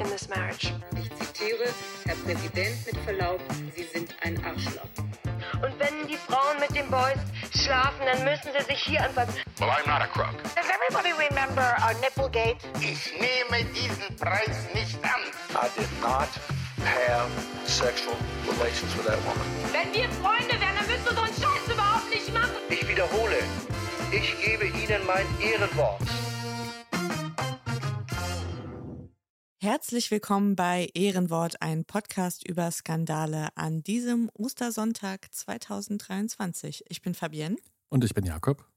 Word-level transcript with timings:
in 0.00 0.08
this 0.10 0.28
marriage. 0.28 0.72
Ich 0.96 1.10
zitiere, 1.16 1.68
Herr 2.04 2.16
Präsident, 2.16 2.76
mit 2.86 2.96
Verlaub, 3.04 3.40
Sie 3.74 3.84
sind 3.84 4.14
ein 4.22 4.42
Arschloch. 4.44 4.88
Und 5.62 5.78
wenn 5.78 6.06
die 6.08 6.16
Frauen 6.16 6.58
mit 6.60 6.74
den 6.74 6.90
Boys 6.90 7.18
schlafen, 7.54 8.04
dann 8.04 8.24
müssen 8.24 8.50
sie 8.58 8.64
sich 8.64 8.82
hier 8.82 9.02
anfassen. 9.04 9.34
Well, 9.58 9.70
I'm 9.70 9.86
not 9.86 10.02
a 10.02 10.06
crook. 10.06 10.34
Does 10.54 10.66
everybody 10.68 11.12
remember 11.12 11.76
our 11.82 11.94
Nipplegate? 12.00 12.58
Ich 12.80 13.12
nehme 13.18 13.64
diesen 13.72 14.16
Preis 14.16 14.66
nicht 14.74 14.98
an. 15.04 15.20
I 15.54 15.68
did 15.78 15.88
not 16.00 16.28
have 16.84 17.30
sexual 17.66 18.16
relations 18.50 18.96
with 18.96 19.06
that 19.06 19.18
woman. 19.24 19.46
Wenn 19.72 19.92
wir 19.92 20.08
Freunde 20.20 20.60
wären, 20.60 20.74
dann 20.76 20.86
müsstest 20.86 21.10
du 21.10 21.14
so 21.14 21.22
einen 21.22 21.34
Scheiß 21.34 21.72
überhaupt 21.72 22.10
nicht 22.10 22.32
machen. 22.32 22.56
Ich 22.68 22.86
wiederhole, 22.88 23.38
ich 24.10 24.34
gebe 24.42 24.66
Ihnen 24.66 25.06
mein 25.06 25.26
Ehrenwort. 25.40 26.02
Herzlich 29.64 30.10
willkommen 30.10 30.56
bei 30.56 30.90
Ehrenwort, 30.92 31.62
ein 31.62 31.86
Podcast 31.86 32.46
über 32.46 32.70
Skandale 32.70 33.48
an 33.54 33.82
diesem 33.82 34.30
Ostersonntag 34.34 35.32
2023. 35.32 36.84
Ich 36.90 37.00
bin 37.00 37.14
Fabienne. 37.14 37.56
Und 37.88 38.04
ich 38.04 38.12
bin 38.12 38.26
Jakob. 38.26 38.68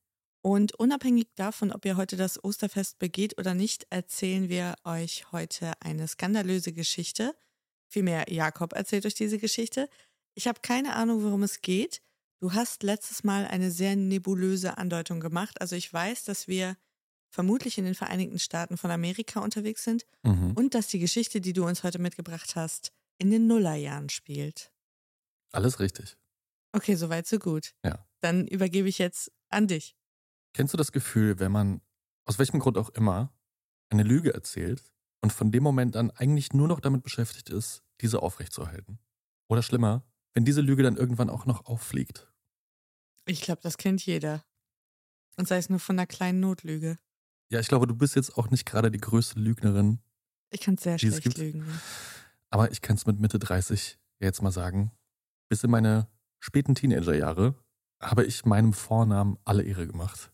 Und 0.42 0.76
unabhängig 0.76 1.28
davon, 1.36 1.74
ob 1.74 1.84
ihr 1.84 1.98
heute 1.98 2.16
das 2.16 2.42
Osterfest 2.42 3.00
begeht 3.00 3.38
oder 3.38 3.54
nicht, 3.54 3.86
erzählen 3.90 4.48
wir 4.48 4.76
euch 4.86 5.30
heute 5.34 5.74
eine 5.82 6.08
skandalöse 6.08 6.72
Geschichte. 6.72 7.36
Vielmehr, 7.90 8.32
Jakob 8.32 8.72
erzählt 8.72 9.06
euch 9.06 9.16
diese 9.16 9.40
Geschichte. 9.40 9.90
Ich 10.36 10.48
habe 10.48 10.62
keine 10.62 10.96
Ahnung, 10.96 11.22
worum 11.22 11.44
es 11.44 11.62
geht. 11.62 12.02
Du 12.40 12.54
hast 12.54 12.84
letztes 12.84 13.26
Mal 13.26 13.46
eine 13.46 13.72
sehr 13.72 13.98
nebulöse 13.98 14.78
Andeutung 14.78 15.20
gemacht. 15.20 15.60
Also 15.60 15.76
ich 15.76 15.92
weiß, 15.92 16.24
dass 16.24 16.48
wir 16.48 16.78
vermutlich 17.38 17.78
in 17.78 17.86
den 17.86 17.94
Vereinigten 17.94 18.40
Staaten 18.40 18.78
von 18.78 18.90
Amerika 18.90 19.42
unterwegs 19.42 19.84
sind 19.84 20.08
Mhm. 20.24 20.54
und 20.54 20.74
dass 20.74 20.88
die 20.88 20.98
Geschichte, 20.98 21.40
die 21.40 21.54
du 21.54 21.68
uns 21.68 21.84
heute 21.84 22.00
mitgebracht 22.00 22.56
hast, 22.56 22.92
in 23.20 23.30
den 23.30 23.46
Nullerjahren 23.46 24.10
spielt. 24.10 24.72
Alles 25.52 25.80
richtig. 25.80 26.18
Okay, 26.72 26.96
soweit 26.96 27.28
so 27.28 27.38
gut. 27.38 27.76
Ja. 27.86 28.04
Dann 28.22 28.48
übergebe 28.48 28.90
ich 28.90 28.98
jetzt 28.98 29.32
an 29.50 29.68
dich. 29.68 29.96
Kennst 30.56 30.74
du 30.74 30.78
das 30.80 30.92
Gefühl, 30.92 31.38
wenn 31.40 31.52
man, 31.52 31.82
aus 32.26 32.40
welchem 32.40 32.60
Grund 32.60 32.76
auch 32.76 32.90
immer, 32.90 33.32
eine 33.92 34.02
Lüge 34.02 34.34
erzählt 34.34 34.92
und 35.22 35.32
von 35.32 35.52
dem 35.52 35.62
Moment 35.62 35.96
an 35.96 36.10
eigentlich 36.10 36.54
nur 36.54 36.68
noch 36.68 36.80
damit 36.80 37.04
beschäftigt 37.04 37.50
ist, 37.52 37.84
diese 38.02 38.24
aufrechtzuerhalten? 38.24 38.98
Oder 39.48 39.62
schlimmer, 39.62 40.04
wenn 40.34 40.44
diese 40.44 40.62
Lüge 40.62 40.82
dann 40.82 40.98
irgendwann 40.98 41.30
auch 41.30 41.46
noch 41.46 41.66
auffliegt? 41.68 42.28
Ich 43.26 43.42
glaube, 43.42 43.62
das 43.62 43.78
kennt 43.78 44.04
jeder. 44.04 44.44
Und 45.36 45.48
sei 45.48 45.58
es 45.58 45.70
nur 45.70 45.80
von 45.80 46.00
einer 46.00 46.08
kleinen 46.08 46.40
Notlüge. 46.40 46.98
Ja, 47.50 47.60
ich 47.60 47.68
glaube, 47.68 47.88
du 47.88 47.96
bist 47.96 48.16
jetzt 48.16 48.38
auch 48.38 48.50
nicht 48.50 48.66
gerade 48.66 48.92
die 48.92 49.00
größte 49.00 49.40
Lügnerin, 49.40 50.00
Ich 50.50 50.62
kann 50.62 50.78
sehr 50.78 50.96
es 50.96 51.02
schlecht 51.02 51.22
gibt. 51.24 51.38
lügen. 51.38 51.66
aber 52.50 52.72
ich 52.72 52.82
kann 52.82 52.96
es 52.98 53.06
mit 53.06 53.20
Mitte 53.20 53.40
30 53.40 53.98
jetzt 54.20 54.42
mal 54.42 54.52
sagen. 54.52 54.92
Bis 55.50 55.64
in 55.64 55.72
meine 55.72 56.08
späten 56.40 56.76
Teenagerjahre 56.76 57.56
habe 58.02 58.26
ich 58.26 58.46
meinem 58.46 58.74
Vornamen 58.74 59.38
alle 59.46 59.64
Ehre 59.64 59.88
gemacht. 59.88 60.32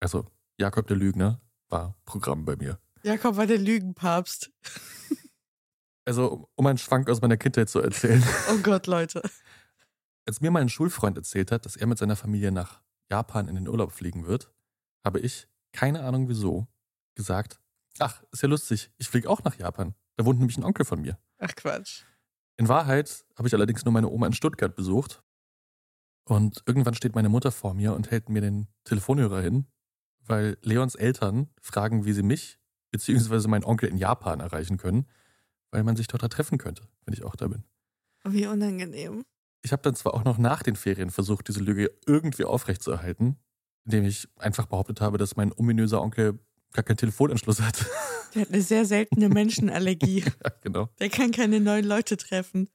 Also, 0.00 0.26
Jakob 0.58 0.86
der 0.86 0.96
Lügner 0.96 1.40
war 1.68 1.96
Programm 2.04 2.44
bei 2.44 2.56
mir. 2.56 2.78
Jakob 3.02 3.36
war 3.36 3.46
der 3.46 3.58
Lügenpapst. 3.58 4.50
Also, 6.06 6.48
um 6.56 6.66
einen 6.66 6.78
Schwank 6.78 7.08
aus 7.10 7.20
meiner 7.20 7.36
Kindheit 7.36 7.68
zu 7.68 7.78
erzählen. 7.80 8.22
Oh 8.50 8.58
Gott, 8.62 8.86
Leute. 8.86 9.22
Als 10.26 10.40
mir 10.40 10.50
mein 10.50 10.68
Schulfreund 10.68 11.16
erzählt 11.16 11.52
hat, 11.52 11.66
dass 11.66 11.76
er 11.76 11.86
mit 11.86 11.98
seiner 11.98 12.16
Familie 12.16 12.50
nach 12.50 12.80
Japan 13.10 13.48
in 13.48 13.54
den 13.54 13.68
Urlaub 13.68 13.92
fliegen 13.92 14.26
wird, 14.26 14.50
habe 15.04 15.20
ich, 15.20 15.46
keine 15.72 16.02
Ahnung 16.02 16.28
wieso, 16.28 16.66
gesagt, 17.14 17.60
ach, 17.98 18.22
ist 18.32 18.42
ja 18.42 18.48
lustig, 18.48 18.90
ich 18.98 19.08
fliege 19.08 19.28
auch 19.28 19.42
nach 19.44 19.56
Japan. 19.56 19.94
Da 20.16 20.24
wohnt 20.24 20.38
nämlich 20.38 20.58
ein 20.58 20.64
Onkel 20.64 20.84
von 20.84 21.00
mir. 21.00 21.18
Ach 21.38 21.54
Quatsch. 21.54 22.04
In 22.56 22.68
Wahrheit 22.68 23.24
habe 23.36 23.48
ich 23.48 23.54
allerdings 23.54 23.84
nur 23.84 23.92
meine 23.92 24.08
Oma 24.08 24.26
in 24.26 24.32
Stuttgart 24.32 24.74
besucht. 24.74 25.22
Und 26.24 26.62
irgendwann 26.66 26.94
steht 26.94 27.14
meine 27.14 27.28
Mutter 27.28 27.50
vor 27.50 27.74
mir 27.74 27.94
und 27.94 28.10
hält 28.10 28.28
mir 28.28 28.42
den 28.42 28.68
Telefonhörer 28.84 29.40
hin, 29.40 29.66
weil 30.26 30.58
Leons 30.62 30.94
Eltern 30.94 31.48
fragen, 31.60 32.04
wie 32.04 32.12
sie 32.12 32.22
mich 32.22 32.58
bzw. 32.90 33.48
meinen 33.48 33.64
Onkel 33.64 33.88
in 33.88 33.96
Japan 33.96 34.40
erreichen 34.40 34.76
können, 34.76 35.06
weil 35.70 35.84
man 35.84 35.96
sich 35.96 36.06
dort 36.06 36.22
da 36.22 36.28
treffen 36.28 36.58
könnte, 36.58 36.86
wenn 37.04 37.14
ich 37.14 37.24
auch 37.24 37.34
da 37.34 37.48
bin. 37.48 37.64
Wie 38.24 38.46
unangenehm. 38.46 39.24
Ich 39.62 39.72
habe 39.72 39.82
dann 39.82 39.94
zwar 39.94 40.14
auch 40.14 40.24
noch 40.24 40.38
nach 40.38 40.62
den 40.62 40.76
Ferien 40.76 41.10
versucht, 41.10 41.48
diese 41.48 41.60
Lüge 41.60 41.90
irgendwie 42.06 42.44
aufrechtzuerhalten, 42.44 43.38
indem 43.84 44.04
ich 44.04 44.28
einfach 44.36 44.66
behauptet 44.66 45.00
habe, 45.00 45.18
dass 45.18 45.36
mein 45.36 45.52
ominöser 45.52 46.00
Onkel 46.02 46.38
gar 46.72 46.82
keinen 46.84 46.96
Telefonanschluss 46.96 47.60
hat. 47.60 47.84
Der 48.34 48.42
hat 48.42 48.50
eine 48.50 48.62
sehr 48.62 48.84
seltene 48.84 49.28
Menschenallergie. 49.28 50.20
ja, 50.44 50.50
genau. 50.62 50.88
Der 51.00 51.08
kann 51.08 51.32
keine 51.32 51.58
neuen 51.58 51.84
Leute 51.84 52.16
treffen. 52.16 52.68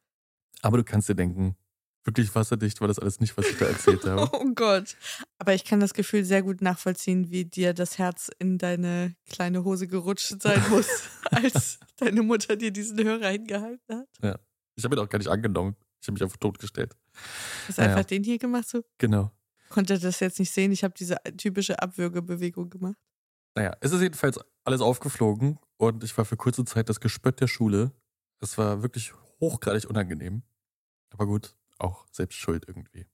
Aber 0.61 0.77
du 0.77 0.83
kannst 0.83 1.07
dir 1.07 1.15
denken, 1.15 1.55
wirklich 2.03 2.35
wasserdicht 2.35 2.81
war 2.81 2.89
das 2.89 2.99
alles 2.99 3.21
nicht, 3.21 3.37
was 3.37 3.47
ich 3.47 3.57
da 3.57 3.65
erzählt 3.67 4.03
habe. 4.05 4.29
Oh 4.33 4.51
Gott. 4.53 4.97
Aber 5.37 5.53
ich 5.53 5.63
kann 5.63 5.79
das 5.79 5.93
Gefühl 5.93 6.25
sehr 6.25 6.43
gut 6.43 6.61
nachvollziehen, 6.61 7.31
wie 7.31 7.45
dir 7.45 7.73
das 7.73 7.97
Herz 7.97 8.29
in 8.37 8.57
deine 8.57 9.15
kleine 9.29 9.63
Hose 9.63 9.87
gerutscht 9.87 10.41
sein 10.41 10.61
muss, 10.69 11.03
als 11.31 11.79
deine 11.95 12.21
Mutter 12.21 12.57
dir 12.57 12.71
diesen 12.71 13.01
Hörer 13.01 13.29
hingehalten 13.29 14.05
hat. 14.21 14.41
Ich 14.75 14.83
habe 14.83 14.95
ihn 14.95 14.99
auch 14.99 15.09
gar 15.09 15.19
nicht 15.19 15.29
angenommen. 15.29 15.77
Ich 16.01 16.07
habe 16.07 16.13
mich 16.13 16.23
einfach 16.23 16.37
totgestellt. 16.37 16.95
Hast 17.67 17.77
Ja, 17.77 17.85
einfach 17.85 17.97
ja. 17.99 18.03
den 18.03 18.23
hier 18.23 18.37
gemacht 18.37 18.67
so? 18.67 18.83
Genau. 18.97 19.31
Konnte 19.75 19.99
das 19.99 20.21
jetzt 20.21 20.39
nicht 20.39 20.51
sehen. 20.51 20.71
Ich 20.71 20.85
habe 20.85 20.93
diese 20.97 21.17
typische 21.35 21.81
Abwürgebewegung 21.81 22.69
gemacht. 22.69 22.95
Naja, 23.55 23.75
es 23.81 23.91
ist 23.91 24.01
jedenfalls 24.01 24.39
alles 24.63 24.79
aufgeflogen 24.79 25.59
und 25.75 26.01
ich 26.01 26.17
war 26.17 26.23
für 26.23 26.37
kurze 26.37 26.63
Zeit 26.63 26.87
das 26.87 27.01
Gespött 27.01 27.41
der 27.41 27.47
Schule. 27.47 27.91
Es 28.39 28.57
war 28.57 28.83
wirklich 28.83 29.11
hochgradig 29.41 29.83
unangenehm. 29.89 30.43
Aber 31.09 31.25
gut, 31.25 31.57
auch 31.77 32.05
selbst 32.09 32.37
schuld 32.37 32.63
irgendwie. 32.69 33.05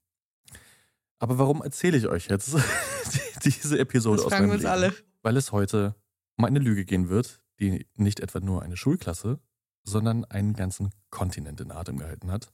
Aber 1.18 1.36
warum 1.40 1.62
erzähle 1.62 1.98
ich 1.98 2.06
euch 2.06 2.28
jetzt 2.28 2.54
diese 3.44 3.80
Episode 3.80 4.18
Das 4.18 4.26
aus 4.26 4.30
meinem 4.30 4.46
wir 4.46 4.52
uns 4.52 4.62
Leben? 4.62 4.72
alle. 4.72 4.94
Weil 5.22 5.36
es 5.36 5.50
heute 5.50 5.96
um 6.36 6.44
eine 6.44 6.60
Lüge 6.60 6.84
gehen 6.84 7.08
wird, 7.08 7.42
die 7.58 7.88
nicht 7.96 8.20
etwa 8.20 8.38
nur 8.38 8.62
eine 8.62 8.76
Schulklasse, 8.76 9.40
sondern 9.82 10.24
einen 10.26 10.54
ganzen 10.54 10.94
Kontinent 11.10 11.60
in 11.60 11.72
Atem 11.72 11.98
gehalten 11.98 12.30
hat. 12.30 12.52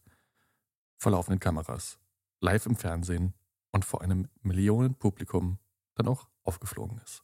Vor 0.97 1.13
laufenden 1.13 1.41
Kameras, 1.41 1.99
live 2.41 2.65
im 2.65 2.75
Fernsehen 2.77 3.35
und 3.79 3.85
vor 3.85 4.03
einem 4.03 4.29
Millionenpublikum 4.43 5.61
dann 5.95 6.09
auch 6.09 6.27
aufgeflogen 6.43 7.01
ist. 7.05 7.23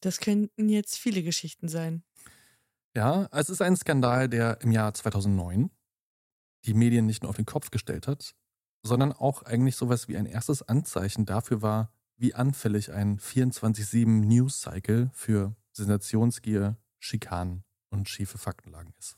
Das 0.00 0.20
könnten 0.20 0.70
jetzt 0.70 0.96
viele 0.96 1.22
Geschichten 1.22 1.68
sein. 1.68 2.02
Ja, 2.94 3.28
es 3.30 3.50
ist 3.50 3.60
ein 3.60 3.76
Skandal, 3.76 4.30
der 4.30 4.62
im 4.62 4.72
Jahr 4.72 4.94
2009 4.94 5.70
die 6.64 6.72
Medien 6.72 7.04
nicht 7.04 7.22
nur 7.22 7.28
auf 7.28 7.36
den 7.36 7.44
Kopf 7.44 7.70
gestellt 7.70 8.08
hat, 8.08 8.34
sondern 8.82 9.12
auch 9.12 9.42
eigentlich 9.42 9.76
sowas 9.76 10.08
wie 10.08 10.16
ein 10.16 10.24
erstes 10.24 10.62
Anzeichen 10.62 11.26
dafür 11.26 11.60
war, 11.60 11.92
wie 12.16 12.32
anfällig 12.32 12.90
ein 12.90 13.18
24-7 13.18 14.06
News-Cycle 14.06 15.10
für 15.12 15.54
Sensationsgier, 15.72 16.78
Schikanen 16.98 17.64
und 17.90 18.08
schiefe 18.08 18.38
Faktenlagen 18.38 18.94
ist. 18.98 19.16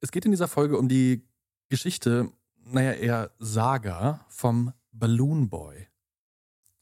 Es 0.00 0.10
geht 0.10 0.26
in 0.26 0.30
dieser 0.30 0.48
Folge 0.48 0.76
um 0.76 0.90
die 0.90 1.26
Geschichte, 1.70 2.30
naja, 2.64 2.92
eher 2.92 3.30
Saga 3.38 4.26
vom 4.28 4.74
Balloon 4.92 5.48
Boy. 5.48 5.86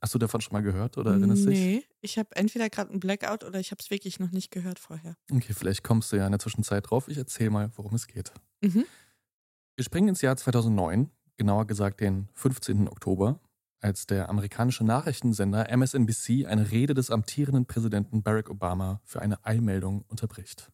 Hast 0.00 0.14
du 0.14 0.19
davon 0.19 0.40
schon 0.40 0.52
mal 0.52 0.62
gehört 0.62 0.96
oder 0.96 1.10
erinnerst 1.10 1.46
dich? 1.46 1.58
Nee, 1.58 1.84
ich 2.00 2.19
habe 2.19 2.28
entweder 2.37 2.70
gerade 2.70 2.90
einen 2.90 3.00
Blackout 3.00 3.43
oder 3.43 3.58
ich 3.58 3.72
habe 3.72 3.81
es 3.81 3.90
wirklich 3.90 4.20
noch 4.20 4.31
nicht 4.31 4.52
gehört 4.52 4.78
vorher. 4.78 5.16
Okay, 5.31 5.52
vielleicht 5.52 5.82
kommst 5.82 6.12
du 6.12 6.16
ja 6.16 6.26
in 6.26 6.32
der 6.32 6.38
Zwischenzeit 6.38 6.88
drauf. 6.88 7.08
Ich 7.08 7.19
erzähle 7.19 7.50
mal, 7.50 7.70
worum 7.75 7.94
es 7.94 8.06
geht. 8.06 8.32
Mhm. 8.60 8.84
Wir 9.75 9.84
springen 9.84 10.08
ins 10.08 10.22
Jahr 10.22 10.37
2009, 10.37 11.10
genauer 11.37 11.66
gesagt 11.66 12.00
den 12.00 12.28
15. 12.34 12.88
Oktober, 12.88 13.40
als 13.81 14.06
der 14.06 14.28
amerikanische 14.28 14.84
Nachrichtensender 14.84 15.69
MSNBC 15.69 16.46
eine 16.46 16.70
Rede 16.70 16.94
des 16.94 17.10
amtierenden 17.10 17.66
Präsidenten 17.66 18.22
Barack 18.22 18.50
Obama 18.50 19.00
für 19.05 19.20
eine 19.20 19.44
Eilmeldung 19.44 20.02
unterbricht. 20.08 20.70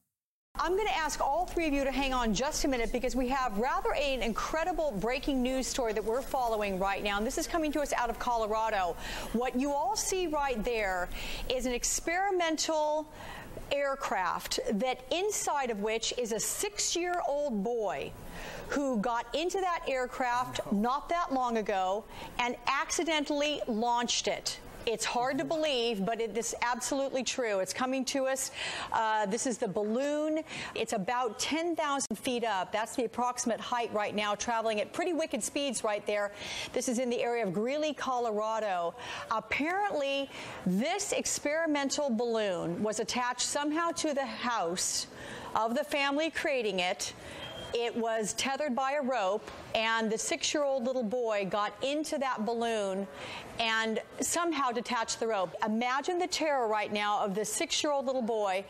I'm 0.60 0.76
going 0.76 0.86
to 0.86 0.96
ask 0.96 1.20
all 1.20 1.46
three 1.46 1.66
of 1.66 1.74
you 1.74 1.82
to 1.84 1.90
hang 1.90 2.14
on 2.14 2.32
just 2.32 2.64
a 2.64 2.68
minute 2.68 2.90
because 2.90 3.14
we 3.14 3.28
have 3.28 3.58
rather 3.58 3.92
an 3.92 4.22
incredible 4.22 4.94
breaking 5.00 5.42
news 5.42 5.66
story 5.66 5.92
that 5.92 6.02
we're 6.02 6.22
following 6.22 6.78
right 6.78 7.02
now. 7.02 7.18
And 7.18 7.26
this 7.26 7.36
is 7.38 7.46
coming 7.46 7.70
to 7.72 7.80
us 7.80 7.92
out 7.92 8.08
of 8.08 8.18
Colorado. 8.20 8.96
What 9.32 9.60
you 9.60 9.72
all 9.72 9.94
see 9.94 10.26
right 10.28 10.64
there 10.64 11.10
is 11.50 11.66
an 11.66 11.72
experimental 11.72 13.06
aircraft 13.72 14.60
that 14.74 15.00
inside 15.10 15.70
of 15.70 15.80
which 15.80 16.14
is 16.16 16.32
a 16.32 16.38
six 16.40 16.96
year 16.96 17.20
old 17.28 17.62
boy 17.62 18.12
who 18.68 18.98
got 18.98 19.26
into 19.34 19.60
that 19.60 19.80
aircraft 19.88 20.60
oh 20.64 20.74
not 20.74 21.08
that 21.08 21.34
long 21.34 21.58
ago 21.58 22.04
and 22.38 22.54
accidentally 22.68 23.60
launched 23.66 24.28
it. 24.28 24.60
It's 24.86 25.04
hard 25.06 25.38
to 25.38 25.44
believe, 25.44 26.04
but 26.04 26.20
it 26.20 26.36
is 26.36 26.54
absolutely 26.60 27.22
true. 27.22 27.60
It's 27.60 27.72
coming 27.72 28.04
to 28.06 28.26
us. 28.26 28.50
Uh, 28.92 29.25
this 29.25 29.46
is 29.46 29.56
the 29.56 29.69
balloon. 29.69 30.40
It's 30.75 30.92
about 30.92 31.38
10,000 31.38 32.16
feet 32.16 32.44
up. 32.44 32.70
That's 32.70 32.94
the 32.94 33.06
approximate 33.06 33.60
height 33.60 33.92
right 33.94 34.14
now, 34.14 34.34
traveling 34.34 34.82
at 34.82 34.92
pretty 34.92 35.14
wicked 35.14 35.42
speeds 35.42 35.84
right 35.84 36.06
there. 36.06 36.32
This 36.75 36.88
is 36.88 36.98
in 36.98 37.08
the 37.08 37.22
area 37.22 37.46
of 37.46 37.54
Greeley, 37.54 37.94
Colorado. 37.94 38.94
Apparently, 39.31 40.28
this 40.66 41.12
experimental 41.12 42.10
balloon 42.10 42.82
was 42.82 43.00
attached 43.00 43.46
somehow 43.46 43.90
to 43.92 44.12
the 44.12 44.26
house 44.26 45.06
of 45.54 45.75
the 45.75 45.84
family 45.84 46.31
creating 46.31 46.81
it. 46.81 47.14
It 47.74 47.96
was 47.96 48.34
tethered 48.34 48.76
by 48.76 48.92
a 48.92 49.02
rope, 49.02 49.50
and 49.74 50.08
the 50.10 50.16
six 50.16 50.54
year 50.54 50.62
old 50.62 50.84
little 50.84 51.02
boy 51.02 51.48
got 51.50 51.74
into 51.82 52.18
that 52.18 52.46
balloon 52.46 53.04
and 53.58 54.00
somehow 54.20 54.70
detached 54.70 55.18
the 55.18 55.26
rope. 55.26 55.52
Imagine 55.66 56.20
the 56.20 56.28
terror 56.28 56.68
right 56.68 56.92
now 56.92 57.20
of 57.24 57.34
the 57.34 57.44
six 57.44 57.82
year 57.82 57.92
old 57.92 58.06
little 58.06 58.22
boy 58.22 58.64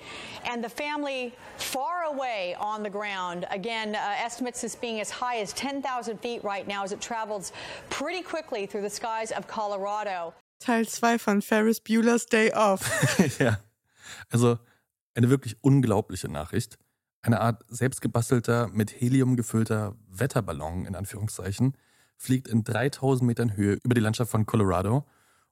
and 0.46 0.64
the 0.64 0.70
family 0.70 1.34
far 1.58 2.04
away 2.04 2.56
on 2.58 2.82
the 2.82 2.88
ground. 2.88 3.46
Again, 3.50 3.94
uh, 3.94 4.14
estimates 4.16 4.62
this 4.62 4.74
being 4.74 5.00
as 5.00 5.10
high 5.10 5.36
as 5.36 5.52
10,000 5.52 6.18
feet 6.20 6.42
right 6.42 6.66
now 6.66 6.82
as 6.82 6.92
it 6.92 7.00
travels 7.02 7.52
pretty 7.90 8.22
quickly 8.22 8.64
through 8.64 8.82
the 8.82 8.90
skies 8.90 9.32
of 9.32 9.46
Colorado. 9.46 10.32
Teil 10.60 10.86
2 10.86 11.18
von 11.18 11.42
Ferris 11.42 11.78
Bueller's 11.78 12.24
Day 12.24 12.50
Off. 12.52 12.80
ja, 13.38 13.58
also 14.32 14.58
eine 15.14 15.28
wirklich 15.28 15.56
unglaubliche 15.62 16.28
Nachricht. 16.28 16.78
Eine 17.24 17.40
Art 17.40 17.64
selbstgebastelter, 17.68 18.68
mit 18.68 19.00
Helium 19.00 19.34
gefüllter 19.34 19.96
Wetterballon, 20.10 20.84
in 20.84 20.94
Anführungszeichen, 20.94 21.74
fliegt 22.18 22.48
in 22.48 22.64
3000 22.64 23.26
Metern 23.26 23.56
Höhe 23.56 23.78
über 23.82 23.94
die 23.94 24.02
Landschaft 24.02 24.30
von 24.30 24.44
Colorado 24.44 25.06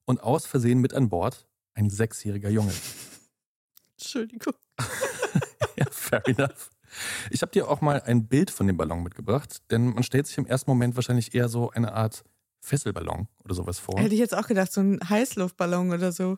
und 0.05 0.23
aus 0.23 0.45
Versehen 0.45 0.81
mit 0.81 0.93
an 0.93 1.09
Bord 1.09 1.47
ein 1.73 1.89
sechsjähriger 1.89 2.51
Junge. 2.51 2.75
Entschuldigung. 3.99 4.53
ja, 5.77 5.87
fair 5.91 6.23
enough. 6.29 6.71
Ich 7.31 7.41
habe 7.41 7.53
dir 7.53 7.67
auch 7.71 7.81
mal 7.81 8.03
ein 8.03 8.29
Bild 8.29 8.51
von 8.51 8.67
dem 8.67 8.77
Ballon 8.77 9.03
mitgebracht, 9.03 9.63
denn 9.71 9.95
man 9.95 10.03
stellt 10.03 10.27
sich 10.27 10.37
im 10.37 10.45
ersten 10.45 10.71
Moment 10.71 10.95
wahrscheinlich 10.95 11.35
eher 11.35 11.49
so 11.49 11.71
eine 11.71 11.95
Art 11.95 12.23
Fesselballon 12.61 13.29
oder 13.45 13.55
sowas 13.55 13.79
vor. 13.79 13.99
Hätte 13.99 14.13
ich 14.13 14.21
jetzt 14.21 14.37
auch 14.37 14.47
gedacht, 14.47 14.71
so 14.71 14.83
ein 14.83 15.01
Heißluftballon 15.09 15.91
oder 15.91 16.13
so. 16.13 16.37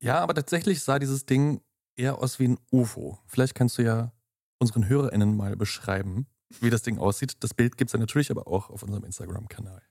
Ja, 0.00 0.18
aber 0.18 0.34
tatsächlich 0.34 0.82
sah 0.82 0.98
dieses 0.98 1.24
Ding 1.24 1.62
eher 1.96 2.18
aus 2.18 2.38
wie 2.38 2.48
ein 2.48 2.58
UFO. 2.70 3.18
Vielleicht 3.26 3.54
kannst 3.54 3.78
du 3.78 3.82
ja 3.82 4.12
unseren 4.60 4.88
HörerInnen 4.88 5.36
mal 5.36 5.56
beschreiben, 5.56 6.26
wie 6.60 6.70
das 6.70 6.82
Ding 6.82 6.98
aussieht. 6.98 7.34
Das 7.40 7.54
Bild 7.54 7.76
gibt 7.76 7.88
es 7.88 7.92
dann 7.92 8.00
natürlich 8.00 8.30
aber 8.30 8.46
auch 8.46 8.70
auf 8.70 8.82
unserem 8.82 9.04
Instagram-Kanal. 9.04 9.82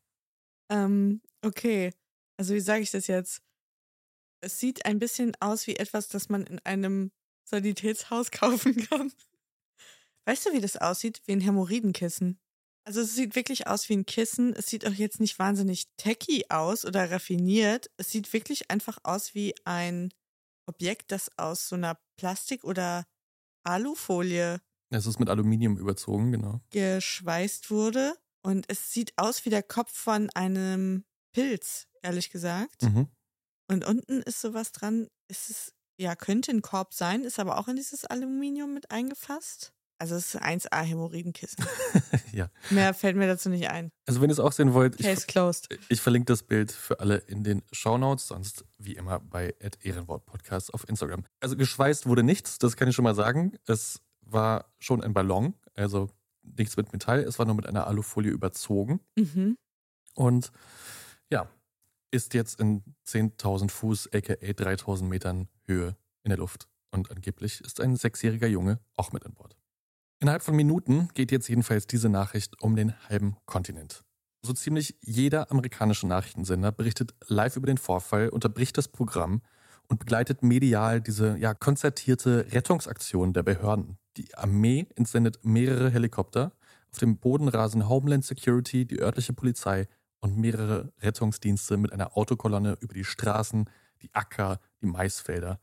Ähm, 0.69 1.21
okay. 1.41 1.91
Also 2.37 2.53
wie 2.53 2.59
sage 2.59 2.83
ich 2.83 2.91
das 2.91 3.07
jetzt? 3.07 3.41
Es 4.41 4.59
sieht 4.59 4.85
ein 4.85 4.99
bisschen 4.99 5.33
aus 5.41 5.67
wie 5.67 5.75
etwas, 5.75 6.07
das 6.07 6.29
man 6.29 6.45
in 6.45 6.59
einem 6.59 7.11
Sanitätshaus 7.43 8.31
kaufen 8.31 8.75
kann. 8.77 9.11
Weißt 10.25 10.45
du, 10.45 10.53
wie 10.53 10.61
das 10.61 10.77
aussieht? 10.77 11.21
Wie 11.25 11.33
ein 11.33 11.41
Hämorrhoidenkissen. 11.41 12.39
Also 12.85 13.01
es 13.01 13.15
sieht 13.15 13.35
wirklich 13.35 13.67
aus 13.67 13.89
wie 13.89 13.97
ein 13.97 14.05
Kissen. 14.05 14.53
Es 14.53 14.67
sieht 14.67 14.85
auch 14.87 14.93
jetzt 14.93 15.19
nicht 15.19 15.37
wahnsinnig 15.39 15.85
tacky 15.97 16.45
aus 16.49 16.85
oder 16.85 17.11
raffiniert. 17.11 17.89
Es 17.97 18.11
sieht 18.11 18.31
wirklich 18.31 18.71
einfach 18.71 18.99
aus 19.03 19.33
wie 19.33 19.53
ein 19.65 20.13
Objekt, 20.67 21.11
das 21.11 21.31
aus 21.37 21.67
so 21.67 21.75
einer 21.75 21.99
Plastik- 22.17 22.63
oder 22.63 23.05
Alufolie 23.63 24.61
Es 24.89 25.05
ist 25.05 25.19
mit 25.19 25.29
Aluminium 25.29 25.77
überzogen, 25.77 26.31
genau. 26.31 26.61
geschweißt 26.71 27.71
wurde. 27.71 28.15
Und 28.41 28.65
es 28.69 28.93
sieht 28.93 29.13
aus 29.17 29.45
wie 29.45 29.49
der 29.49 29.63
Kopf 29.63 29.91
von 29.91 30.29
einem 30.31 31.03
Pilz, 31.33 31.87
ehrlich 32.01 32.29
gesagt. 32.29 32.83
Mhm. 32.83 33.07
Und 33.69 33.85
unten 33.85 34.21
ist 34.21 34.41
sowas 34.41 34.71
dran. 34.71 35.07
Ist 35.27 35.49
es, 35.49 35.73
ja, 35.99 36.15
könnte 36.15 36.51
ein 36.51 36.61
Korb 36.61 36.93
sein, 36.93 37.23
ist 37.23 37.39
aber 37.39 37.57
auch 37.57 37.67
in 37.67 37.75
dieses 37.75 38.05
Aluminium 38.05 38.73
mit 38.73 38.89
eingefasst. 38.91 39.73
Also 39.99 40.15
es 40.15 40.33
ist 40.33 40.41
1A 40.41 40.81
Hämorrhoidenkissen. 40.81 41.65
ja. 42.31 42.49
Mehr 42.69 42.93
fällt 42.93 43.17
mir 43.17 43.27
dazu 43.27 43.49
nicht 43.49 43.69
ein. 43.69 43.91
Also 44.05 44.21
wenn 44.21 44.29
ihr 44.29 44.33
es 44.33 44.39
auch 44.39 44.53
sehen 44.53 44.73
wollt, 44.73 44.97
ich, 44.97 45.05
Case 45.05 45.27
closed. 45.27 45.67
ich 45.89 45.99
verlinke 45.99 46.25
das 46.25 46.43
Bild 46.43 46.71
für 46.71 47.01
alle 47.01 47.17
in 47.17 47.43
den 47.43 47.63
Shownotes, 47.73 48.27
sonst 48.27 48.63
wie 48.77 48.93
immer 48.93 49.19
bei 49.19 49.53
Ehrenwort 49.83 50.25
Podcast 50.25 50.73
auf 50.73 50.87
Instagram. 50.87 51.25
Also 51.41 51.57
geschweißt 51.57 52.05
wurde 52.05 52.23
nichts, 52.23 52.59
das 52.59 52.77
kann 52.77 52.87
ich 52.87 52.95
schon 52.95 53.03
mal 53.03 53.13
sagen. 53.15 53.57
Es 53.67 54.01
war 54.21 54.71
schon 54.79 55.03
ein 55.03 55.13
Ballon, 55.13 55.53
also 55.75 56.09
nichts 56.43 56.77
mit 56.77 56.93
Metall, 56.93 57.19
es 57.19 57.37
war 57.37 57.45
nur 57.45 57.55
mit 57.55 57.67
einer 57.67 57.87
Alufolie 57.87 58.31
überzogen. 58.31 59.01
Mhm. 59.17 59.57
Und 60.15 60.51
ja, 61.29 61.49
ist 62.11 62.33
jetzt 62.33 62.59
in 62.59 62.83
10.000 63.05 63.69
Fuß, 63.69 64.13
aka 64.13 64.33
3.000 64.33 65.03
Metern 65.03 65.49
Höhe 65.65 65.95
in 66.23 66.29
der 66.29 66.37
Luft. 66.37 66.67
Und 66.91 67.11
angeblich 67.11 67.61
ist 67.61 67.81
ein 67.81 67.95
sechsjähriger 67.95 68.47
Junge 68.47 68.79
auch 68.95 69.11
mit 69.11 69.25
an 69.25 69.33
Bord. 69.33 69.55
Innerhalb 70.21 70.43
von 70.43 70.55
Minuten 70.55 71.07
geht 71.13 71.31
jetzt 71.31 71.47
jedenfalls 71.47 71.87
diese 71.87 72.09
Nachricht 72.09 72.61
um 72.61 72.75
den 72.75 72.93
halben 73.07 73.37
Kontinent. 73.45 74.03
So 74.41 74.51
ziemlich 74.51 74.97
jeder 75.01 75.49
amerikanische 75.49 76.07
Nachrichtensender 76.07 76.73
berichtet 76.73 77.13
live 77.27 77.55
über 77.55 77.67
den 77.67 77.77
Vorfall, 77.77 78.27
unterbricht 78.27 78.77
das 78.77 78.89
Programm 78.89 79.41
und 79.87 79.99
begleitet 79.99 80.43
medial 80.43 80.99
diese 80.99 81.37
ja 81.37 81.53
konzertierte 81.53 82.47
Rettungsaktion 82.51 83.31
der 83.31 83.43
Behörden. 83.43 83.97
Die 84.17 84.35
Armee 84.35 84.87
entsendet 84.95 85.39
mehrere 85.43 85.89
Helikopter, 85.89 86.51
auf 86.91 86.97
dem 86.99 87.17
Boden 87.17 87.47
rasen 87.47 87.87
Homeland 87.87 88.25
Security, 88.25 88.85
die 88.85 88.99
örtliche 88.99 89.33
Polizei 89.33 89.87
und 90.19 90.37
mehrere 90.37 90.91
Rettungsdienste 90.99 91.77
mit 91.77 91.93
einer 91.93 92.17
Autokolonne 92.17 92.77
über 92.81 92.93
die 92.93 93.05
Straßen, 93.05 93.69
die 94.01 94.13
Acker, 94.13 94.59
die 94.81 94.87
Maisfelder. 94.87 95.59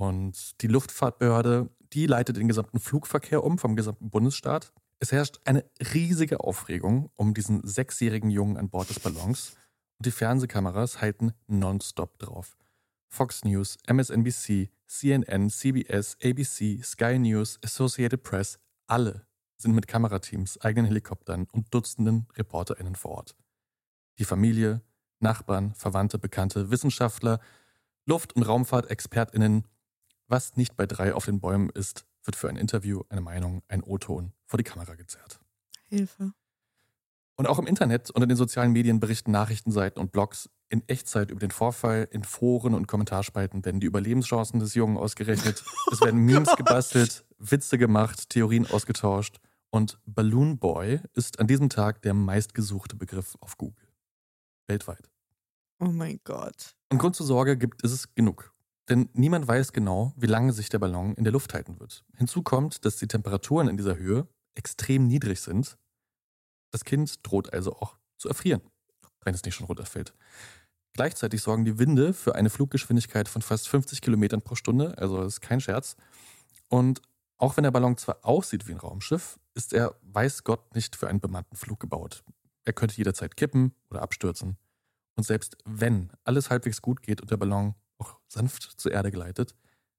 Und 0.00 0.62
die 0.62 0.66
Luftfahrtbehörde, 0.66 1.68
die 1.92 2.06
leitet 2.06 2.38
den 2.38 2.48
gesamten 2.48 2.80
Flugverkehr 2.80 3.44
um 3.44 3.58
vom 3.58 3.76
gesamten 3.76 4.08
Bundesstaat. 4.08 4.72
Es 4.98 5.12
herrscht 5.12 5.40
eine 5.44 5.62
riesige 5.92 6.40
Aufregung 6.40 7.10
um 7.16 7.34
diesen 7.34 7.66
sechsjährigen 7.66 8.30
Jungen 8.30 8.56
an 8.56 8.70
Bord 8.70 8.88
des 8.88 9.00
Ballons 9.00 9.56
und 9.98 10.06
die 10.06 10.10
Fernsehkameras 10.10 11.02
halten 11.02 11.34
nonstop 11.48 12.18
drauf. 12.18 12.56
Fox 13.08 13.44
News, 13.44 13.76
MSNBC, 13.86 14.70
CNN, 14.86 15.50
CBS, 15.50 16.16
ABC, 16.24 16.80
Sky 16.82 17.18
News, 17.18 17.58
Associated 17.62 18.22
Press, 18.22 18.58
alle 18.86 19.26
sind 19.58 19.74
mit 19.74 19.86
Kamerateams, 19.86 20.58
eigenen 20.62 20.86
Helikoptern 20.86 21.46
und 21.52 21.74
Dutzenden 21.74 22.26
ReporterInnen 22.38 22.94
vor 22.94 23.10
Ort. 23.10 23.36
die 24.18 24.24
Familie, 24.24 24.80
Nachbarn, 25.18 25.74
Verwandte, 25.74 26.18
Bekannte, 26.18 26.70
Wissenschaftler, 26.70 27.38
Luft- 28.06 28.34
und 28.34 28.44
Raumfahrtexpertinnen. 28.44 29.68
Was 30.30 30.56
nicht 30.56 30.76
bei 30.76 30.86
drei 30.86 31.12
auf 31.12 31.24
den 31.24 31.40
Bäumen 31.40 31.70
ist, 31.70 32.06
wird 32.22 32.36
für 32.36 32.48
ein 32.48 32.54
Interview, 32.54 33.02
eine 33.08 33.20
Meinung, 33.20 33.64
ein 33.66 33.82
O-Ton 33.82 34.32
vor 34.46 34.58
die 34.58 34.64
Kamera 34.64 34.94
gezerrt. 34.94 35.40
Hilfe. 35.88 36.32
Und 37.34 37.48
auch 37.48 37.58
im 37.58 37.66
Internet 37.66 38.10
und 38.10 38.22
in 38.22 38.28
den 38.28 38.38
sozialen 38.38 38.70
Medien 38.70 39.00
berichten 39.00 39.32
Nachrichtenseiten 39.32 40.00
und 40.00 40.12
Blogs 40.12 40.48
in 40.68 40.88
Echtzeit 40.88 41.32
über 41.32 41.40
den 41.40 41.50
Vorfall. 41.50 42.06
In 42.12 42.22
Foren 42.22 42.74
und 42.74 42.86
Kommentarspalten 42.86 43.64
werden 43.64 43.80
die 43.80 43.88
Überlebenschancen 43.88 44.60
des 44.60 44.74
Jungen 44.74 44.98
ausgerechnet. 44.98 45.64
Es 45.90 46.00
werden 46.00 46.20
Memes 46.20 46.54
gebastelt, 46.54 47.24
Witze 47.38 47.76
gemacht, 47.76 48.30
Theorien 48.30 48.68
ausgetauscht. 48.70 49.40
Und 49.70 49.98
Balloon 50.06 50.60
Boy 50.60 51.00
ist 51.14 51.40
an 51.40 51.48
diesem 51.48 51.70
Tag 51.70 52.02
der 52.02 52.14
meistgesuchte 52.14 52.94
Begriff 52.94 53.36
auf 53.40 53.58
Google. 53.58 53.88
Weltweit. 54.68 55.10
Oh 55.80 55.86
mein 55.86 56.20
Gott. 56.22 56.76
Und 56.88 56.98
Grund 56.98 57.16
zur 57.16 57.26
Sorge 57.26 57.56
gibt 57.56 57.82
es 57.82 58.14
genug. 58.14 58.54
Denn 58.90 59.08
niemand 59.12 59.46
weiß 59.46 59.72
genau, 59.72 60.12
wie 60.16 60.26
lange 60.26 60.52
sich 60.52 60.68
der 60.68 60.80
Ballon 60.80 61.14
in 61.14 61.22
der 61.22 61.32
Luft 61.32 61.54
halten 61.54 61.78
wird. 61.78 62.04
Hinzu 62.16 62.42
kommt, 62.42 62.84
dass 62.84 62.96
die 62.96 63.06
Temperaturen 63.06 63.68
in 63.68 63.76
dieser 63.76 63.96
Höhe 63.96 64.26
extrem 64.56 65.06
niedrig 65.06 65.40
sind. 65.40 65.78
Das 66.72 66.84
Kind 66.84 67.14
droht 67.22 67.52
also 67.52 67.76
auch 67.76 67.96
zu 68.18 68.28
erfrieren, 68.28 68.60
wenn 69.22 69.32
es 69.32 69.44
nicht 69.44 69.54
schon 69.54 69.66
runterfällt. 69.66 70.12
Gleichzeitig 70.92 71.40
sorgen 71.40 71.64
die 71.64 71.78
Winde 71.78 72.12
für 72.12 72.34
eine 72.34 72.50
Fluggeschwindigkeit 72.50 73.28
von 73.28 73.42
fast 73.42 73.68
50 73.68 74.00
Kilometern 74.00 74.42
pro 74.42 74.56
Stunde, 74.56 74.98
also 74.98 75.18
das 75.18 75.34
ist 75.34 75.40
kein 75.40 75.60
Scherz. 75.60 75.96
Und 76.68 77.00
auch 77.36 77.56
wenn 77.56 77.64
der 77.64 77.70
Ballon 77.70 77.96
zwar 77.96 78.24
aussieht 78.24 78.66
wie 78.66 78.72
ein 78.72 78.78
Raumschiff, 78.78 79.38
ist 79.54 79.72
er, 79.72 79.94
weiß 80.02 80.42
Gott, 80.42 80.74
nicht 80.74 80.96
für 80.96 81.08
einen 81.08 81.20
bemannten 81.20 81.56
Flug 81.56 81.78
gebaut. 81.78 82.24
Er 82.64 82.72
könnte 82.72 82.96
jederzeit 82.96 83.36
kippen 83.36 83.72
oder 83.88 84.02
abstürzen. 84.02 84.58
Und 85.14 85.24
selbst 85.24 85.56
wenn 85.64 86.10
alles 86.24 86.50
halbwegs 86.50 86.82
gut 86.82 87.02
geht 87.02 87.20
und 87.20 87.30
der 87.30 87.36
Ballon 87.36 87.74
auch 88.00 88.18
sanft 88.28 88.62
zur 88.80 88.92
Erde 88.92 89.10
gleitet, 89.10 89.54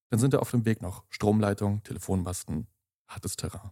dann 0.09 0.19
sind 0.19 0.33
da 0.33 0.39
auf 0.39 0.51
dem 0.51 0.65
Weg 0.65 0.81
noch 0.81 1.03
Stromleitungen, 1.09 1.83
Telefonmasten, 1.83 2.67
hartes 3.07 3.35
Terrain. 3.35 3.71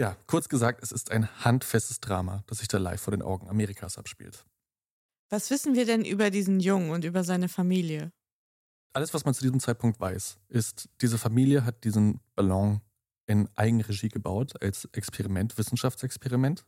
Ja, 0.00 0.16
kurz 0.26 0.48
gesagt, 0.48 0.82
es 0.82 0.92
ist 0.92 1.10
ein 1.10 1.28
handfestes 1.44 2.00
Drama, 2.00 2.44
das 2.46 2.58
sich 2.58 2.68
da 2.68 2.78
live 2.78 3.00
vor 3.00 3.12
den 3.12 3.22
Augen 3.22 3.48
Amerikas 3.48 3.96
abspielt. 3.98 4.44
Was 5.30 5.50
wissen 5.50 5.74
wir 5.74 5.86
denn 5.86 6.04
über 6.04 6.30
diesen 6.30 6.60
Jungen 6.60 6.90
und 6.90 7.04
über 7.04 7.24
seine 7.24 7.48
Familie? 7.48 8.12
Alles, 8.92 9.12
was 9.12 9.24
man 9.24 9.34
zu 9.34 9.42
diesem 9.42 9.60
Zeitpunkt 9.60 9.98
weiß, 10.00 10.38
ist, 10.48 10.88
diese 11.00 11.18
Familie 11.18 11.64
hat 11.64 11.84
diesen 11.84 12.20
Ballon 12.34 12.80
in 13.26 13.48
Eigenregie 13.56 14.08
gebaut 14.08 14.60
als 14.62 14.84
Experiment, 14.92 15.58
Wissenschaftsexperiment. 15.58 16.64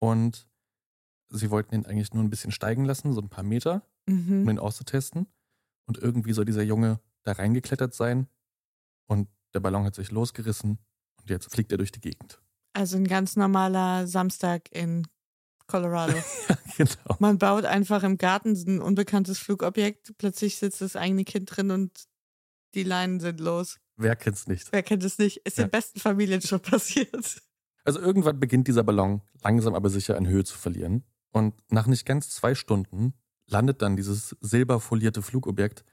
Und 0.00 0.46
sie 1.30 1.50
wollten 1.50 1.74
ihn 1.74 1.86
eigentlich 1.86 2.12
nur 2.12 2.22
ein 2.22 2.30
bisschen 2.30 2.52
steigen 2.52 2.84
lassen, 2.84 3.12
so 3.12 3.20
ein 3.20 3.30
paar 3.30 3.44
Meter, 3.44 3.86
Mhm. 4.06 4.42
um 4.42 4.50
ihn 4.50 4.58
auszutesten. 4.58 5.26
Und 5.86 5.98
irgendwie 5.98 6.32
soll 6.32 6.44
dieser 6.44 6.62
Junge 6.62 7.00
da 7.24 7.32
reingeklettert 7.32 7.94
sein. 7.94 8.28
Und 9.06 9.28
der 9.54 9.60
Ballon 9.60 9.84
hat 9.84 9.94
sich 9.94 10.10
losgerissen 10.10 10.78
und 11.20 11.30
jetzt 11.30 11.50
fliegt 11.50 11.72
er 11.72 11.78
durch 11.78 11.92
die 11.92 12.00
Gegend. 12.00 12.40
Also 12.72 12.96
ein 12.96 13.06
ganz 13.06 13.36
normaler 13.36 14.06
Samstag 14.06 14.70
in 14.72 15.06
Colorado. 15.66 16.14
genau. 16.76 17.16
Man 17.18 17.38
baut 17.38 17.64
einfach 17.64 18.02
im 18.02 18.16
Garten 18.18 18.52
ein 18.66 18.80
unbekanntes 18.80 19.38
Flugobjekt, 19.38 20.16
plötzlich 20.18 20.56
sitzt 20.56 20.80
das 20.80 20.96
eigene 20.96 21.24
Kind 21.24 21.54
drin 21.54 21.70
und 21.70 22.04
die 22.74 22.82
Leinen 22.82 23.20
sind 23.20 23.40
los. 23.40 23.78
Wer 23.96 24.16
kennt's 24.16 24.46
nicht? 24.46 24.72
Wer 24.72 24.82
kennt 24.82 25.04
es 25.04 25.18
nicht? 25.18 25.38
Ist 25.38 25.58
Ja. 25.58 25.64
den 25.64 25.70
besten 25.70 26.00
Familien 26.00 26.40
schon 26.40 26.60
passiert. 26.60 27.42
Also 27.84 28.00
irgendwann 28.00 28.40
beginnt 28.40 28.68
dieser 28.68 28.84
Ballon 28.84 29.20
langsam 29.42 29.74
aber 29.74 29.90
sicher 29.90 30.16
an 30.16 30.26
Höhe 30.26 30.44
zu 30.44 30.56
verlieren. 30.56 31.04
Und 31.32 31.54
nach 31.70 31.86
nicht 31.86 32.06
ganz 32.06 32.30
zwei 32.30 32.54
Stunden 32.54 33.14
landet 33.52 33.82
dann 33.82 33.96
dieses 33.96 34.36
silberfolierte 34.40 35.22
Flugobjekt 35.22 35.84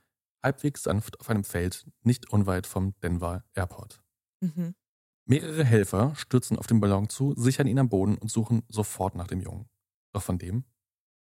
halbwegs 0.42 0.84
sanft 0.84 1.20
auf 1.20 1.30
einem 1.30 1.44
Feld, 1.44 1.86
nicht 2.04 2.32
unweit 2.32 2.66
vom 2.66 2.98
Denver 3.02 3.44
Airport. 3.54 4.02
Mhm. 4.42 4.74
Mehrere 5.26 5.64
Helfer 5.64 6.16
stürzen 6.16 6.58
auf 6.58 6.66
den 6.66 6.80
Ballon 6.80 7.10
zu, 7.10 7.36
sichern 7.36 7.68
ihn 7.68 7.78
am 7.78 7.90
Boden 7.90 8.18
und 8.18 8.32
suchen 8.32 8.64
sofort 8.68 9.16
nach 9.16 9.28
dem 9.28 9.42
Jungen. 9.42 9.70
Doch 10.14 10.24
von 10.24 10.40
dem 10.40 10.64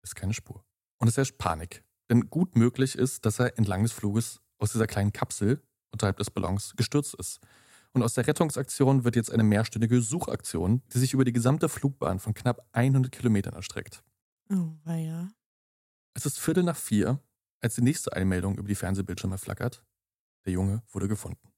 ist 0.03 0.17
keine 0.17 0.35
Spur. 0.35 0.65
Und 0.99 1.09
es 1.09 1.17
herrscht 1.17 1.39
Panik. 1.39 1.83
Denn 2.11 2.29
gut 2.29 2.57
möglich 2.57 2.97
ist, 2.97 3.25
dass 3.25 3.39
er 3.39 3.57
entlang 3.59 3.83
des 3.83 3.93
Fluges 3.93 4.41
aus 4.59 4.73
dieser 4.73 4.87
kleinen 4.87 5.13
Kapsel 5.13 5.63
unterhalb 5.93 6.19
des 6.19 6.31
Ballons 6.31 6.75
gestürzt 6.77 7.15
ist. 7.15 7.41
Und 7.93 8.03
aus 8.03 8.15
der 8.15 8.27
Rettungsaktion 8.27 9.05
wird 9.05 9.17
jetzt 9.17 9.33
eine 9.33 9.43
mehrstündige 9.43 10.03
Suchaktion, 10.03 10.83
die 10.93 10.99
sich 10.99 11.15
über 11.15 11.25
die 11.25 11.33
gesamte 11.33 11.69
Flugbahn 11.69 12.19
von 12.19 12.35
knapp 12.35 12.69
100 12.73 13.11
Kilometern 13.11 13.55
erstreckt. 13.55 14.05
Oh, 14.51 14.75
weia. 14.85 15.31
Es 16.17 16.25
ist 16.25 16.39
Viertel 16.39 16.63
nach 16.63 16.79
vier, 16.79 17.23
als 17.61 17.75
die 17.75 17.83
nächste 17.83 18.15
Einmeldung 18.15 18.57
über 18.57 18.69
die 18.69 18.75
Fernsehbildschirme 18.75 19.37
flackert. 19.37 19.85
Der 20.47 20.55
Junge 20.55 20.83
wurde 20.89 21.09
gefunden. 21.09 21.53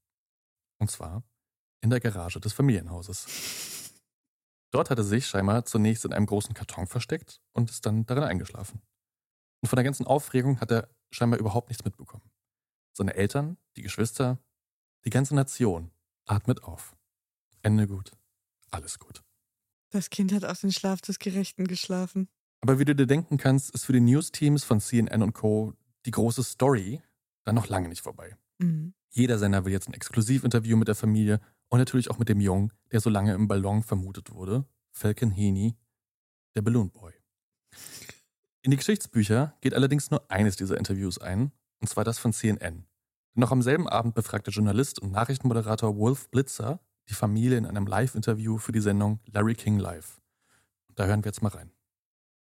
Und 0.78 0.90
zwar 0.90 1.22
in 1.80 1.90
der 1.90 2.00
Garage 2.00 2.40
des 2.40 2.54
Familienhauses. 2.54 3.92
Dort 4.72 4.90
hat 4.90 4.98
er 4.98 5.04
sich 5.04 5.28
scheinbar 5.28 5.64
zunächst 5.64 6.04
in 6.04 6.12
einem 6.12 6.26
großen 6.26 6.54
Karton 6.54 6.88
versteckt 6.88 7.40
und 7.52 7.70
ist 7.70 7.86
dann 7.86 8.04
darin 8.06 8.24
eingeschlafen. 8.24 8.82
Und 9.60 9.68
von 9.68 9.76
der 9.76 9.84
ganzen 9.84 10.08
Aufregung 10.08 10.60
hat 10.60 10.72
er 10.72 10.88
scheinbar 11.12 11.38
überhaupt 11.38 11.68
nichts 11.68 11.84
mitbekommen. 11.84 12.28
Seine 12.92 13.14
Eltern, 13.14 13.58
die 13.76 13.82
Geschwister, 13.82 14.40
die 15.04 15.10
ganze 15.10 15.36
Nation 15.36 15.92
atmet 16.26 16.64
auf. 16.64 16.96
Ende 17.62 17.86
gut. 17.86 18.10
Alles 18.72 18.98
gut. 18.98 19.22
Das 19.90 20.10
Kind 20.10 20.32
hat 20.32 20.44
auch 20.44 20.56
den 20.56 20.72
Schlaf 20.72 21.00
des 21.00 21.20
Gerechten 21.20 21.68
geschlafen. 21.68 22.28
Aber 22.60 22.78
wie 22.78 22.84
du 22.84 22.94
dir 22.94 23.06
denken 23.06 23.36
kannst, 23.36 23.70
ist 23.70 23.84
für 23.84 23.92
die 23.92 24.00
News-Teams 24.00 24.64
von 24.64 24.80
CNN 24.80 25.22
und 25.22 25.32
Co. 25.32 25.74
die 26.06 26.10
große 26.10 26.42
Story 26.42 27.00
dann 27.44 27.54
noch 27.54 27.68
lange 27.68 27.88
nicht 27.88 28.02
vorbei. 28.02 28.36
Mhm. 28.58 28.94
Jeder 29.10 29.38
Sender 29.38 29.64
will 29.64 29.72
jetzt 29.72 29.88
ein 29.88 29.94
Exklusivinterview 29.94 30.76
mit 30.76 30.88
der 30.88 30.94
Familie 30.94 31.40
und 31.68 31.78
natürlich 31.78 32.10
auch 32.10 32.18
mit 32.18 32.28
dem 32.28 32.40
Jungen, 32.40 32.72
der 32.92 33.00
so 33.00 33.10
lange 33.10 33.34
im 33.34 33.48
Ballon 33.48 33.82
vermutet 33.82 34.32
wurde, 34.32 34.64
Falcon 34.90 35.30
Heaney, 35.30 35.76
der 36.54 36.62
Balloon 36.62 36.90
Boy. 36.90 37.12
In 38.62 38.70
die 38.70 38.76
Geschichtsbücher 38.76 39.56
geht 39.60 39.74
allerdings 39.74 40.10
nur 40.10 40.30
eines 40.30 40.56
dieser 40.56 40.76
Interviews 40.76 41.18
ein, 41.18 41.52
und 41.80 41.88
zwar 41.88 42.04
das 42.04 42.18
von 42.18 42.32
CNN. 42.32 42.86
Noch 43.34 43.52
am 43.52 43.62
selben 43.62 43.88
Abend 43.88 44.14
befragte 44.14 44.50
Journalist 44.50 44.98
und 44.98 45.12
Nachrichtenmoderator 45.12 45.96
Wolf 45.96 46.28
Blitzer 46.30 46.80
die 47.08 47.14
Familie 47.14 47.56
in 47.56 47.66
einem 47.66 47.86
Live-Interview 47.86 48.58
für 48.58 48.72
die 48.72 48.80
Sendung 48.80 49.20
Larry 49.26 49.54
King 49.54 49.78
Live. 49.78 50.20
Da 50.94 51.06
hören 51.06 51.24
wir 51.24 51.28
jetzt 51.28 51.42
mal 51.42 51.50
rein. 51.50 51.70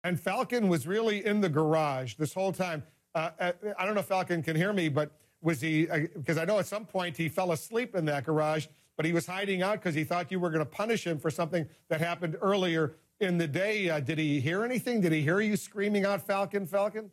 And 0.07 0.17
Falcon 0.17 0.69
was 0.69 0.87
really 0.87 1.25
in 1.25 1.41
the 1.41 1.49
garage 1.49 2.15
this 2.15 2.33
whole 2.33 2.53
time. 2.53 2.81
Uh, 3.13 3.29
uh, 3.41 3.51
I 3.77 3.85
don't 3.85 3.93
know 3.93 3.99
if 3.99 4.05
Falcon 4.05 4.41
can 4.41 4.55
hear 4.55 4.71
me, 4.71 4.87
but 4.87 5.11
was 5.41 5.59
he? 5.59 5.85
Because 5.85 6.37
I 6.37 6.45
know 6.45 6.59
at 6.59 6.65
some 6.65 6.85
point 6.85 7.17
he 7.17 7.27
fell 7.27 7.51
asleep 7.51 7.93
in 7.93 8.05
that 8.05 8.23
garage, 8.23 8.67
but 8.95 9.05
he 9.05 9.11
was 9.11 9.25
hiding 9.25 9.63
out 9.63 9.73
because 9.81 9.95
he 9.95 10.05
thought 10.05 10.31
you 10.31 10.39
were 10.39 10.49
going 10.49 10.63
to 10.63 10.71
punish 10.71 11.05
him 11.05 11.19
for 11.19 11.29
something 11.29 11.67
that 11.89 11.99
happened 11.99 12.37
earlier 12.41 12.95
in 13.19 13.37
the 13.37 13.49
day. 13.49 13.89
Uh, 13.89 13.99
did 13.99 14.17
he 14.17 14.39
hear 14.39 14.63
anything? 14.63 15.01
Did 15.01 15.11
he 15.11 15.21
hear 15.21 15.41
you 15.41 15.57
screaming 15.57 16.05
out 16.05 16.25
"Falcon, 16.25 16.65
Falcon"? 16.65 17.11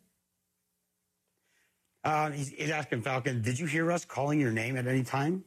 Uh, 2.04 2.30
he's, 2.30 2.50
he's 2.50 2.70
asking 2.70 3.02
Falcon, 3.02 3.42
did 3.42 3.58
you 3.58 3.66
hear 3.66 3.90
us 3.90 4.04
calling 4.04 4.38
your 4.38 4.52
name 4.52 4.76
at 4.76 4.86
any 4.86 5.02
time? 5.02 5.42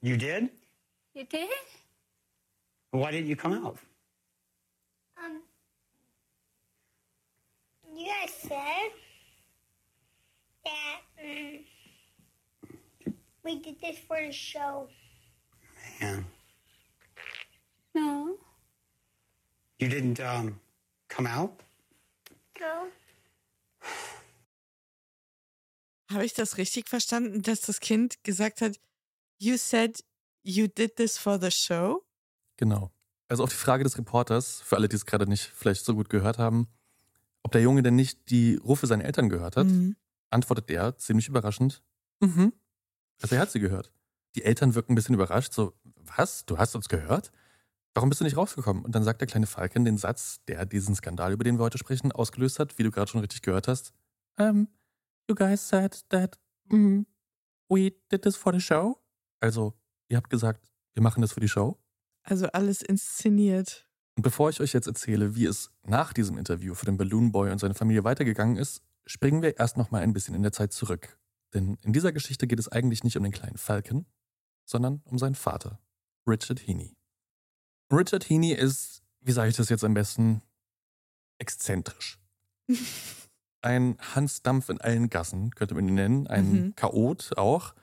You 0.00 0.16
did? 0.16 0.48
You 1.12 1.24
did? 1.24 1.50
Why 2.92 3.10
didn't 3.10 3.26
you 3.26 3.36
come 3.36 3.52
out? 3.52 3.76
You 7.94 8.06
guys 8.06 8.32
said 8.40 8.92
that 10.64 11.00
um, 11.22 11.58
we 13.44 13.58
did 13.60 13.80
this 13.80 13.98
for 14.06 14.18
the 14.20 14.32
show. 14.32 14.88
Man, 16.00 16.24
No. 17.94 18.36
you 19.78 19.88
didn't 19.88 20.20
um, 20.20 20.60
come 21.08 21.26
out? 21.26 21.62
No. 22.60 22.88
Habe 26.10 26.24
ich 26.24 26.34
das 26.34 26.56
richtig 26.58 26.88
verstanden, 26.88 27.42
dass 27.42 27.62
das 27.62 27.80
Kind 27.80 28.22
gesagt 28.22 28.60
hat, 28.60 28.78
you 29.38 29.56
said 29.56 30.02
you 30.42 30.66
did 30.68 30.96
this 30.96 31.18
for 31.18 31.38
the 31.40 31.50
show? 31.50 32.04
Genau. 32.58 32.90
Also 33.28 33.44
auf 33.44 33.50
die 33.50 33.56
Frage 33.56 33.82
des 33.84 33.96
Reporters, 33.96 34.60
für 34.60 34.76
alle, 34.76 34.88
die 34.88 34.96
es 34.96 35.06
gerade 35.06 35.26
nicht 35.26 35.44
vielleicht 35.44 35.84
so 35.84 35.94
gut 35.94 36.10
gehört 36.10 36.38
haben, 36.38 36.68
ob 37.42 37.52
der 37.52 37.60
Junge 37.62 37.82
denn 37.82 37.94
nicht 37.96 38.30
die 38.30 38.56
Rufe 38.56 38.86
seiner 38.86 39.04
Eltern 39.04 39.28
gehört 39.28 39.56
hat, 39.56 39.66
Mhm. 39.66 39.96
antwortet 40.30 40.70
er 40.70 40.96
ziemlich 40.96 41.28
überraschend, 41.28 41.82
mhm. 42.20 42.52
Also 43.20 43.36
er 43.36 43.42
hat 43.42 43.50
sie 43.52 43.60
gehört. 43.60 43.92
Die 44.34 44.42
Eltern 44.44 44.74
wirken 44.74 44.92
ein 44.92 44.94
bisschen 44.96 45.14
überrascht, 45.14 45.52
so, 45.52 45.74
was? 45.94 46.44
Du 46.46 46.58
hast 46.58 46.74
uns 46.74 46.88
gehört? 46.88 47.30
Warum 47.94 48.08
bist 48.08 48.20
du 48.20 48.24
nicht 48.24 48.36
rausgekommen? 48.36 48.84
Und 48.84 48.94
dann 48.94 49.04
sagt 49.04 49.20
der 49.20 49.28
kleine 49.28 49.46
Falken 49.46 49.84
den 49.84 49.98
Satz, 49.98 50.40
der 50.48 50.64
diesen 50.66 50.94
Skandal, 50.96 51.32
über 51.32 51.44
den 51.44 51.58
wir 51.58 51.62
heute 51.64 51.78
sprechen, 51.78 52.10
ausgelöst 52.10 52.58
hat, 52.58 52.78
wie 52.78 52.82
du 52.82 52.90
gerade 52.90 53.10
schon 53.10 53.20
richtig 53.20 53.42
gehört 53.42 53.68
hast. 53.68 53.92
Um, 54.38 54.66
you 55.28 55.34
guys 55.36 55.68
said 55.68 56.02
that 56.08 56.38
mm, 56.70 57.02
we 57.68 57.92
did 58.10 58.22
this 58.22 58.34
for 58.36 58.52
the 58.52 58.60
show? 58.60 58.98
Also, 59.40 59.74
ihr 60.08 60.16
habt 60.16 60.30
gesagt, 60.30 60.72
wir 60.94 61.02
machen 61.02 61.20
das 61.20 61.32
für 61.32 61.40
die 61.40 61.48
Show? 61.48 61.78
Also 62.22 62.46
alles 62.46 62.82
inszeniert. 62.82 63.86
Und 64.22 64.30
bevor 64.30 64.50
ich 64.50 64.60
euch 64.60 64.72
jetzt 64.72 64.86
erzähle, 64.86 65.34
wie 65.34 65.46
es 65.46 65.72
nach 65.82 66.12
diesem 66.12 66.38
Interview 66.38 66.74
für 66.74 66.86
den 66.86 66.96
Balloon 66.96 67.32
Boy 67.32 67.50
und 67.50 67.58
seine 67.58 67.74
Familie 67.74 68.04
weitergegangen 68.04 68.56
ist, 68.56 68.80
springen 69.04 69.42
wir 69.42 69.58
erst 69.58 69.76
noch 69.76 69.90
mal 69.90 70.00
ein 70.00 70.12
bisschen 70.12 70.36
in 70.36 70.44
der 70.44 70.52
Zeit 70.52 70.72
zurück. 70.72 71.18
Denn 71.52 71.76
in 71.82 71.92
dieser 71.92 72.12
Geschichte 72.12 72.46
geht 72.46 72.60
es 72.60 72.68
eigentlich 72.68 73.02
nicht 73.02 73.16
um 73.16 73.24
den 73.24 73.32
kleinen 73.32 73.58
Falcon, 73.58 74.06
sondern 74.64 75.02
um 75.06 75.18
seinen 75.18 75.34
Vater, 75.34 75.80
Richard 76.24 76.60
Heaney. 76.60 76.94
Richard 77.92 78.30
Heaney 78.30 78.52
ist, 78.52 79.02
wie 79.22 79.32
sage 79.32 79.50
ich 79.50 79.56
das 79.56 79.70
jetzt 79.70 79.82
am 79.82 79.94
besten, 79.94 80.40
exzentrisch. 81.38 82.20
ein 83.60 83.96
Hans 84.14 84.40
Dampf 84.42 84.68
in 84.68 84.80
allen 84.80 85.10
Gassen, 85.10 85.50
könnte 85.50 85.74
man 85.74 85.88
ihn 85.88 85.94
nennen, 85.94 86.26
ein 86.28 86.52
Mhm. 86.52 86.76
Chaot 86.76 87.36
auch. 87.36 87.74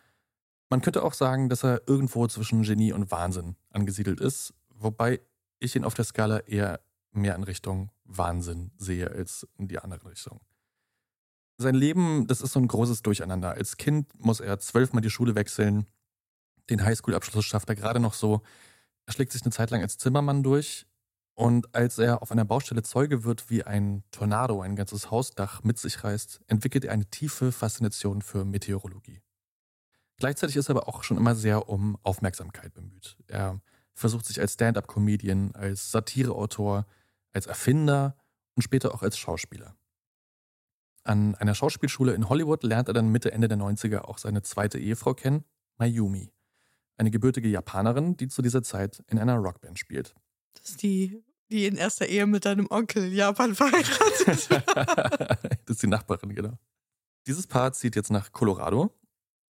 Man 0.69 0.79
könnte 0.79 1.03
auch 1.03 1.15
sagen, 1.15 1.49
dass 1.49 1.65
er 1.65 1.81
irgendwo 1.85 2.25
zwischen 2.27 2.63
Genie 2.63 2.93
und 2.93 3.11
Wahnsinn 3.11 3.57
angesiedelt 3.71 4.21
ist, 4.21 4.53
wobei 4.69 5.19
ich 5.59 5.75
ihn 5.75 5.83
auf 5.83 5.93
der 5.93 6.05
Skala 6.05 6.39
eher 6.39 6.81
mehr 7.11 7.35
in 7.35 7.43
Richtung 7.43 7.91
Wahnsinn 8.03 8.71
sehe 8.77 9.09
als 9.09 9.47
in 9.57 9.67
die 9.67 9.79
andere 9.79 10.09
Richtung. 10.09 10.41
Sein 11.57 11.75
Leben, 11.75 12.27
das 12.27 12.41
ist 12.41 12.53
so 12.53 12.59
ein 12.59 12.67
großes 12.67 13.01
Durcheinander. 13.01 13.51
Als 13.51 13.77
Kind 13.77 14.07
muss 14.17 14.39
er 14.39 14.59
zwölfmal 14.59 15.01
die 15.01 15.09
Schule 15.09 15.35
wechseln. 15.35 15.85
Den 16.69 16.83
Highschool-Abschluss 16.83 17.45
schafft 17.45 17.67
er 17.67 17.75
gerade 17.75 17.99
noch 17.99 18.13
so. 18.13 18.41
Er 19.05 19.13
schlägt 19.13 19.33
sich 19.33 19.41
eine 19.41 19.51
Zeit 19.51 19.69
lang 19.71 19.81
als 19.81 19.97
Zimmermann 19.97 20.43
durch. 20.43 20.85
Und 21.33 21.73
als 21.73 21.97
er 21.97 22.21
auf 22.21 22.31
einer 22.31 22.45
Baustelle 22.45 22.83
Zeuge 22.83 23.23
wird, 23.23 23.49
wie 23.49 23.63
ein 23.63 24.03
Tornado 24.11 24.61
ein 24.61 24.75
ganzes 24.75 25.09
Hausdach 25.09 25.63
mit 25.63 25.77
sich 25.77 26.03
reißt, 26.03 26.41
entwickelt 26.47 26.85
er 26.85 26.93
eine 26.93 27.05
tiefe 27.05 27.51
Faszination 27.51 28.21
für 28.21 28.45
Meteorologie. 28.45 29.21
Gleichzeitig 30.17 30.57
ist 30.57 30.69
er 30.69 30.75
aber 30.75 30.87
auch 30.87 31.03
schon 31.03 31.17
immer 31.17 31.35
sehr 31.35 31.69
um 31.69 31.97
Aufmerksamkeit 32.03 32.73
bemüht. 32.73 33.17
Er 33.27 33.61
versucht 33.99 34.25
sich 34.25 34.39
als 34.39 34.53
Stand-up-Comedian, 34.53 35.51
als 35.53 35.91
Satireautor, 35.91 36.87
als 37.33 37.45
Erfinder 37.45 38.15
und 38.55 38.63
später 38.63 38.93
auch 38.93 39.03
als 39.03 39.17
Schauspieler. 39.17 39.75
An 41.03 41.35
einer 41.35 41.55
Schauspielschule 41.55 42.13
in 42.13 42.29
Hollywood 42.29 42.63
lernt 42.63 42.87
er 42.87 42.93
dann 42.93 43.09
Mitte, 43.09 43.31
Ende 43.31 43.47
der 43.47 43.57
90er 43.57 44.01
auch 44.01 44.17
seine 44.17 44.41
zweite 44.41 44.79
Ehefrau 44.79 45.13
kennen, 45.13 45.43
Mayumi. 45.77 46.31
Eine 46.97 47.11
gebürtige 47.11 47.47
Japanerin, 47.47 48.17
die 48.17 48.27
zu 48.27 48.41
dieser 48.41 48.63
Zeit 48.63 49.03
in 49.07 49.19
einer 49.19 49.35
Rockband 49.35 49.79
spielt. 49.79 50.15
Das 50.53 50.71
ist 50.71 50.81
die, 50.81 51.23
die 51.49 51.65
in 51.65 51.75
erster 51.75 52.07
Ehe 52.07 52.25
mit 52.25 52.45
deinem 52.45 52.67
Onkel 52.69 53.05
in 53.05 53.13
Japan 53.13 53.55
verheiratet. 53.55 54.49
das 55.65 55.75
ist 55.75 55.83
die 55.83 55.87
Nachbarin, 55.87 56.35
genau. 56.35 56.57
Dieses 57.27 57.47
Paar 57.47 57.73
zieht 57.73 57.95
jetzt 57.95 58.11
nach 58.11 58.31
Colorado 58.31 58.93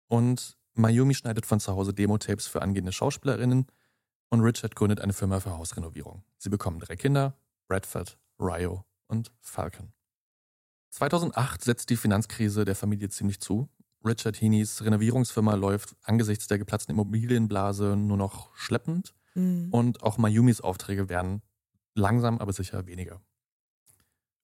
und 0.07 0.57
Mayumi 0.73 1.13
schneidet 1.13 1.45
von 1.45 1.59
zu 1.59 1.75
Hause 1.75 1.93
Demo-Tapes 1.93 2.47
für 2.47 2.61
angehende 2.61 2.91
Schauspielerinnen 2.91 3.67
und 4.29 4.41
Richard 4.41 4.75
gründet 4.75 5.01
eine 5.01 5.13
Firma 5.13 5.39
für 5.39 5.57
Hausrenovierung. 5.57 6.23
Sie 6.37 6.49
bekommen 6.49 6.79
drei 6.79 6.95
Kinder, 6.95 7.37
Bradford, 7.67 8.17
Ryo 8.39 8.85
und 9.07 9.31
Falcon. 9.41 9.91
2008 10.91 11.63
setzt 11.63 11.89
die 11.89 11.97
Finanzkrise 11.97 12.65
der 12.65 12.75
Familie 12.75 13.09
ziemlich 13.09 13.39
zu. 13.39 13.69
Richard 14.03 14.39
Heaneys 14.41 14.81
Renovierungsfirma 14.83 15.55
läuft 15.55 15.95
angesichts 16.03 16.47
der 16.47 16.57
geplatzten 16.57 16.93
Immobilienblase 16.93 17.95
nur 17.95 18.17
noch 18.17 18.55
schleppend 18.55 19.13
Mhm. 19.35 19.69
und 19.71 20.01
auch 20.01 20.17
Mayumis 20.17 20.59
Aufträge 20.61 21.07
werden 21.09 21.43
langsam 21.93 22.39
aber 22.39 22.51
sicher 22.53 22.87
weniger. 22.87 23.21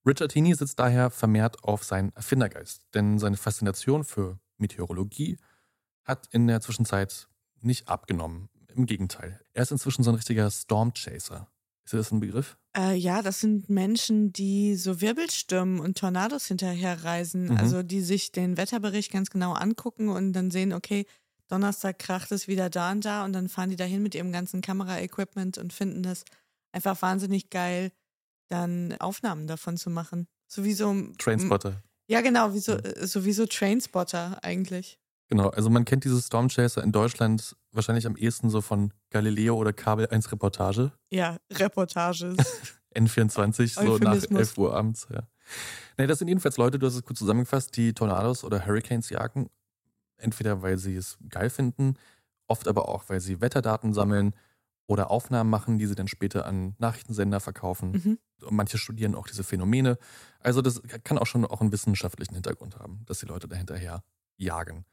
Richard 0.05 0.35
Heaney 0.35 0.53
sitzt 0.53 0.77
daher 0.77 1.09
vermehrt 1.09 1.63
auf 1.63 1.83
seinen 1.83 2.11
Erfindergeist, 2.13 2.85
denn 2.93 3.17
seine 3.17 3.37
Faszination 3.37 4.03
für 4.03 4.37
Meteorologie 4.57 5.37
hat 6.03 6.27
in 6.31 6.45
der 6.45 6.61
Zwischenzeit 6.61 7.27
nicht 7.61 7.87
abgenommen. 7.87 8.49
Im 8.75 8.85
Gegenteil. 8.85 9.39
Er 9.53 9.63
ist 9.63 9.71
inzwischen 9.71 10.03
so 10.03 10.11
ein 10.11 10.15
richtiger 10.15 10.49
Stormchaser. 10.51 11.47
Ist 11.85 11.93
das 11.93 12.11
ein 12.11 12.19
Begriff? 12.19 12.57
Äh, 12.75 12.95
ja, 12.95 13.21
das 13.21 13.39
sind 13.39 13.69
Menschen, 13.69 14.33
die 14.33 14.75
so 14.75 15.01
Wirbelstürmen 15.01 15.79
und 15.79 15.97
Tornados 15.97 16.47
hinterherreisen. 16.47 17.45
Mhm. 17.45 17.57
Also 17.57 17.83
die 17.83 18.01
sich 18.01 18.31
den 18.31 18.57
Wetterbericht 18.57 19.11
ganz 19.11 19.29
genau 19.29 19.53
angucken 19.53 20.09
und 20.09 20.33
dann 20.33 20.51
sehen, 20.51 20.73
okay, 20.73 21.05
Donnerstag 21.47 21.99
kracht 21.99 22.31
es 22.31 22.47
wieder 22.47 22.69
da 22.69 22.91
und 22.91 23.05
da 23.05 23.23
und 23.23 23.33
dann 23.33 23.49
fahren 23.49 23.69
die 23.69 23.75
dahin 23.75 24.01
mit 24.01 24.15
ihrem 24.15 24.31
ganzen 24.31 24.61
Kameraequipment 24.61 25.59
und 25.59 25.73
finden 25.73 26.01
das 26.01 26.25
einfach 26.71 27.01
wahnsinnig 27.01 27.51
geil, 27.51 27.91
dann 28.49 28.95
Aufnahmen 28.99 29.47
davon 29.47 29.77
zu 29.77 29.89
machen. 29.89 30.27
Sowieso. 30.47 30.93
Trainspotter. 31.17 31.83
Ja, 32.07 32.21
genau, 32.21 32.53
wie 32.53 32.59
so, 32.59 32.73
äh, 32.73 33.07
sowieso 33.07 33.45
Trainspotter 33.45 34.43
eigentlich. 34.43 34.99
Genau, 35.27 35.49
also 35.49 35.69
man 35.69 35.85
kennt 35.85 36.03
diese 36.03 36.21
Stormchaser 36.21 36.83
in 36.83 36.91
Deutschland 36.91 37.55
wahrscheinlich 37.71 38.05
am 38.05 38.15
ehesten 38.15 38.49
so 38.49 38.61
von 38.61 38.93
Galileo 39.09 39.55
oder 39.55 39.73
Kabel 39.73 40.07
1 40.07 40.31
Reportage. 40.31 40.91
Ja, 41.09 41.37
Reportages. 41.51 42.37
N24, 42.95 43.73
so 43.73 43.81
nach 43.97 44.11
Euphemismus. 44.11 44.39
11 44.39 44.57
Uhr 44.57 44.75
abends. 44.75 45.07
Ja. 45.09 45.23
Nee, 45.97 46.07
das 46.07 46.19
sind 46.19 46.27
jedenfalls 46.27 46.57
Leute, 46.57 46.79
du 46.79 46.87
hast 46.87 46.95
es 46.95 47.03
gut 47.03 47.17
zusammengefasst, 47.17 47.75
die 47.75 47.93
Tornados 47.93 48.43
oder 48.43 48.65
Hurricanes 48.65 49.09
jagen. 49.09 49.49
Entweder 50.17 50.61
weil 50.61 50.77
sie 50.77 50.95
es 50.95 51.17
geil 51.29 51.49
finden, 51.49 51.95
oft 52.47 52.67
aber 52.67 52.87
auch, 52.87 53.09
weil 53.09 53.19
sie 53.19 53.41
Wetterdaten 53.41 53.93
sammeln 53.93 54.33
oder 54.87 55.11
Aufnahmen 55.11 55.49
machen, 55.49 55.77
die 55.77 55.87
sie 55.87 55.95
dann 55.95 56.07
später 56.07 56.45
an 56.45 56.75
Nachrichtensender 56.77 57.39
verkaufen. 57.39 57.91
Mhm. 57.91 58.19
Und 58.45 58.55
manche 58.55 58.77
studieren 58.77 59.15
auch 59.15 59.27
diese 59.27 59.43
Phänomene. 59.43 59.97
Also 60.39 60.61
das 60.61 60.81
kann 61.03 61.17
auch 61.17 61.25
schon 61.25 61.45
auch 61.45 61.61
einen 61.61 61.71
wissenschaftlichen 61.71 62.35
Hintergrund 62.35 62.77
haben, 62.77 63.01
dass 63.05 63.19
die 63.19 63.25
Leute 63.25 63.47
dahinterher 63.47 64.03
jagen. 64.37 64.85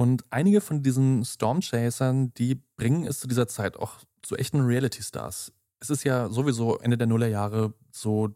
Und 0.00 0.24
einige 0.30 0.62
von 0.62 0.82
diesen 0.82 1.26
Stormchasern, 1.26 2.32
die 2.32 2.54
bringen 2.54 3.06
es 3.06 3.20
zu 3.20 3.28
dieser 3.28 3.46
Zeit 3.48 3.76
auch 3.76 3.98
zu 4.22 4.34
echten 4.34 4.62
Reality-Stars. 4.62 5.52
Es 5.78 5.90
ist 5.90 6.04
ja 6.04 6.30
sowieso 6.30 6.78
Ende 6.78 6.96
der 6.96 7.06
Nullerjahre 7.06 7.74
so 7.92 8.30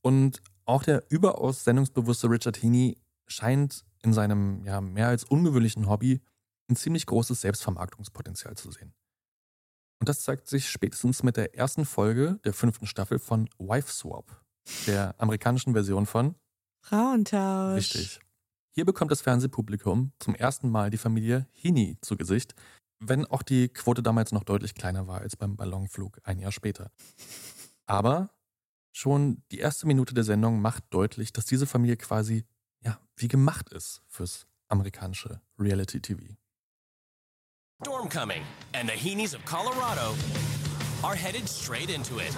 Und 0.00 0.40
auch 0.68 0.82
der 0.82 1.04
überaus 1.08 1.64
sendungsbewusste 1.64 2.28
Richard 2.28 2.62
Heaney 2.62 2.98
scheint 3.26 3.84
in 4.02 4.12
seinem 4.12 4.64
ja, 4.64 4.80
mehr 4.80 5.08
als 5.08 5.24
ungewöhnlichen 5.24 5.88
Hobby 5.88 6.20
ein 6.70 6.76
ziemlich 6.76 7.06
großes 7.06 7.40
Selbstvermarktungspotenzial 7.40 8.56
zu 8.56 8.70
sehen. 8.70 8.94
Und 10.00 10.08
das 10.08 10.20
zeigt 10.20 10.46
sich 10.46 10.68
spätestens 10.68 11.22
mit 11.22 11.36
der 11.36 11.56
ersten 11.56 11.84
Folge 11.84 12.38
der 12.44 12.52
fünften 12.52 12.86
Staffel 12.86 13.18
von 13.18 13.48
Wife 13.58 13.90
Swap, 13.90 14.44
der 14.86 15.14
amerikanischen 15.18 15.72
Version 15.72 16.06
von 16.06 16.36
Frauentausch. 16.84 17.76
Richtig. 17.76 18.20
Hier 18.74 18.84
bekommt 18.84 19.10
das 19.10 19.22
Fernsehpublikum 19.22 20.12
zum 20.20 20.34
ersten 20.34 20.70
Mal 20.70 20.90
die 20.90 20.98
Familie 20.98 21.48
Heaney 21.52 21.96
zu 22.00 22.16
Gesicht, 22.16 22.54
wenn 23.00 23.24
auch 23.24 23.42
die 23.42 23.68
Quote 23.68 24.02
damals 24.02 24.32
noch 24.32 24.44
deutlich 24.44 24.74
kleiner 24.74 25.06
war 25.06 25.20
als 25.20 25.34
beim 25.34 25.56
Ballonflug 25.56 26.20
ein 26.22 26.38
Jahr 26.38 26.52
später. 26.52 26.92
Aber 27.86 28.30
schon 28.92 29.42
die 29.52 29.58
erste 29.58 29.86
Minute 29.86 30.14
der 30.14 30.24
Sendung 30.24 30.60
macht 30.60 30.84
deutlich, 30.90 31.32
dass 31.32 31.46
diese 31.46 31.66
Familie 31.66 31.96
quasi 31.96 32.44
ja, 32.82 32.98
wie 33.16 33.28
gemacht 33.28 33.68
ist 33.70 34.02
fürs 34.06 34.46
amerikanische 34.68 35.40
Reality 35.58 36.00
TV. 36.00 36.22
Storm 37.82 38.08
coming, 38.08 38.42
and 38.74 38.88
the 38.88 38.96
Heenies 38.96 39.34
of 39.34 39.44
Colorado 39.44 40.14
are 41.04 41.14
headed 41.14 41.48
straight 41.48 41.90
into 41.90 42.18
it. 42.18 42.34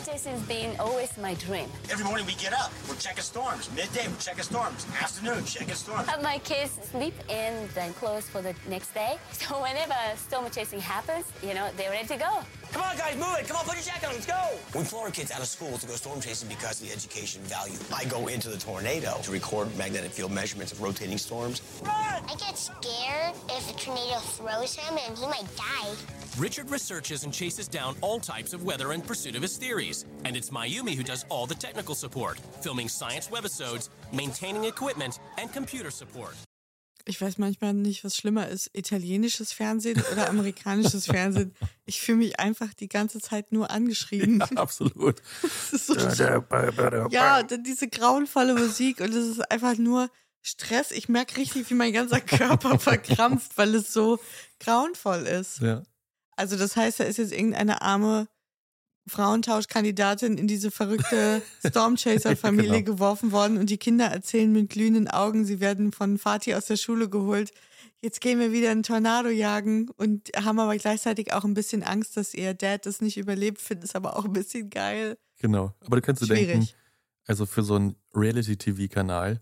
Storm 0.00 0.16
chasing 0.16 0.32
has 0.32 0.42
been 0.44 0.80
always 0.80 1.18
my 1.18 1.34
dream. 1.34 1.68
Every 1.90 2.04
morning 2.04 2.24
we 2.24 2.32
get 2.34 2.54
up, 2.54 2.72
we're 2.88 2.94
checking 2.94 3.22
storms. 3.22 3.68
Midday, 3.74 4.08
we're 4.08 4.16
checking 4.16 4.44
storms. 4.44 4.86
Afternoon, 4.98 5.44
checking 5.44 5.74
storms. 5.74 6.08
Have 6.08 6.22
my 6.22 6.38
kids 6.38 6.78
sleep 6.90 7.14
in, 7.28 7.68
then 7.74 7.92
close 7.94 8.26
for 8.26 8.40
the 8.40 8.54
next 8.68 8.94
day. 8.94 9.18
So 9.32 9.60
whenever 9.60 9.94
storm 10.16 10.48
chasing 10.50 10.80
happens, 10.80 11.26
you 11.42 11.54
know, 11.54 11.68
they're 11.76 11.90
ready 11.90 12.06
to 12.08 12.16
go. 12.16 12.40
Come 12.72 12.82
on, 12.82 12.96
guys, 12.96 13.16
move 13.16 13.36
it. 13.38 13.48
Come 13.48 13.56
on, 13.56 13.64
put 13.64 13.74
your 13.74 13.84
jacket 13.84 14.08
on. 14.08 14.14
Let's 14.14 14.26
go. 14.26 14.78
We 14.78 14.84
pull 14.84 15.00
our 15.00 15.10
kids 15.10 15.30
out 15.30 15.40
of 15.40 15.46
school 15.46 15.76
to 15.78 15.86
go 15.86 15.94
storm 15.94 16.20
chasing 16.20 16.48
because 16.48 16.80
of 16.80 16.86
the 16.86 16.92
education 16.92 17.42
value. 17.42 17.78
I 17.94 18.04
go 18.04 18.28
into 18.28 18.48
the 18.48 18.56
tornado 18.58 19.18
to 19.22 19.30
record 19.30 19.76
magnetic 19.76 20.10
field 20.12 20.32
measurements 20.32 20.72
of 20.72 20.80
rotating 20.80 21.18
storms. 21.18 21.62
I 21.84 22.20
get 22.38 22.56
scared 22.56 23.34
if 23.48 23.70
a 23.70 23.78
tornado 23.78 24.18
throws 24.18 24.74
him 24.74 24.98
and 25.06 25.18
he 25.18 25.26
might 25.26 25.46
die. 25.56 25.94
Richard 26.38 26.70
researches 26.70 27.24
and 27.24 27.32
chases 27.32 27.66
down 27.66 27.96
all 28.00 28.20
types 28.20 28.52
of 28.52 28.62
weather 28.62 28.92
in 28.92 29.00
pursuit 29.00 29.34
of 29.34 29.42
his 29.42 29.56
theories. 29.56 30.04
And 30.24 30.36
it's 30.36 30.50
Mayumi 30.50 30.94
who 30.94 31.02
does 31.02 31.24
all 31.28 31.46
the 31.46 31.54
technical 31.54 31.94
support, 31.94 32.38
filming 32.62 32.88
science 32.88 33.28
webisodes, 33.28 33.88
maintaining 34.12 34.64
equipment, 34.64 35.18
and 35.38 35.52
computer 35.52 35.90
support. 35.90 36.36
Ich 37.10 37.20
weiß 37.20 37.38
manchmal 37.38 37.74
nicht, 37.74 38.04
was 38.04 38.16
schlimmer 38.16 38.48
ist, 38.48 38.70
italienisches 38.72 39.52
Fernsehen 39.52 40.00
oder 40.12 40.28
amerikanisches 40.28 41.06
Fernsehen. 41.10 41.52
Ich 41.84 42.00
fühle 42.00 42.18
mich 42.18 42.38
einfach 42.38 42.72
die 42.72 42.88
ganze 42.88 43.20
Zeit 43.20 43.50
nur 43.50 43.72
angeschrien. 43.72 44.38
Ja, 44.38 44.46
absolut. 44.56 45.20
so 45.72 45.94
ja, 47.10 47.42
diese 47.42 47.88
grauenvolle 47.88 48.54
Musik 48.54 49.00
und 49.00 49.12
es 49.12 49.26
ist 49.26 49.50
einfach 49.50 49.76
nur 49.76 50.08
Stress. 50.40 50.92
Ich 50.92 51.08
merke 51.08 51.36
richtig, 51.36 51.68
wie 51.68 51.74
mein 51.74 51.92
ganzer 51.92 52.20
Körper 52.20 52.78
verkrampft, 52.78 53.58
weil 53.58 53.74
es 53.74 53.92
so 53.92 54.20
grauenvoll 54.60 55.26
ist. 55.26 55.58
Ja. 55.58 55.82
Also 56.36 56.56
das 56.56 56.76
heißt, 56.76 57.00
da 57.00 57.04
ist 57.04 57.16
jetzt 57.16 57.32
irgendeine 57.32 57.82
arme 57.82 58.28
Frauentauschkandidatin 59.10 60.38
in 60.38 60.46
diese 60.46 60.70
verrückte 60.70 61.42
Stormchaser-Familie 61.66 62.82
Genau. 62.82 62.94
geworfen 62.94 63.32
worden 63.32 63.58
und 63.58 63.68
die 63.70 63.78
Kinder 63.78 64.06
erzählen 64.06 64.50
mit 64.50 64.70
glühenden 64.70 65.08
Augen, 65.08 65.44
sie 65.44 65.60
werden 65.60 65.92
von 65.92 66.16
Fatih 66.18 66.54
aus 66.54 66.66
der 66.66 66.76
Schule 66.76 67.08
geholt. 67.10 67.50
Jetzt 68.02 68.20
gehen 68.22 68.38
wir 68.40 68.50
wieder 68.52 68.70
einen 68.70 68.82
Tornado 68.82 69.28
jagen 69.28 69.90
und 69.90 70.30
haben 70.34 70.58
aber 70.58 70.74
gleichzeitig 70.76 71.34
auch 71.34 71.44
ein 71.44 71.52
bisschen 71.54 71.82
Angst, 71.82 72.16
dass 72.16 72.32
ihr 72.32 72.54
Dad 72.54 72.86
das 72.86 73.02
nicht 73.02 73.18
überlebt, 73.18 73.60
finden 73.60 73.84
es 73.84 73.94
aber 73.94 74.16
auch 74.16 74.24
ein 74.24 74.32
bisschen 74.32 74.70
geil. 74.70 75.18
Genau. 75.38 75.74
Aber 75.84 75.96
du 75.96 76.02
kannst 76.02 76.22
dir 76.22 76.26
denken, 76.28 76.66
also 77.26 77.44
für 77.44 77.62
so 77.62 77.74
einen 77.76 77.96
Reality-TV-Kanal 78.14 79.40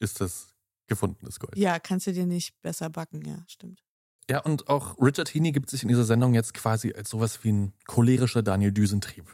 ist 0.00 0.20
das 0.20 0.48
gefundenes 0.88 1.38
Gold. 1.38 1.56
Ja, 1.56 1.78
kannst 1.78 2.06
du 2.08 2.12
dir 2.12 2.26
nicht 2.26 2.60
besser 2.60 2.90
backen, 2.90 3.22
ja, 3.24 3.44
stimmt. 3.46 3.82
Ja, 4.30 4.40
und 4.40 4.68
auch 4.68 4.96
Richard 5.00 5.34
Heaney 5.34 5.52
gibt 5.52 5.68
sich 5.70 5.82
in 5.82 5.88
dieser 5.88 6.04
Sendung 6.04 6.34
jetzt 6.34 6.54
quasi 6.54 6.92
als 6.92 7.10
sowas 7.10 7.42
wie 7.44 7.52
ein 7.52 7.72
cholerischer 7.86 8.42
Daniel 8.42 8.72
Düsentrieb. 8.72 9.26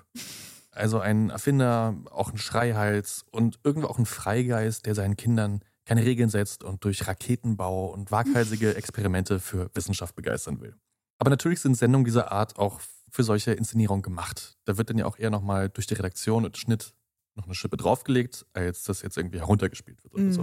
Also 0.71 1.01
ein 1.01 1.31
Erfinder, 1.31 1.97
auch 2.11 2.33
ein 2.33 2.39
Schreihals 2.39 3.25
und 3.31 3.59
irgendwo 3.65 3.89
auch 3.89 3.99
ein 3.99 4.07
Freigeist, 4.07 4.87
der 4.87 4.95
seinen 4.95 5.17
Kindern 5.17 5.63
keine 5.85 6.05
Regeln 6.05 6.29
setzt 6.29 6.65
und 6.65 6.85
durch 6.85 7.07
Raketenbau 7.07 7.87
und 7.87 8.11
waghalsige 8.11 8.77
Experimente 8.77 9.41
für 9.41 9.71
Wissenschaft 9.75 10.15
begeistern 10.15 10.61
will. 10.61 10.77
Aber 11.19 11.31
natürlich 11.31 11.61
sind 11.61 11.77
Sendungen 11.77 12.05
dieser 12.05 12.31
Art 12.31 12.59
auch 12.59 12.81
für 13.11 13.25
solche 13.25 13.53
Inszenierungen 13.53 14.03
gemacht. 14.03 14.57
Da 14.67 14.77
wird 14.79 14.91
dann 14.91 14.99
ja 14.99 15.07
auch 15.07 15.19
eher 15.19 15.31
nochmal 15.31 15.69
durch 15.69 15.87
die 15.87 15.95
Redaktion 15.95 16.45
und 16.45 16.57
Schnitt 16.59 16.95
noch 17.35 17.47
eine 17.47 17.55
Schippe 17.55 17.77
draufgelegt, 17.77 18.47
als 18.53 18.83
das 18.83 19.03
jetzt 19.03 19.17
irgendwie 19.17 19.39
heruntergespielt 19.39 20.03
wird 20.05 20.15
oder 20.15 20.25
so. 20.33 20.43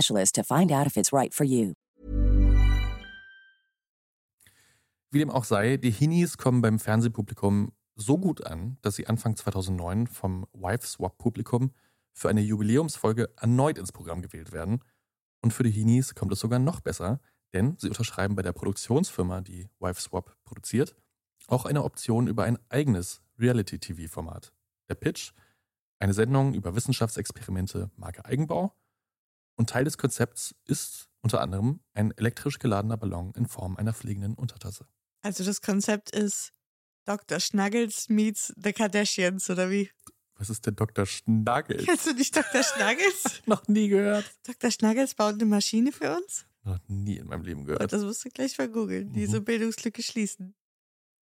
to 0.07 0.43
find 0.43 0.71
out 0.71 0.87
if 0.87 0.97
it's 0.97 1.13
right 1.13 1.33
for 1.33 1.45
you. 1.45 1.73
Wie 5.11 5.19
dem 5.19 5.29
auch 5.29 5.43
sei, 5.43 5.75
die 5.77 5.91
Hinis 5.91 6.37
kommen 6.37 6.61
beim 6.61 6.79
Fernsehpublikum 6.79 7.73
so 7.95 8.17
gut 8.17 8.45
an, 8.45 8.77
dass 8.81 8.95
sie 8.95 9.07
Anfang 9.07 9.35
2009 9.35 10.07
vom 10.07 10.47
Wife-Swap-Publikum 10.53 11.71
für 12.13 12.29
eine 12.29 12.41
Jubiläumsfolge 12.41 13.29
erneut 13.37 13.77
ins 13.77 13.91
Programm 13.91 14.21
gewählt 14.21 14.53
werden. 14.53 14.83
Und 15.41 15.51
für 15.53 15.63
die 15.63 15.71
Hinis 15.71 16.15
kommt 16.15 16.31
es 16.31 16.39
sogar 16.39 16.59
noch 16.59 16.79
besser, 16.79 17.19
denn 17.53 17.75
sie 17.77 17.89
unterschreiben 17.89 18.35
bei 18.35 18.41
der 18.41 18.53
Produktionsfirma, 18.53 19.41
die 19.41 19.69
Wife-Swap 19.79 20.37
produziert, 20.45 20.95
auch 21.47 21.65
eine 21.65 21.83
Option 21.83 22.27
über 22.27 22.43
ein 22.43 22.57
eigenes 22.69 23.21
Reality-TV-Format. 23.37 24.53
Der 24.89 24.95
Pitch, 24.95 25.33
eine 25.99 26.13
Sendung 26.13 26.53
über 26.53 26.75
Wissenschaftsexperimente 26.75 27.91
Marke 27.95 28.25
Eigenbau. 28.25 28.73
Und 29.61 29.69
Teil 29.69 29.83
des 29.83 29.99
Konzepts 29.99 30.55
ist 30.65 31.07
unter 31.21 31.39
anderem 31.39 31.81
ein 31.93 32.09
elektrisch 32.17 32.57
geladener 32.57 32.97
Ballon 32.97 33.31
in 33.35 33.45
Form 33.45 33.77
einer 33.77 33.93
fliegenden 33.93 34.33
Untertasse. 34.33 34.87
Also 35.21 35.43
das 35.43 35.61
Konzept 35.61 36.09
ist 36.09 36.51
Dr. 37.05 37.39
Schnuggles 37.39 38.09
meets 38.09 38.51
The 38.57 38.73
Kardashians, 38.73 39.47
oder 39.51 39.69
wie? 39.69 39.91
Was 40.33 40.49
ist 40.49 40.65
der 40.65 40.73
Dr. 40.73 41.05
Schnuggles? 41.05 41.85
Kennst 41.85 42.07
du 42.07 42.13
nicht 42.13 42.35
Dr. 42.35 42.63
Schnuggles? 42.63 43.43
Noch 43.45 43.67
nie 43.67 43.87
gehört. 43.89 44.25
Dr. 44.47 44.71
Schnuggles 44.71 45.13
baut 45.13 45.35
eine 45.35 45.45
Maschine 45.45 45.91
für 45.91 46.17
uns? 46.17 46.47
Noch 46.63 46.79
nie 46.87 47.17
in 47.17 47.27
meinem 47.27 47.43
Leben 47.43 47.61
Oh, 47.61 47.65
gehört. 47.65 47.93
Das 47.93 48.01
musst 48.01 48.25
du 48.25 48.29
gleich 48.29 48.57
mal 48.57 48.67
googeln. 48.67 49.09
Mhm. 49.09 49.13
Diese 49.13 49.41
Bildungslücke 49.41 50.01
schließen. 50.01 50.55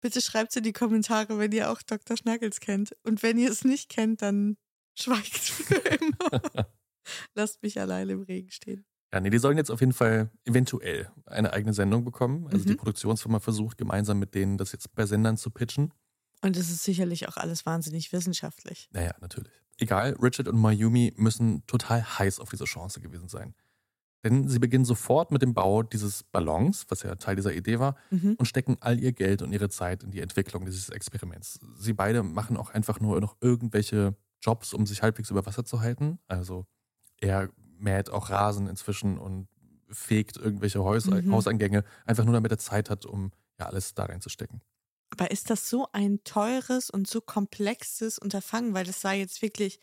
Bitte 0.01 0.21
schreibt 0.21 0.57
in 0.57 0.65
die 0.65 0.73
Kommentare, 0.73 1.39
wenn 1.39 1.53
ihr 1.53 1.71
auch 1.71 1.81
Dr. 1.83 2.17
Schnuggles 2.17 2.59
kennt. 2.59 2.97
Und 3.05 3.23
wenn 3.23 3.39
ihr 3.39 3.53
es 3.53 3.65
nicht 3.65 3.89
kennt, 3.89 4.21
dann 4.21 4.57
schweigt 4.99 5.29
für 5.39 5.77
immer. 5.77 6.67
Lasst 7.35 7.63
mich 7.63 7.81
alleine 7.81 8.13
im 8.13 8.23
Regen 8.23 8.51
stehen. 8.51 8.85
Ja, 9.13 9.21
nee, 9.21 9.31
die 9.31 9.39
sollen 9.39 9.57
jetzt 9.57 9.71
auf 9.71 9.81
jeden 9.81 9.93
Fall 9.93 10.31
eventuell 10.45 11.11
eine 11.27 11.53
eigene 11.53 11.73
Sendung 11.73 12.05
bekommen. 12.05 12.49
Also 12.49 12.65
die 12.65 12.73
Mhm. 12.73 12.77
Produktionsfirma 12.79 13.39
versucht 13.41 13.79
gemeinsam 13.79 14.19
mit 14.19 14.35
denen 14.35 14.59
das 14.59 14.73
jetzt 14.73 14.95
bei 14.95 15.07
Sendern 15.07 15.37
zu 15.37 15.51
pitchen. 15.51 15.95
Und 16.43 16.57
es 16.57 16.71
ist 16.71 16.83
sicherlich 16.85 17.29
auch 17.29 17.37
alles 17.37 17.65
wahnsinnig 17.65 18.13
wissenschaftlich. 18.13 18.89
Naja, 18.93 19.13
natürlich. 19.21 19.53
Egal, 19.79 20.17
Richard 20.21 20.49
und 20.49 20.59
Mayumi 20.59 21.13
müssen 21.17 21.65
total 21.67 22.03
heiß 22.19 22.41
auf 22.41 22.51
diese 22.51 22.65
Chance 22.65 23.01
gewesen 23.01 23.29
sein. 23.29 23.55
Denn 24.25 24.49
sie 24.49 24.59
beginnen 24.59 24.85
sofort 24.85 25.31
mit 25.31 25.41
dem 25.43 25.55
Bau 25.55 25.83
dieses 25.83 26.25
Ballons, 26.25 26.87
was 26.89 27.03
ja 27.03 27.15
Teil 27.15 27.37
dieser 27.37 27.55
Idee 27.55 27.79
war, 27.79 27.97
Mhm. 28.11 28.35
und 28.39 28.47
stecken 28.47 28.77
all 28.81 28.99
ihr 28.99 29.13
Geld 29.13 29.41
und 29.43 29.53
ihre 29.53 29.69
Zeit 29.69 30.03
in 30.03 30.11
die 30.11 30.21
Entwicklung 30.21 30.65
dieses 30.65 30.89
Experiments. 30.89 31.61
Sie 31.79 31.93
beide 31.93 32.23
machen 32.23 32.57
auch 32.57 32.71
einfach 32.71 32.99
nur 33.01 33.21
noch 33.21 33.37
irgendwelche 33.41 34.17
Jobs, 34.43 34.75
um 34.75 34.85
sich 34.87 35.03
halbwegs 35.03 35.31
über 35.31 35.47
Wasser 35.47 35.65
zu 35.65 35.81
halten. 35.81 36.19
Also 36.27 36.67
er 37.21 37.51
mäht 37.79 38.11
auch 38.11 38.31
Rasen 38.31 38.67
inzwischen 38.67 39.19
und 39.19 39.49
fegt 39.91 40.37
irgendwelche 40.37 40.81
Haus 40.81 41.07
Mhm. 41.07 41.33
Hauseingänge, 41.33 41.85
einfach 42.05 42.25
nur 42.25 42.35
damit 42.35 42.51
er 42.51 42.59
Zeit 42.59 42.91
hat, 42.91 43.07
um 43.07 43.33
ja 43.59 43.67
alles 43.67 43.95
da 43.95 44.05
reinzustecken. 44.05 44.61
Aber 45.11 45.31
ist 45.31 45.51
das 45.51 45.71
so 45.71 45.89
ein 45.93 46.25
teures 46.25 46.91
und 46.91 47.07
so 47.09 47.21
komplexes 47.21 48.19
Unterfangen? 48.19 48.75
Weil 48.75 48.85
das 48.85 49.01
sah 49.01 49.13
jetzt 49.13 49.41
wirklich, 49.41 49.79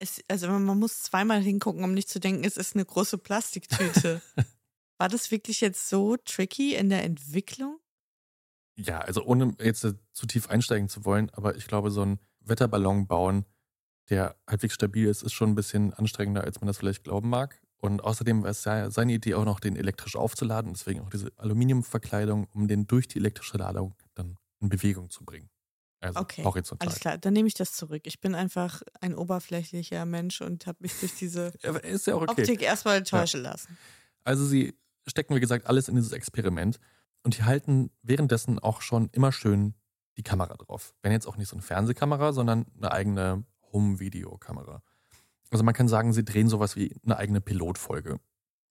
es, 0.00 0.20
also 0.28 0.48
man 0.48 0.78
muss 0.78 1.02
zweimal 1.02 1.40
hingucken, 1.40 1.84
um 1.84 1.94
nicht 1.94 2.08
zu 2.08 2.18
denken, 2.18 2.44
es 2.44 2.56
ist 2.56 2.74
eine 2.74 2.84
große 2.84 3.18
Plastiktüte. 3.18 4.20
War 4.98 5.08
das 5.08 5.30
wirklich 5.30 5.60
jetzt 5.60 5.88
so 5.88 6.16
tricky 6.16 6.74
in 6.74 6.88
der 6.88 7.04
Entwicklung? 7.04 7.78
Ja, 8.76 8.98
also 8.98 9.24
ohne 9.24 9.54
jetzt 9.60 9.86
zu 10.12 10.26
tief 10.26 10.48
einsteigen 10.48 10.88
zu 10.88 11.04
wollen, 11.04 11.30
aber 11.30 11.56
ich 11.56 11.66
glaube, 11.66 11.90
so 11.90 12.02
ein 12.02 12.18
Wetterballon 12.40 13.06
bauen, 13.06 13.44
der 14.10 14.36
halbwegs 14.48 14.74
stabil 14.74 15.08
ist, 15.08 15.22
ist 15.22 15.32
schon 15.32 15.50
ein 15.50 15.54
bisschen 15.54 15.92
anstrengender, 15.94 16.44
als 16.44 16.60
man 16.60 16.66
das 16.66 16.78
vielleicht 16.78 17.04
glauben 17.04 17.28
mag. 17.28 17.60
Und 17.78 18.02
außerdem 18.02 18.42
war 18.42 18.50
es 18.50 18.64
ja 18.64 18.90
seine 18.90 19.12
Idee 19.12 19.34
auch 19.34 19.44
noch, 19.44 19.60
den 19.60 19.76
elektrisch 19.76 20.16
aufzuladen, 20.16 20.72
deswegen 20.72 21.00
auch 21.00 21.10
diese 21.10 21.32
Aluminiumverkleidung, 21.36 22.46
um 22.54 22.66
den 22.66 22.86
durch 22.86 23.08
die 23.08 23.18
elektrische 23.18 23.58
Ladung 23.58 23.94
dann 24.14 24.38
in 24.60 24.68
Bewegung 24.70 25.10
zu 25.10 25.24
bringen. 25.24 25.50
Also 26.00 26.20
Okay, 26.20 26.44
horizontal. 26.44 26.88
alles 26.88 27.00
klar, 27.00 27.18
dann 27.18 27.32
nehme 27.32 27.48
ich 27.48 27.54
das 27.54 27.72
zurück. 27.72 28.02
Ich 28.04 28.20
bin 28.20 28.34
einfach 28.34 28.82
ein 29.00 29.14
oberflächlicher 29.14 30.04
Mensch 30.04 30.40
und 30.40 30.66
habe 30.66 30.78
mich 30.80 30.98
durch 31.00 31.14
diese 31.14 31.52
ja 31.62 31.72
auch 31.72 32.22
okay. 32.22 32.42
Optik 32.42 32.62
erstmal 32.62 33.02
täuschen 33.02 33.42
lassen. 33.42 33.76
Also 34.22 34.44
sie 34.46 34.74
stecken, 35.06 35.34
wie 35.34 35.40
gesagt, 35.40 35.66
alles 35.66 35.88
in 35.88 35.96
dieses 35.96 36.12
Experiment 36.12 36.78
und 37.22 37.36
die 37.38 37.42
halten 37.42 37.90
währenddessen 38.02 38.58
auch 38.58 38.80
schon 38.82 39.08
immer 39.12 39.32
schön 39.32 39.74
die 40.16 40.22
Kamera 40.22 40.54
drauf. 40.56 40.94
Wenn 41.02 41.12
jetzt 41.12 41.26
auch 41.26 41.36
nicht 41.36 41.48
so 41.48 41.56
eine 41.56 41.62
Fernsehkamera, 41.62 42.32
sondern 42.32 42.66
eine 42.76 42.92
eigene 42.92 43.44
Home-Video-Kamera. 43.74 44.82
Also 45.50 45.62
man 45.62 45.74
kann 45.74 45.88
sagen, 45.88 46.14
sie 46.14 46.24
drehen 46.24 46.48
sowas 46.48 46.76
wie 46.76 46.96
eine 47.04 47.18
eigene 47.18 47.42
Pilotfolge. 47.42 48.18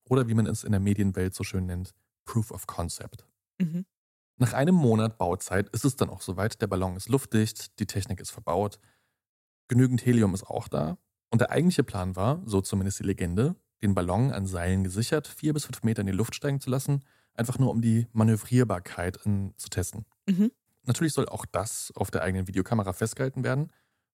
Oder 0.10 0.28
wie 0.28 0.34
man 0.34 0.48
es 0.48 0.64
in 0.64 0.72
der 0.72 0.82
Medienwelt 0.82 1.36
so 1.36 1.44
schön 1.44 1.68
nennt, 1.68 1.94
Proof 2.26 2.50
of 2.52 2.66
Concept. 2.66 3.28
Mhm. 3.60 3.86
Nach 4.38 4.54
einem 4.54 4.76
Monat 4.76 5.18
Bauzeit 5.18 5.70
ist 5.70 5.86
es 5.86 5.96
dann 5.96 6.10
auch 6.10 6.22
soweit. 6.22 6.62
Der 6.62 6.68
Ballon 6.68 6.96
ist 6.96 7.08
luftdicht, 7.08 7.80
die 7.80 7.86
Technik 7.86 8.20
ist 8.20 8.32
verbaut, 8.32 8.80
genügend 9.68 10.06
Helium 10.06 10.34
ist 10.34 10.44
auch 10.44 10.68
da. 10.68 10.98
Und 11.30 11.40
der 11.40 11.52
eigentliche 11.52 11.84
Plan 11.84 12.16
war, 12.16 12.42
so 12.46 12.62
zumindest 12.62 13.00
die 13.00 13.04
Legende, 13.04 13.56
den 13.82 13.96
Ballon 13.96 14.32
an 14.32 14.46
Seilen 14.48 14.84
gesichert, 14.84 15.28
vier 15.28 15.54
bis 15.54 15.66
fünf 15.66 15.84
Meter 15.84 16.02
in 16.02 16.08
die 16.08 16.14
Luft 16.14 16.36
steigen 16.36 16.60
zu 16.60 16.70
lassen, 16.70 17.04
einfach 17.34 17.60
nur 17.60 17.70
um 17.70 17.82
die 17.82 18.08
Manövrierbarkeit 18.14 19.18
in, 19.26 19.54
zu 19.58 19.70
testen. 19.70 20.06
Mhm. 20.28 20.52
Natürlich 20.84 21.14
soll 21.14 21.30
auch 21.30 21.46
das 21.46 21.92
auf 21.96 22.12
der 22.12 22.24
eigenen 22.24 22.48
Videokamera 22.48 22.94
festgehalten 22.94 23.44
werden. 23.44 23.72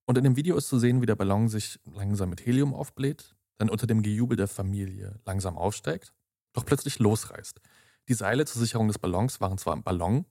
Und 0.10 0.18
in 0.18 0.24
dem 0.24 0.36
Video 0.36 0.58
ist 0.58 0.70
zu 0.70 0.80
sehen, 0.80 1.04
wie 1.04 1.06
der 1.06 1.16
Ballon 1.16 1.50
sich 1.50 1.80
langsam 1.86 2.32
mit 2.32 2.44
Helium 2.44 2.74
aufbläht, 2.74 3.36
dann 3.58 3.70
unter 3.70 3.86
dem 3.86 4.02
Gejubel 4.02 4.36
der 4.36 4.48
Familie 4.48 5.20
langsam 5.24 5.56
aufsteigt, 5.56 6.16
doch 6.52 6.66
plötzlich 6.66 6.98
losreißt. 6.98 7.62
Die 8.08 8.16
Seile 8.16 8.46
zur 8.46 8.60
Sicherung 8.60 8.88
des 8.88 8.98
Ballons 8.98 9.40
waren 9.40 9.60
zwar 9.60 9.74
am 9.74 9.84
Ballon, 9.84 10.26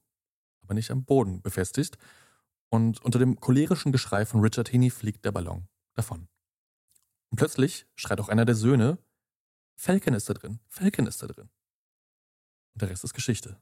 aber 0.63 0.73
nicht 0.73 0.91
am 0.91 1.05
Boden 1.05 1.41
befestigt. 1.41 1.97
Und 2.67 3.01
unter 3.05 3.19
dem 3.19 3.39
cholerischen 3.39 3.93
Geschrei 3.93 4.25
von 4.25 4.41
Richard 4.41 4.69
Heaney 4.69 4.89
fliegt 4.89 5.23
der 5.23 5.31
Ballon 5.31 5.69
davon. 5.93 6.27
Und 7.29 7.37
plötzlich 7.37 7.87
schreit 7.95 8.19
auch 8.19 8.27
einer 8.27 8.43
der 8.43 8.55
Söhne, 8.55 8.97
Falcon 9.75 10.13
ist 10.13 10.29
da 10.29 10.33
drin, 10.33 10.59
Falcon 10.67 11.07
ist 11.07 11.23
da 11.23 11.27
drin. 11.27 11.49
Und 12.73 12.81
der 12.81 12.89
Rest 12.89 13.05
ist 13.05 13.13
Geschichte. 13.13 13.57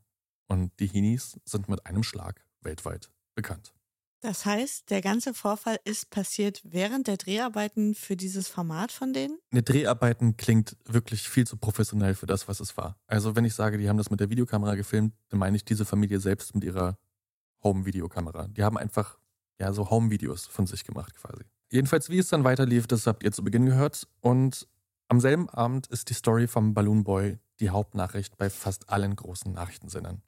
Und 0.47 0.79
die 0.79 0.87
Heenies 0.87 1.39
sind 1.45 1.69
mit 1.69 1.85
einem 1.85 2.01
Schlag 2.01 2.43
weltweit 2.61 3.11
bekannt. 3.35 3.76
Das 4.21 4.45
heißt, 4.45 4.89
der 4.89 5.01
ganze 5.01 5.33
Vorfall 5.33 5.79
ist 5.83 6.09
passiert 6.09 6.61
während 6.63 7.07
der 7.07 7.17
Dreharbeiten 7.17 7.93
für 7.93 8.15
dieses 8.15 8.47
Format 8.47 8.91
von 8.91 9.13
denen? 9.13 9.37
Eine 9.51 9.61
Dreharbeiten 9.61 10.37
klingt 10.37 10.75
wirklich 10.85 11.29
viel 11.29 11.45
zu 11.45 11.57
professionell 11.57 12.15
für 12.15 12.25
das, 12.25 12.47
was 12.47 12.59
es 12.59 12.77
war. 12.77 12.99
Also 13.05 13.35
wenn 13.35 13.45
ich 13.45 13.53
sage, 13.53 13.77
die 13.77 13.87
haben 13.87 13.97
das 13.97 14.09
mit 14.09 14.19
der 14.19 14.29
Videokamera 14.29 14.75
gefilmt, 14.75 15.13
dann 15.29 15.39
meine 15.39 15.55
ich 15.55 15.65
diese 15.65 15.85
Familie 15.85 16.19
selbst 16.19 16.55
mit 16.55 16.63
ihrer 16.63 16.97
Home-Videokamera. 17.63 18.47
Die 18.47 18.63
haben 18.63 18.77
einfach 18.77 19.19
ja 19.59 19.71
so 19.71 19.89
Home-Videos 19.89 20.47
von 20.47 20.65
sich 20.65 20.83
gemacht 20.83 21.15
quasi. 21.15 21.43
Jedenfalls, 21.69 22.09
wie 22.09 22.19
es 22.19 22.29
dann 22.29 22.43
weiterlief, 22.43 22.87
das 22.87 23.05
habt 23.05 23.23
ihr 23.23 23.31
zu 23.31 23.43
Beginn 23.43 23.65
gehört. 23.65 24.07
Und 24.21 24.67
am 25.09 25.19
selben 25.19 25.49
Abend 25.49 25.87
ist 25.87 26.09
die 26.09 26.13
Story 26.13 26.47
vom 26.47 26.73
Balloon 26.73 27.03
Boy 27.03 27.39
die 27.59 27.69
Hauptnachricht 27.69 28.37
bei 28.37 28.49
fast 28.49 28.89
allen 28.89 29.15
großen 29.15 29.51
Nachrichtensendern. 29.51 30.21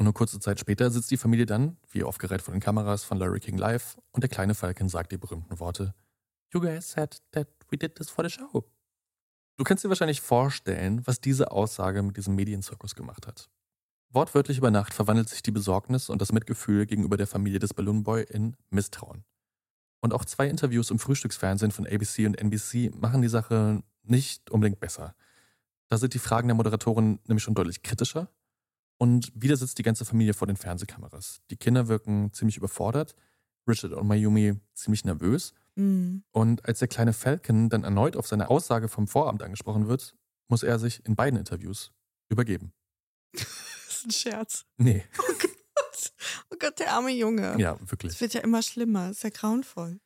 Und 0.00 0.04
nur 0.04 0.14
kurze 0.14 0.40
Zeit 0.40 0.58
später 0.58 0.90
sitzt 0.90 1.10
die 1.10 1.18
Familie 1.18 1.44
dann, 1.44 1.76
wie 1.90 2.04
aufgereiht 2.04 2.40
von 2.40 2.54
den 2.54 2.62
Kameras 2.62 3.04
von 3.04 3.18
Larry 3.18 3.38
King 3.38 3.58
Live, 3.58 3.98
und 4.12 4.22
der 4.22 4.30
kleine 4.30 4.54
Falcon 4.54 4.88
sagt 4.88 5.12
die 5.12 5.18
berühmten 5.18 5.60
Worte: 5.60 5.94
You 6.54 6.60
guys 6.62 6.92
said 6.92 7.20
that 7.32 7.48
we 7.68 7.76
did 7.76 7.96
this 7.96 8.08
for 8.08 8.24
the 8.24 8.30
show. 8.30 8.64
Du 9.58 9.64
kannst 9.64 9.84
dir 9.84 9.90
wahrscheinlich 9.90 10.22
vorstellen, 10.22 11.06
was 11.06 11.20
diese 11.20 11.50
Aussage 11.50 12.02
mit 12.02 12.16
diesem 12.16 12.34
Medienzirkus 12.34 12.94
gemacht 12.94 13.26
hat. 13.26 13.50
Wortwörtlich 14.08 14.56
über 14.56 14.70
Nacht 14.70 14.94
verwandelt 14.94 15.28
sich 15.28 15.42
die 15.42 15.50
Besorgnis 15.50 16.08
und 16.08 16.22
das 16.22 16.32
Mitgefühl 16.32 16.86
gegenüber 16.86 17.18
der 17.18 17.26
Familie 17.26 17.58
des 17.58 17.74
Balloon 17.74 18.02
Boy 18.02 18.22
in 18.22 18.56
Misstrauen. 18.70 19.26
Und 20.00 20.14
auch 20.14 20.24
zwei 20.24 20.48
Interviews 20.48 20.90
im 20.90 20.98
Frühstücksfernsehen 20.98 21.72
von 21.72 21.86
ABC 21.86 22.24
und 22.24 22.40
NBC 22.40 22.90
machen 22.94 23.20
die 23.20 23.28
Sache 23.28 23.82
nicht 24.02 24.50
unbedingt 24.50 24.80
besser. 24.80 25.14
Da 25.90 25.98
sind 25.98 26.14
die 26.14 26.18
Fragen 26.18 26.48
der 26.48 26.54
Moderatorin 26.54 27.20
nämlich 27.26 27.44
schon 27.44 27.54
deutlich 27.54 27.82
kritischer 27.82 28.30
und 29.00 29.32
wieder 29.34 29.56
sitzt 29.56 29.78
die 29.78 29.82
ganze 29.82 30.04
Familie 30.04 30.34
vor 30.34 30.46
den 30.46 30.58
Fernsehkameras. 30.58 31.40
Die 31.50 31.56
Kinder 31.56 31.88
wirken 31.88 32.34
ziemlich 32.34 32.58
überfordert, 32.58 33.16
Richard 33.66 33.94
und 33.94 34.06
Mayumi 34.06 34.60
ziemlich 34.74 35.06
nervös. 35.06 35.54
Mhm. 35.74 36.22
Und 36.32 36.66
als 36.66 36.80
der 36.80 36.88
kleine 36.88 37.14
Falcon 37.14 37.70
dann 37.70 37.82
erneut 37.82 38.14
auf 38.14 38.26
seine 38.26 38.50
Aussage 38.50 38.88
vom 38.88 39.08
Vorabend 39.08 39.42
angesprochen 39.42 39.88
wird, 39.88 40.14
muss 40.48 40.62
er 40.62 40.78
sich 40.78 41.02
in 41.06 41.16
beiden 41.16 41.38
Interviews 41.38 41.92
übergeben. 42.28 42.72
Das 43.90 44.06
ist 44.06 44.06
ein 44.06 44.32
Scherz. 44.32 44.64
Nee. 44.78 45.04
Oh 45.18 45.32
Gott. 45.38 46.12
Oh 46.50 46.56
Gott, 46.58 46.78
der 46.78 46.92
arme 46.94 47.10
Junge. 47.10 47.54
Ja, 47.58 47.78
wirklich. 47.90 48.14
Es 48.14 48.20
wird 48.22 48.32
ja 48.32 48.40
immer 48.40 48.62
schlimmer. 48.62 49.10
Es 49.10 49.18
ist 49.18 49.24
ja 49.24 49.30
grauenvoll. 49.30 50.00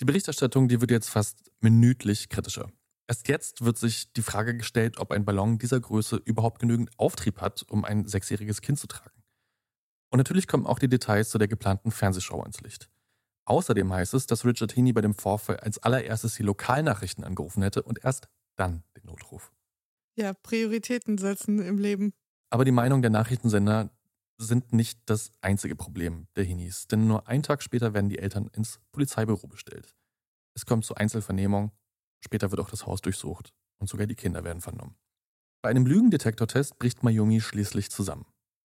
Die 0.00 0.04
Berichterstattung, 0.04 0.68
die 0.68 0.80
wird 0.80 0.92
jetzt 0.92 1.10
fast 1.10 1.50
minütlich 1.60 2.28
kritischer. 2.28 2.70
Erst 3.06 3.28
jetzt 3.28 3.64
wird 3.64 3.76
sich 3.76 4.12
die 4.12 4.22
Frage 4.22 4.56
gestellt, 4.56 4.98
ob 4.98 5.10
ein 5.10 5.24
Ballon 5.24 5.58
dieser 5.58 5.78
Größe 5.78 6.16
überhaupt 6.16 6.60
genügend 6.60 6.90
Auftrieb 6.98 7.40
hat, 7.40 7.64
um 7.68 7.84
ein 7.84 8.06
sechsjähriges 8.06 8.62
Kind 8.62 8.78
zu 8.78 8.86
tragen. 8.86 9.22
Und 10.10 10.18
natürlich 10.18 10.46
kommen 10.46 10.66
auch 10.66 10.78
die 10.78 10.88
Details 10.88 11.28
zu 11.28 11.38
der 11.38 11.48
geplanten 11.48 11.90
Fernsehshow 11.90 12.40
ans 12.40 12.60
Licht. 12.60 12.88
Außerdem 13.46 13.92
heißt 13.92 14.14
es, 14.14 14.26
dass 14.26 14.46
Richard 14.46 14.74
Heaney 14.74 14.92
bei 14.92 15.02
dem 15.02 15.14
Vorfall 15.14 15.58
als 15.58 15.78
allererstes 15.78 16.34
die 16.36 16.42
Lokalnachrichten 16.42 17.24
angerufen 17.24 17.62
hätte 17.62 17.82
und 17.82 18.02
erst 18.02 18.28
dann 18.56 18.84
den 18.96 19.06
Notruf. 19.06 19.52
Ja, 20.16 20.32
Prioritäten 20.32 21.18
setzen 21.18 21.58
im 21.58 21.76
Leben. 21.78 22.14
Aber 22.50 22.64
die 22.64 22.72
Meinung 22.72 23.02
der 23.02 23.10
Nachrichtensender 23.10 23.90
sind 24.38 24.72
nicht 24.72 25.00
das 25.06 25.32
einzige 25.40 25.76
Problem 25.76 26.26
der 26.36 26.44
Heenies, 26.44 26.86
denn 26.86 27.06
nur 27.06 27.28
einen 27.28 27.42
Tag 27.42 27.62
später 27.62 27.92
werden 27.92 28.08
die 28.08 28.18
Eltern 28.18 28.48
ins 28.54 28.80
Polizeibüro 28.92 29.46
bestellt. 29.46 29.94
Es 30.54 30.64
kommt 30.64 30.84
zu 30.84 30.94
Einzelvernehmung 30.94 31.72
Später 32.24 32.50
wird 32.50 32.60
auch 32.60 32.70
das 32.70 32.86
Haus 32.86 33.02
durchsucht 33.02 33.52
und 33.78 33.88
sogar 33.88 34.06
die 34.06 34.14
Kinder 34.14 34.44
werden 34.44 34.62
vernommen. 34.62 34.96
Bei 35.62 35.68
einem 35.68 35.84
Lügendetektortest 35.84 36.78
bricht 36.78 37.02
Mayumi 37.02 37.40
schließlich 37.40 37.90
zusammen. 37.90 38.24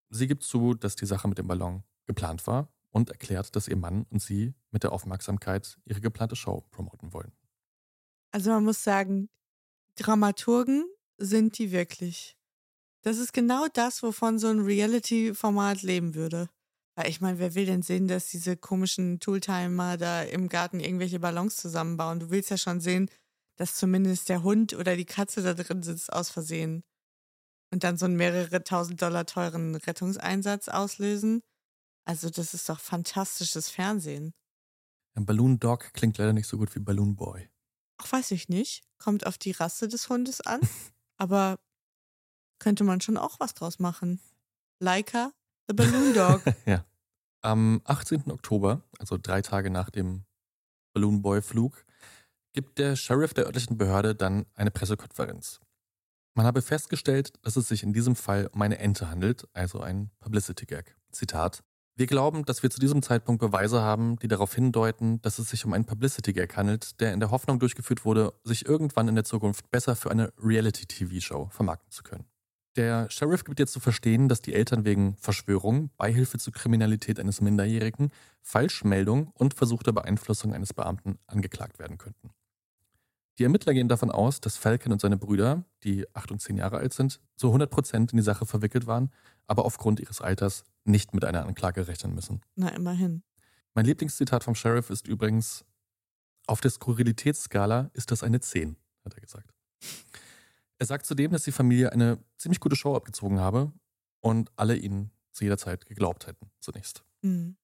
Sie 0.10 0.28
gibt 0.28 0.44
zu, 0.44 0.74
dass 0.74 0.96
die 0.96 1.06
Sache 1.06 1.28
mit 1.28 1.38
dem 1.38 1.48
Ballon 1.48 1.84
geplant 2.08 2.48
war 2.48 2.74
und 2.90 3.10
erklärt, 3.10 3.56
dass 3.56 3.68
ihr 3.68 3.76
Mann 3.76 4.06
und 4.10 4.22
sie 4.22 4.54
mit 4.72 4.84
der 4.84 4.92
Aufmerksamkeit 4.94 5.78
ihre 5.86 6.02
geplante 6.02 6.36
Show 6.36 6.66
promoten 6.72 7.14
wollen. 7.14 7.34
Also 8.32 8.52
man 8.52 8.64
muss 8.64 8.84
sagen, 8.84 9.30
Dramaturgen 9.96 10.86
sind 11.18 11.58
die 11.58 11.72
wirklich. 11.72 12.38
Das 13.02 13.18
ist 13.18 13.34
genau 13.34 13.68
das, 13.74 14.04
wovon 14.04 14.40
so 14.40 14.48
ein 14.48 14.62
Reality-Format 14.62 15.82
leben 15.84 16.16
würde. 16.16 16.50
Weil 16.96 17.10
ich 17.10 17.22
meine, 17.22 17.40
wer 17.40 17.56
will 17.56 17.66
denn 17.66 17.82
sehen, 17.82 18.08
dass 18.08 18.28
diese 18.28 18.58
komischen 18.58 19.20
Tooltimer 19.20 19.98
da 19.98 20.22
im 20.24 20.50
Garten 20.50 20.80
irgendwelche 20.80 21.20
Ballons 21.20 21.56
zusammenbauen? 21.58 22.20
Du 22.20 22.30
willst 22.30 22.50
ja 22.50 22.58
schon 22.58 22.82
sehen, 22.82 23.10
dass 23.60 23.76
zumindest 23.76 24.30
der 24.30 24.42
Hund 24.42 24.74
oder 24.74 24.96
die 24.96 25.06
Katze 25.06 25.44
da 25.44 25.54
drin 25.54 25.84
sitzt 25.84 26.14
aus 26.14 26.30
Versehen 26.30 26.84
und 27.72 27.84
dann 27.84 27.98
so 27.98 28.06
einen 28.06 28.16
mehrere 28.16 28.64
tausend 28.64 29.02
Dollar 29.02 29.26
teuren 29.26 29.76
Rettungseinsatz 29.76 30.70
auslösen. 30.70 31.42
Also 32.06 32.30
das 32.30 32.54
ist 32.54 32.70
doch 32.70 32.80
fantastisches 32.80 33.70
Fernsehen. 33.70 34.34
Ein 35.16 35.26
Balloon 35.26 35.60
Dog 35.60 35.94
klingt 35.94 36.18
leider 36.18 36.32
nicht 36.32 36.48
so 36.48 36.58
gut 36.58 36.74
wie 36.74 36.80
Balloon 36.80 37.18
Boy. 37.18 37.50
Ach, 37.98 38.10
weiß 38.10 38.32
ich 38.32 38.48
nicht. 38.48 38.86
Kommt 38.98 39.28
auf 39.28 39.38
die 39.38 39.52
Rasse 39.52 39.90
des 39.90 40.08
Hundes 40.08 40.40
an. 40.40 40.62
Aber 41.18 41.60
könnte 42.60 42.86
man 42.86 43.02
schon 43.02 43.18
auch 43.18 43.42
was 43.42 43.54
draus 43.54 43.78
machen. 43.78 44.22
Leica, 44.80 45.34
the 45.68 45.74
Balloon 45.74 46.14
Dog. 46.14 46.44
ja. 46.66 46.86
Am 47.42 47.82
18. 47.84 48.32
Oktober, 48.32 48.84
also 49.00 49.18
drei 49.18 49.42
Tage 49.42 49.70
nach 49.70 49.90
dem 49.90 50.26
Balloon 50.94 51.22
Boy 51.22 51.42
Flug, 51.42 51.86
gibt 52.54 52.78
der 52.78 52.96
Sheriff 52.96 53.34
der 53.34 53.46
örtlichen 53.46 53.78
Behörde 53.78 54.16
dann 54.16 54.46
eine 54.56 54.72
Pressekonferenz. 54.72 55.60
Man 56.36 56.46
habe 56.46 56.62
festgestellt, 56.62 57.34
dass 57.42 57.56
es 57.56 57.68
sich 57.68 57.84
in 57.84 57.94
diesem 57.94 58.16
Fall 58.16 58.50
um 58.54 58.62
eine 58.62 58.80
Ente 58.80 59.10
handelt, 59.10 59.48
also 59.54 59.82
ein 59.82 60.12
Publicity 60.20 60.66
Gag. 60.66 60.96
Zitat. 61.12 61.64
Wir 61.96 62.08
glauben, 62.08 62.46
dass 62.46 62.64
wir 62.64 62.70
zu 62.70 62.80
diesem 62.80 63.02
Zeitpunkt 63.02 63.42
Beweise 63.42 63.82
haben, 63.82 64.18
die 64.20 64.30
darauf 64.30 64.56
hindeuten, 64.56 65.22
dass 65.22 65.38
es 65.38 65.50
sich 65.50 65.66
um 65.66 65.74
einen 65.74 65.84
Publicity 65.86 66.32
Gag 66.32 66.56
handelt, 66.56 67.02
der 67.02 67.14
in 67.14 67.20
der 67.20 67.32
Hoffnung 67.32 67.60
durchgeführt 67.60 68.06
wurde, 68.06 68.34
sich 68.46 68.66
irgendwann 68.66 69.10
in 69.10 69.16
der 69.16 69.26
Zukunft 69.26 69.70
besser 69.70 69.98
für 69.98 70.10
eine 70.10 70.32
Reality-TV-Show 70.42 71.50
vermarkten 71.52 71.92
zu 71.92 72.04
können. 72.04 72.26
Der 72.78 73.10
Sheriff 73.10 73.44
gibt 73.44 73.60
jetzt 73.60 73.74
zu 73.74 73.82
verstehen, 73.82 74.30
dass 74.30 74.40
die 74.40 74.54
Eltern 74.54 74.86
wegen 74.86 75.18
Verschwörung, 75.18 75.90
Beihilfe 75.98 76.38
zur 76.38 76.54
Kriminalität 76.54 77.20
eines 77.20 77.42
Minderjährigen, 77.42 78.12
Falschmeldung 78.42 79.32
und 79.34 79.54
versuchter 79.54 79.92
Beeinflussung 79.92 80.54
eines 80.54 80.74
Beamten 80.74 81.18
angeklagt 81.28 81.80
werden 81.80 81.98
könnten. 81.98 82.30
Die 83.40 83.46
Ermittler 83.46 83.74
gehen 83.74 83.88
davon 83.88 84.12
aus, 84.12 84.42
dass 84.42 84.58
Falcon 84.58 84.92
und 84.92 85.00
seine 85.00 85.16
Brüder, 85.16 85.64
die 85.86 86.06
acht 86.14 86.30
und 86.30 86.42
zehn 86.42 86.58
Jahre 86.58 86.78
alt 86.78 86.92
sind, 86.92 87.22
zu 87.38 87.48
100 87.48 87.72
Prozent 87.72 88.12
in 88.12 88.18
die 88.18 88.24
Sache 88.24 88.46
verwickelt 88.46 88.86
waren, 88.86 89.14
aber 89.48 89.64
aufgrund 89.64 90.02
ihres 90.02 90.20
Alters 90.20 90.66
nicht 90.84 91.14
mit 91.14 91.24
einer 91.24 91.46
Anklage 91.46 91.88
rechnen 91.88 92.14
müssen. 92.14 92.42
Na, 92.56 92.68
immerhin. 92.68 93.24
Mein 93.74 93.86
Lieblingszitat 93.86 94.44
vom 94.44 94.56
Sheriff 94.56 94.90
ist 94.90 95.08
übrigens: 95.08 95.64
Auf 96.48 96.60
der 96.60 96.70
Skurrilitätsskala 96.70 97.92
ist 97.94 98.12
das 98.12 98.24
eine 98.24 98.42
10, 98.42 98.76
hat 99.06 99.14
er 99.14 99.22
gesagt. 99.22 99.54
Er 100.78 100.86
sagt 100.86 101.06
zudem, 101.06 101.32
dass 101.32 101.44
die 101.44 101.54
Familie 101.54 101.94
eine 101.94 102.20
ziemlich 102.38 102.60
gute 102.60 102.76
Show 102.76 102.94
abgezogen 102.94 103.40
habe 103.40 103.72
und 104.20 104.52
alle 104.58 104.76
ihnen 104.76 105.12
zu 105.32 105.46
jeder 105.46 105.58
Zeit 105.58 105.86
geglaubt 105.86 106.28
hätten, 106.28 106.52
zunächst. 106.60 107.06
Mhm. 107.22 107.56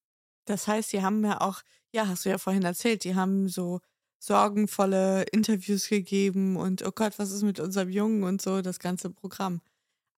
Das 0.46 0.68
heißt, 0.68 0.88
sie 0.88 1.02
haben 1.02 1.22
ja 1.22 1.42
auch, 1.42 1.60
ja, 1.92 2.08
hast 2.08 2.24
du 2.24 2.30
ja 2.30 2.38
vorhin 2.38 2.62
erzählt, 2.62 3.04
die 3.04 3.14
haben 3.14 3.48
so 3.48 3.80
sorgenvolle 4.18 5.24
Interviews 5.24 5.88
gegeben 5.88 6.56
und 6.56 6.84
oh 6.84 6.92
Gott, 6.92 7.18
was 7.18 7.30
ist 7.30 7.42
mit 7.42 7.60
unserem 7.60 7.90
Jungen 7.90 8.24
und 8.24 8.42
so, 8.42 8.62
das 8.62 8.78
ganze 8.78 9.10
Programm. 9.10 9.60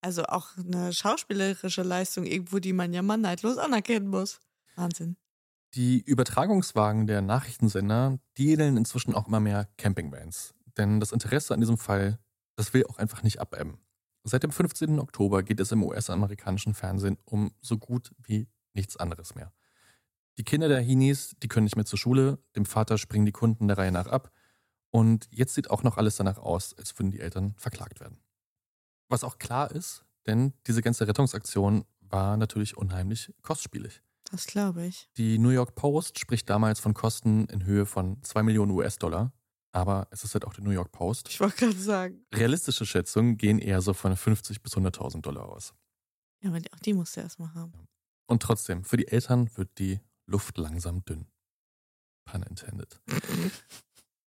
Also 0.01 0.23
auch 0.25 0.57
eine 0.57 0.93
schauspielerische 0.93 1.83
Leistung 1.83 2.25
irgendwo, 2.25 2.59
die 2.59 2.73
man 2.73 2.93
ja 2.93 3.01
mal 3.01 3.17
neidlos 3.17 3.57
anerkennen 3.57 4.07
muss. 4.07 4.39
Wahnsinn. 4.75 5.17
Die 5.75 6.01
Übertragungswagen 6.01 7.05
der 7.05 7.21
Nachrichtensender, 7.21 8.17
die 8.37 8.53
ähneln 8.53 8.77
inzwischen 8.77 9.13
auch 9.13 9.27
immer 9.27 9.39
mehr 9.39 9.67
Campingvans. 9.77 10.53
Denn 10.77 10.99
das 10.99 11.11
Interesse 11.11 11.53
an 11.53 11.59
diesem 11.59 11.77
Fall, 11.77 12.17
das 12.55 12.73
will 12.73 12.85
auch 12.87 12.97
einfach 12.97 13.23
nicht 13.23 13.39
abebben. 13.39 13.79
Seit 14.23 14.43
dem 14.43 14.51
15. 14.51 14.99
Oktober 14.99 15.43
geht 15.43 15.59
es 15.59 15.71
im 15.71 15.83
US-amerikanischen 15.83 16.73
Fernsehen 16.73 17.17
um 17.25 17.51
so 17.61 17.77
gut 17.77 18.11
wie 18.23 18.47
nichts 18.73 18.97
anderes 18.97 19.35
mehr. 19.35 19.51
Die 20.39 20.45
Kinder 20.45 20.69
der 20.69 20.79
Hinis, 20.79 21.35
die 21.43 21.49
können 21.49 21.65
nicht 21.65 21.75
mehr 21.75 21.85
zur 21.85 21.99
Schule, 21.99 22.39
dem 22.55 22.65
Vater 22.65 22.97
springen 22.97 23.25
die 23.25 23.33
Kunden 23.33 23.67
der 23.67 23.77
Reihe 23.77 23.91
nach 23.91 24.07
ab 24.07 24.31
Und 24.89 25.27
jetzt 25.31 25.53
sieht 25.53 25.69
auch 25.69 25.83
noch 25.83 25.97
alles 25.97 26.15
danach 26.15 26.37
aus, 26.37 26.73
als 26.77 26.97
würden 26.97 27.11
die 27.11 27.19
Eltern 27.19 27.55
verklagt 27.57 27.99
werden. 27.99 28.21
Was 29.09 29.25
auch 29.25 29.37
klar 29.37 29.69
ist, 29.69 30.05
denn 30.27 30.53
diese 30.65 30.81
ganze 30.81 31.07
Rettungsaktion 31.07 31.83
war 31.99 32.37
natürlich 32.37 32.77
unheimlich 32.77 33.33
kostspielig. 33.41 34.01
Das 34.31 34.45
glaube 34.45 34.85
ich. 34.85 35.09
Die 35.17 35.39
New 35.39 35.49
York 35.49 35.75
Post 35.75 36.19
spricht 36.19 36.49
damals 36.49 36.79
von 36.79 36.93
Kosten 36.93 37.45
in 37.47 37.65
Höhe 37.65 37.85
von 37.85 38.23
2 38.23 38.43
Millionen 38.43 38.71
US-Dollar. 38.71 39.33
Aber 39.73 40.07
es 40.09 40.23
ist 40.23 40.35
halt 40.35 40.45
auch 40.45 40.53
die 40.53 40.61
New 40.61 40.71
York 40.71 40.93
Post. 40.93 41.27
Ich 41.27 41.41
wollte 41.41 41.57
gerade 41.57 41.77
sagen. 41.77 42.25
Realistische 42.33 42.85
Schätzungen 42.85 43.35
gehen 43.35 43.59
eher 43.59 43.81
so 43.81 43.93
von 43.93 44.15
50 44.15 44.61
bis 44.61 44.73
100.000 44.77 45.21
Dollar 45.21 45.49
aus. 45.49 45.73
Ja, 46.41 46.49
aber 46.49 46.59
auch 46.73 46.79
die 46.79 46.93
musst 46.93 47.17
du 47.17 47.21
erstmal 47.21 47.53
haben. 47.53 47.73
Und 48.25 48.41
trotzdem, 48.41 48.85
für 48.85 48.95
die 48.95 49.07
Eltern 49.07 49.49
wird 49.57 49.77
die 49.79 49.99
Luft 50.29 50.57
langsam 50.57 51.03
dünn. 51.05 51.27
Pun 52.25 52.43
intended. 52.43 53.01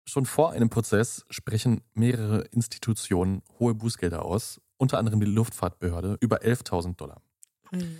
Schon 0.05 0.25
vor 0.25 0.51
einem 0.51 0.69
Prozess 0.69 1.25
sprechen 1.29 1.81
mehrere 1.93 2.41
Institutionen 2.51 3.43
hohe 3.59 3.75
Bußgelder 3.75 4.25
aus, 4.25 4.59
unter 4.77 4.97
anderem 4.97 5.19
die 5.19 5.27
Luftfahrtbehörde 5.27 6.17
über 6.19 6.41
11.000 6.41 6.95
Dollar. 6.97 7.21
Mhm. 7.71 7.97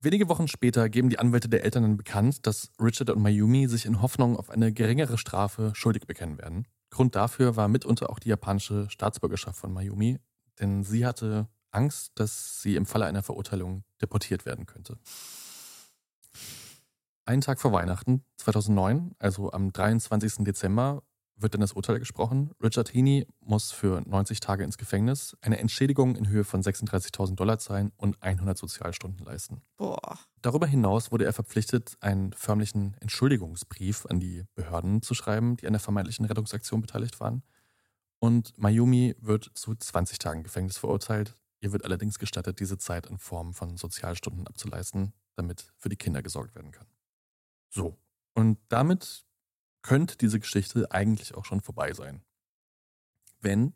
Wenige 0.00 0.28
Wochen 0.28 0.48
später 0.48 0.90
geben 0.90 1.08
die 1.08 1.18
Anwälte 1.18 1.48
der 1.48 1.64
Eltern 1.64 1.82
dann 1.82 1.96
bekannt, 1.96 2.46
dass 2.46 2.70
Richard 2.78 3.08
und 3.08 3.22
Mayumi 3.22 3.68
sich 3.68 3.86
in 3.86 4.02
Hoffnung 4.02 4.36
auf 4.36 4.50
eine 4.50 4.70
geringere 4.70 5.16
Strafe 5.16 5.72
schuldig 5.74 6.06
bekennen 6.06 6.36
werden. 6.36 6.68
Grund 6.90 7.16
dafür 7.16 7.56
war 7.56 7.68
mitunter 7.68 8.10
auch 8.10 8.18
die 8.18 8.28
japanische 8.28 8.90
Staatsbürgerschaft 8.90 9.58
von 9.58 9.72
Mayumi, 9.72 10.18
denn 10.60 10.84
sie 10.84 11.06
hatte 11.06 11.48
Angst, 11.70 12.12
dass 12.16 12.60
sie 12.60 12.76
im 12.76 12.84
Falle 12.84 13.06
einer 13.06 13.22
Verurteilung 13.22 13.84
deportiert 14.02 14.44
werden 14.44 14.66
könnte. 14.66 14.98
Einen 17.26 17.40
Tag 17.40 17.58
vor 17.58 17.72
Weihnachten 17.72 18.22
2009, 18.36 19.14
also 19.18 19.50
am 19.50 19.72
23. 19.72 20.44
Dezember, 20.44 21.02
wird 21.36 21.54
dann 21.54 21.62
das 21.62 21.72
Urteil 21.72 21.98
gesprochen. 21.98 22.50
Richard 22.62 22.92
Heaney 22.92 23.26
muss 23.40 23.72
für 23.72 24.02
90 24.06 24.40
Tage 24.40 24.62
ins 24.62 24.76
Gefängnis 24.76 25.34
eine 25.40 25.58
Entschädigung 25.58 26.16
in 26.16 26.28
Höhe 26.28 26.44
von 26.44 26.62
36.000 26.62 27.34
Dollar 27.34 27.58
zahlen 27.58 27.92
und 27.96 28.22
100 28.22 28.58
Sozialstunden 28.58 29.24
leisten. 29.24 29.62
Boah. 29.78 30.18
Darüber 30.42 30.66
hinaus 30.66 31.12
wurde 31.12 31.24
er 31.24 31.32
verpflichtet, 31.32 31.96
einen 32.00 32.34
förmlichen 32.34 32.94
Entschuldigungsbrief 33.00 34.04
an 34.04 34.20
die 34.20 34.44
Behörden 34.54 35.00
zu 35.00 35.14
schreiben, 35.14 35.56
die 35.56 35.66
an 35.66 35.72
der 35.72 35.80
vermeintlichen 35.80 36.26
Rettungsaktion 36.26 36.82
beteiligt 36.82 37.20
waren. 37.20 37.42
Und 38.18 38.52
Mayumi 38.58 39.16
wird 39.18 39.50
zu 39.54 39.74
20 39.74 40.18
Tagen 40.18 40.42
Gefängnis 40.42 40.76
verurteilt. 40.76 41.38
Ihr 41.60 41.72
wird 41.72 41.86
allerdings 41.86 42.18
gestattet, 42.18 42.60
diese 42.60 42.76
Zeit 42.76 43.06
in 43.06 43.16
Form 43.16 43.54
von 43.54 43.78
Sozialstunden 43.78 44.46
abzuleisten, 44.46 45.14
damit 45.36 45.72
für 45.78 45.88
die 45.88 45.96
Kinder 45.96 46.22
gesorgt 46.22 46.54
werden 46.54 46.70
kann. 46.70 46.86
So. 47.74 47.98
Und 48.34 48.58
damit 48.68 49.24
könnte 49.82 50.16
diese 50.16 50.40
Geschichte 50.40 50.90
eigentlich 50.90 51.34
auch 51.34 51.44
schon 51.44 51.60
vorbei 51.60 51.92
sein. 51.92 52.22
Wenn 53.40 53.74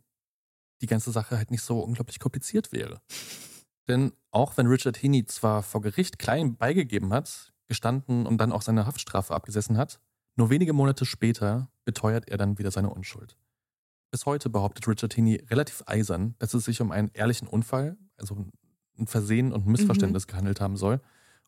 die 0.80 0.86
ganze 0.86 1.10
Sache 1.10 1.36
halt 1.36 1.50
nicht 1.50 1.62
so 1.62 1.80
unglaublich 1.80 2.20
kompliziert 2.20 2.72
wäre. 2.72 3.02
Denn 3.88 4.12
auch 4.30 4.56
wenn 4.56 4.66
Richard 4.66 5.02
Heaney 5.02 5.24
zwar 5.24 5.62
vor 5.62 5.80
Gericht 5.80 6.18
klein 6.18 6.56
beigegeben 6.56 7.12
hat, 7.12 7.52
gestanden 7.66 8.26
und 8.26 8.38
dann 8.38 8.52
auch 8.52 8.62
seine 8.62 8.86
Haftstrafe 8.86 9.34
abgesessen 9.34 9.76
hat, 9.76 9.98
nur 10.36 10.50
wenige 10.50 10.72
Monate 10.72 11.04
später 11.04 11.70
beteuert 11.84 12.28
er 12.28 12.36
dann 12.36 12.58
wieder 12.58 12.70
seine 12.70 12.90
Unschuld. 12.90 13.36
Bis 14.10 14.24
heute 14.24 14.50
behauptet 14.50 14.86
Richard 14.86 15.16
Heaney 15.16 15.36
relativ 15.50 15.82
eisern, 15.86 16.34
dass 16.38 16.54
es 16.54 16.64
sich 16.64 16.80
um 16.80 16.92
einen 16.92 17.10
ehrlichen 17.12 17.48
Unfall, 17.48 17.98
also 18.16 18.46
ein 18.98 19.06
Versehen 19.06 19.52
und 19.52 19.66
Missverständnis 19.66 20.26
mhm. 20.26 20.30
gehandelt 20.30 20.60
haben 20.60 20.76
soll 20.76 21.00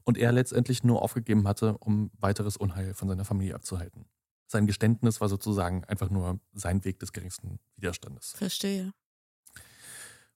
und 0.04 0.18
er 0.18 0.32
letztendlich 0.32 0.84
nur 0.84 1.02
aufgegeben 1.02 1.46
hatte, 1.46 1.76
um 1.78 2.10
weiteres 2.18 2.56
Unheil 2.56 2.94
von 2.94 3.08
seiner 3.08 3.24
Familie 3.24 3.54
abzuhalten. 3.54 4.06
Sein 4.46 4.66
Geständnis 4.66 5.20
war 5.20 5.28
sozusagen 5.28 5.84
einfach 5.84 6.10
nur 6.10 6.40
sein 6.52 6.84
Weg 6.84 6.98
des 6.98 7.12
geringsten 7.12 7.60
Widerstandes. 7.76 8.32
Verstehe. 8.36 8.92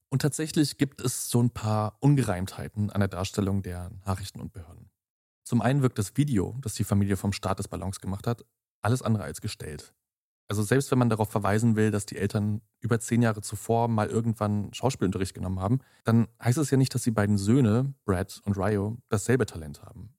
Und 0.08 0.22
tatsächlich 0.22 0.78
gibt 0.78 1.00
es 1.00 1.28
so 1.28 1.42
ein 1.42 1.50
paar 1.50 1.96
Ungereimtheiten 2.00 2.90
an 2.90 3.00
der 3.00 3.08
Darstellung 3.08 3.62
der 3.62 3.90
Nachrichten 4.06 4.40
und 4.40 4.52
Behörden. 4.52 4.90
Zum 5.42 5.60
einen 5.60 5.82
wirkt 5.82 5.98
das 5.98 6.16
Video, 6.16 6.56
das 6.60 6.74
die 6.74 6.84
Familie 6.84 7.16
vom 7.16 7.32
Start 7.32 7.58
des 7.58 7.66
Ballons 7.66 8.00
gemacht 8.00 8.26
hat, 8.26 8.44
alles 8.80 9.02
andere 9.02 9.24
als 9.24 9.40
gestellt. 9.40 9.92
Also 10.48 10.62
selbst 10.62 10.90
wenn 10.90 10.98
man 10.98 11.08
darauf 11.08 11.30
verweisen 11.30 11.74
will, 11.74 11.90
dass 11.90 12.06
die 12.06 12.16
Eltern 12.16 12.60
über 12.80 13.00
zehn 13.00 13.22
Jahre 13.22 13.40
zuvor 13.40 13.88
mal 13.88 14.08
irgendwann 14.08 14.72
Schauspielunterricht 14.74 15.34
genommen 15.34 15.60
haben, 15.60 15.80
dann 16.04 16.28
heißt 16.42 16.58
es 16.58 16.70
ja 16.70 16.76
nicht, 16.76 16.94
dass 16.94 17.02
die 17.02 17.10
beiden 17.10 17.38
Söhne, 17.38 17.94
Brad 18.04 18.42
und 18.44 18.56
Ryo, 18.58 18.98
dasselbe 19.08 19.46
Talent 19.46 19.82
haben. 19.82 20.14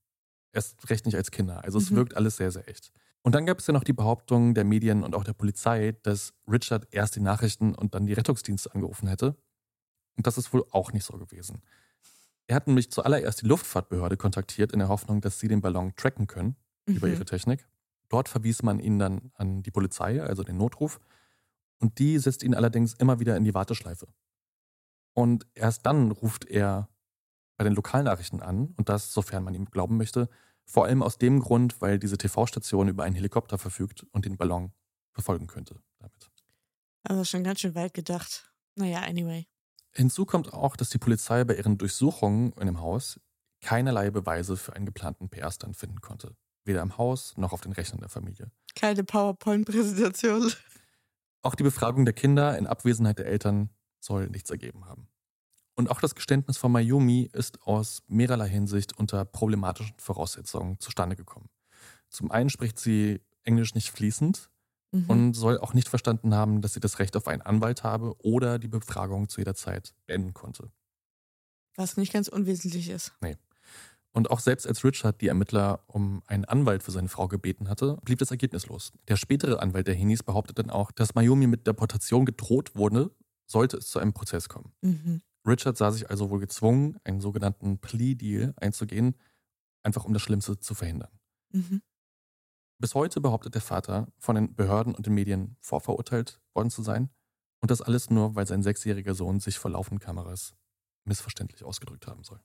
Erst 0.52 0.90
recht 0.90 1.06
nicht 1.06 1.16
als 1.16 1.32
Kinder. 1.32 1.64
Also 1.64 1.78
es 1.78 1.92
mhm. 1.92 1.98
wirkt 1.98 2.18
alles 2.18 2.38
sehr, 2.38 2.52
sehr 2.52 2.68
echt. 2.68 2.92
Und 3.22 3.36
dann 3.36 3.46
gab 3.46 3.60
es 3.60 3.68
ja 3.68 3.74
noch 3.74 3.84
die 3.84 3.94
Behauptung 3.94 4.54
der 4.54 4.64
Medien 4.64 5.04
und 5.04 5.16
auch 5.16 5.24
der 5.24 5.34
Polizei, 5.34 5.96
dass 6.04 6.34
Richard 6.48 6.88
erst 6.92 7.16
die 7.16 7.22
Nachrichten 7.22 7.76
und 7.76 7.94
dann 7.94 8.06
die 8.06 8.14
Rettungsdienste 8.14 8.74
angerufen 8.74 9.08
hätte. 9.08 9.36
Und 10.16 10.28
das 10.28 10.38
ist 10.38 10.54
wohl 10.54 10.66
auch 10.72 10.94
nicht 10.94 11.06
so 11.06 11.18
gewesen. 11.18 11.62
Er 12.48 12.56
hat 12.56 12.68
nämlich 12.68 12.92
zuallererst 12.92 13.42
die 13.42 13.48
Luftfahrtbehörde 13.48 14.18
kontaktiert 14.18 14.72
in 14.72 14.80
der 14.80 14.90
Hoffnung, 14.90 15.22
dass 15.22 15.40
sie 15.40 15.48
den 15.48 15.62
Ballon 15.62 15.96
tracken 15.96 16.28
können 16.28 16.56
mhm. 16.86 16.96
über 16.96 17.08
ihre 17.08 17.26
Technik. 17.26 17.68
Dort 18.10 18.30
verwies 18.30 18.64
man 18.64 18.80
ihn 18.80 19.00
dann 19.00 19.32
an 19.36 19.64
die 19.64 19.72
Polizei, 19.72 20.22
also 20.22 20.44
den 20.44 20.58
Notruf. 20.58 21.00
Und 21.80 22.00
die 22.00 22.18
setzt 22.20 22.44
ihn 22.44 22.56
allerdings 22.56 22.94
immer 22.94 23.20
wieder 23.20 23.36
in 23.36 23.44
die 23.44 23.54
Warteschleife. 23.54 24.08
Und 25.14 25.48
erst 25.54 25.86
dann 25.86 26.12
ruft 26.12 26.46
er 26.46 26.90
bei 27.58 27.64
den 27.64 27.74
Lokalnachrichten 27.74 28.42
an, 28.42 28.74
und 28.78 28.90
das, 28.90 29.14
sofern 29.14 29.44
man 29.44 29.54
ihm 29.54 29.66
glauben 29.66 29.98
möchte, 29.98 30.30
vor 30.66 30.86
allem 30.86 31.04
aus 31.04 31.18
dem 31.18 31.40
Grund, 31.40 31.80
weil 31.82 32.00
diese 32.00 32.18
TV-Station 32.18 32.88
über 32.88 33.04
einen 33.04 33.16
Helikopter 33.16 33.58
verfügt 33.58 34.06
und 34.12 34.26
den 34.26 34.38
Ballon 34.38 34.74
verfolgen 35.14 35.48
könnte 35.48 35.80
damit. 36.00 36.32
Also 37.04 37.24
schon 37.24 37.44
ganz 37.44 37.62
schön 37.62 37.76
weit 37.76 37.94
gedacht. 37.94 38.52
Naja, 38.76 39.02
anyway. 39.02 39.48
Hinzu 39.94 40.26
kommt 40.26 40.52
auch, 40.54 40.76
dass 40.76 40.90
die 40.90 40.98
Polizei 40.98 41.44
bei 41.46 41.56
ihren 41.56 41.78
Durchsuchungen 41.78 42.52
in 42.54 42.66
dem 42.66 42.82
Haus 42.82 43.20
keinerlei 43.62 44.12
Beweise 44.12 44.58
für 44.58 44.76
einen 44.76 44.86
geplanten 44.86 45.30
PR-Stand 45.30 45.78
finden 45.78 46.02
konnte. 46.02 46.36
Weder 46.66 46.82
im 46.82 46.98
Haus 46.98 47.38
noch 47.38 47.54
auf 47.54 47.62
den 47.62 47.72
Rechnern 47.72 48.02
der 48.02 48.10
Familie. 48.10 48.52
Keine 48.76 49.04
PowerPoint-Präsentation. 49.04 50.52
Auch 51.42 51.56
die 51.56 51.64
Befragung 51.64 52.06
der 52.06 52.14
Kinder 52.14 52.58
in 52.58 52.68
Abwesenheit 52.68 53.20
der 53.20 53.28
Eltern 53.28 53.70
soll 54.00 54.28
nichts 54.28 54.50
ergeben 54.50 54.86
haben. 54.86 55.08
Und 55.76 55.92
auch 55.92 56.02
das 56.02 56.16
Geständnis 56.16 56.58
von 56.58 56.72
Mayumi 56.72 57.30
ist 57.32 57.62
aus 57.64 58.02
mehrerlei 58.08 58.48
Hinsicht 58.48 58.98
unter 58.98 59.26
problematischen 59.26 59.96
Voraussetzungen 60.00 60.80
zustande 60.80 61.16
gekommen. 61.16 61.50
Zum 62.10 62.32
einen 62.32 62.50
spricht 62.50 62.80
sie 62.80 63.22
Englisch 63.44 63.76
nicht 63.76 63.92
fließend 63.92 64.50
mhm. 64.92 65.10
und 65.10 65.34
soll 65.34 65.60
auch 65.60 65.74
nicht 65.74 65.90
verstanden 65.90 66.34
haben, 66.34 66.62
dass 66.62 66.74
sie 66.74 66.80
das 66.80 67.00
Recht 67.00 67.16
auf 67.18 67.28
einen 67.28 67.42
Anwalt 67.42 67.84
habe 67.84 68.16
oder 68.20 68.58
die 68.58 68.70
Befragung 68.70 69.28
zu 69.30 69.42
jeder 69.42 69.54
Zeit 69.54 69.94
beenden 70.06 70.34
konnte. 70.34 70.72
Was 71.76 71.98
nicht 71.98 72.14
ganz 72.14 72.30
unwesentlich 72.30 72.90
ist. 72.90 73.14
Nee. 73.22 73.36
Und 74.16 74.32
auch 74.32 74.40
selbst 74.40 74.66
als 74.66 74.86
Richard 74.86 75.20
die 75.20 75.28
Ermittler 75.28 75.84
um 75.88 76.24
einen 76.28 76.46
Anwalt 76.46 76.84
für 76.84 76.92
seine 76.92 77.10
Frau 77.10 77.28
gebeten 77.28 77.68
hatte, 77.68 77.98
blieb 78.06 78.20
das 78.20 78.32
ergebnislos. 78.32 78.94
Der 79.10 79.18
spätere 79.18 79.60
Anwalt 79.60 79.88
der 79.88 79.94
Henis 79.94 80.24
behauptet 80.24 80.58
dann 80.58 80.70
auch, 80.70 80.94
dass 80.94 81.16
Mayumi 81.16 81.48
mit 81.48 81.68
Deportation 81.68 82.26
gedroht 82.26 82.76
wurde, 82.76 83.12
sollte 83.46 83.76
es 83.76 83.90
zu 83.90 84.00
einem 84.00 84.14
Prozess 84.14 84.48
kommen. 84.48 84.72
Mhm. 84.80 85.22
Richard 85.46 85.76
sah 85.76 85.92
sich 85.92 86.10
also 86.10 86.30
wohl 86.30 86.40
gezwungen, 86.40 86.98
einen 87.04 87.20
sogenannten 87.20 87.80
Plea-Deal 87.80 88.54
einzugehen, 88.56 89.16
einfach 89.84 90.06
um 90.06 90.14
das 90.14 90.22
Schlimmste 90.22 90.58
zu 90.62 90.76
verhindern. 90.76 91.12
Mhm. 91.52 91.82
Bis 92.80 92.96
heute 92.96 93.20
behauptet 93.20 93.54
der 93.54 93.62
Vater, 93.62 94.08
von 94.18 94.36
den 94.36 94.56
Behörden 94.56 94.96
und 94.96 95.06
den 95.06 95.14
Medien 95.14 95.58
vorverurteilt 95.60 96.40
worden 96.54 96.70
zu 96.70 96.84
sein. 96.84 97.10
Und 97.60 97.70
das 97.70 97.82
alles 97.82 98.10
nur, 98.10 98.34
weil 98.36 98.48
sein 98.48 98.64
sechsjähriger 98.64 99.14
Sohn 99.14 99.42
sich 99.42 99.60
vor 99.60 99.72
laufenden 99.72 100.00
Kameras 100.00 100.56
missverständlich 101.04 101.66
ausgedrückt 101.66 102.08
haben 102.08 102.24
soll. 102.24 102.40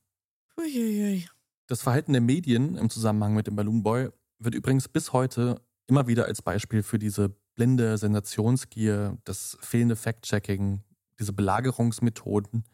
Uiuiui. 0.56 1.28
Das 1.70 1.82
Verhalten 1.82 2.12
der 2.12 2.20
Medien 2.20 2.74
im 2.74 2.90
Zusammenhang 2.90 3.32
mit 3.32 3.46
dem 3.46 3.54
Balloon 3.54 3.84
Boy 3.84 4.08
wird 4.40 4.56
übrigens 4.56 4.88
bis 4.88 5.12
heute 5.12 5.60
immer 5.86 6.08
wieder 6.08 6.24
als 6.24 6.42
Beispiel 6.42 6.82
für 6.82 6.98
diese 6.98 7.28
blinde 7.54 7.96
Sensationsgier, 7.96 9.16
das 9.22 9.56
fehlende 9.60 9.94
Fact-Checking, 9.94 10.82
diese 11.20 11.32
Belagerungsmethoden 11.32 12.64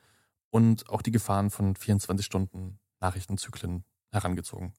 und 0.48 0.88
auch 0.88 1.02
die 1.02 1.10
Gefahren 1.10 1.50
von 1.50 1.76
24 1.76 2.24
Stunden 2.24 2.78
Nachrichtenzyklen 3.00 3.84
herangezogen. 4.12 4.72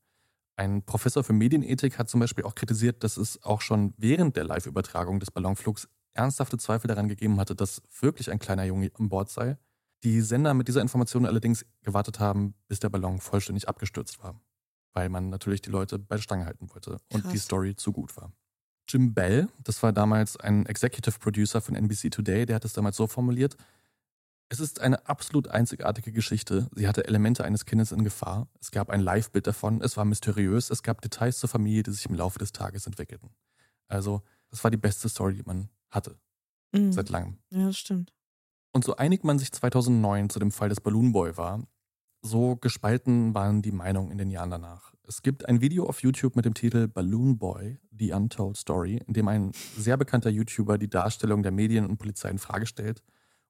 Ein 0.56 0.82
Professor 0.82 1.24
für 1.24 1.34
Medienethik 1.34 2.00
hat 2.00 2.10
zum 2.10 2.20
Beispiel 2.20 2.44
auch 2.44 2.56
kritisiert, 2.56 3.04
dass 3.04 3.18
es 3.18 3.44
auch 3.44 3.62
schon 3.62 3.94
während 3.98 4.36
der 4.36 4.46
Live-Übertragung 4.46 5.20
des 5.20 5.30
Ballonflugs 5.30 5.88
ernsthafte 6.16 6.58
Zweifel 6.58 6.88
daran 6.88 7.08
gegeben 7.08 7.40
hatte, 7.40 7.54
dass 7.54 7.84
wirklich 8.02 8.32
ein 8.32 8.40
kleiner 8.40 8.64
Junge 8.64 8.90
an 8.98 9.10
Bord 9.10 9.30
sei. 9.30 9.60
Die 10.04 10.22
Sender 10.22 10.54
mit 10.54 10.68
dieser 10.68 10.82
Information 10.82 11.26
allerdings 11.26 11.66
gewartet 11.82 12.20
haben, 12.20 12.54
bis 12.68 12.80
der 12.80 12.90
Ballon 12.90 13.20
vollständig 13.20 13.68
abgestürzt 13.68 14.22
war, 14.24 14.40
weil 14.94 15.10
man 15.10 15.30
natürlich 15.30 15.62
die 15.62 15.72
Leute 15.72 15.98
bei 16.00 16.16
der 16.16 16.22
Stange 16.24 16.46
halten 16.46 16.70
wollte 16.74 17.00
und 17.12 17.22
Krass. 17.22 17.32
die 17.32 17.40
Story 17.40 17.76
zu 17.76 17.92
gut 17.92 18.16
war. 18.18 18.32
Jim 18.88 19.14
Bell, 19.14 19.50
das 19.64 19.84
war 19.84 19.92
damals 19.92 20.38
ein 20.38 20.66
Executive 20.66 21.20
Producer 21.20 21.60
von 21.62 21.76
NBC 21.76 22.10
Today, 22.10 22.46
der 22.46 22.56
hat 22.56 22.66
es 22.66 22.74
damals 22.74 22.96
so 22.96 23.08
formuliert, 23.08 23.58
es 24.50 24.60
ist 24.62 24.80
eine 24.80 25.08
absolut 25.08 25.50
einzigartige 25.50 26.14
Geschichte. 26.14 26.70
Sie 26.74 26.88
hatte 26.88 27.06
Elemente 27.06 27.44
eines 27.44 27.66
Kindes 27.66 27.92
in 27.92 28.06
Gefahr. 28.06 28.48
Es 28.62 28.72
gab 28.72 28.90
ein 28.90 29.02
Live-Bild 29.02 29.46
davon. 29.46 29.82
Es 29.82 29.98
war 29.98 30.06
mysteriös. 30.06 30.70
Es 30.70 30.84
gab 30.84 31.02
Details 31.02 31.40
zur 31.40 31.50
Familie, 31.50 31.84
die 31.84 31.92
sich 31.92 32.06
im 32.06 32.16
Laufe 32.16 32.40
des 32.40 32.54
Tages 32.54 32.88
entwickelten. 32.88 33.32
Also 33.90 34.22
Das 34.50 34.64
war 34.64 34.72
die 34.72 34.78
beste 34.78 35.10
Story, 35.10 35.34
die 35.36 35.44
man 35.44 35.70
hatte. 35.90 36.18
Mhm. 36.72 36.94
Seit 36.94 37.10
langem. 37.10 37.38
Ja, 37.50 37.66
das 37.66 37.78
stimmt. 37.78 38.14
Und 38.78 38.84
so 38.84 38.96
einig 38.96 39.24
man 39.24 39.40
sich 39.40 39.52
2009 39.52 40.30
zu 40.30 40.38
dem 40.38 40.52
Fall 40.52 40.70
des 40.70 40.82
Balloon 40.82 41.12
Boy 41.12 41.36
war, 41.36 41.68
so 42.22 42.58
gespalten 42.58 43.34
waren 43.34 43.64
die 43.64 43.72
Meinungen 43.72 44.12
in 44.12 44.20
den 44.20 44.30
Jahren 44.30 44.52
danach. 44.52 44.94
Es 45.02 45.24
gibt 45.24 45.48
ein 45.48 45.62
Video 45.62 45.88
auf 45.88 46.04
YouTube 46.04 46.36
mit 46.36 46.46
dem 46.46 46.54
Titel 46.54 46.88
Balloon 46.88 47.40
Boy, 47.40 47.80
The 47.90 48.12
Untold 48.12 48.56
Story, 48.56 49.02
in 49.08 49.16
dem 49.16 49.28
ein 49.30 49.52
sehr 49.76 49.98
bekannter 49.98 50.30
YouTuber 50.30 50.78
die 50.78 50.92
Darstellung 50.92 51.42
der 51.42 51.52
Medien 51.52 51.88
und 51.88 51.98
Polizei 51.98 52.30
in 52.30 52.38
Frage 52.38 52.68
stellt 52.68 53.02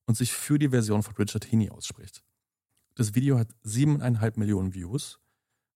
und 0.05 0.15
sich 0.15 0.31
für 0.31 0.57
die 0.59 0.69
Version 0.69 1.03
von 1.03 1.13
Richard 1.15 1.51
Heaney 1.51 1.71
ausspricht. 1.71 2.23
Das 2.95 3.13
Video 3.13 3.37
hat 3.37 3.49
siebeneinhalb 3.63 4.37
Millionen 4.37 4.73
Views 4.73 5.19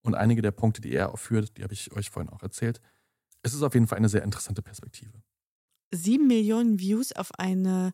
und 0.01 0.15
einige 0.15 0.41
der 0.41 0.51
Punkte, 0.51 0.79
die 0.79 0.93
er 0.93 1.11
aufführt, 1.11 1.57
die 1.57 1.63
habe 1.63 1.73
ich 1.73 1.91
euch 1.91 2.09
vorhin 2.09 2.31
auch 2.31 2.41
erzählt. 2.41 2.79
Es 3.43 3.53
ist 3.53 3.63
auf 3.63 3.73
jeden 3.73 3.87
Fall 3.87 3.97
eine 3.97 4.07
sehr 4.07 4.23
interessante 4.23 4.61
Perspektive. 4.61 5.21
Sieben 5.93 6.27
Millionen 6.27 6.79
Views 6.79 7.11
auf 7.11 7.37
eine 7.37 7.91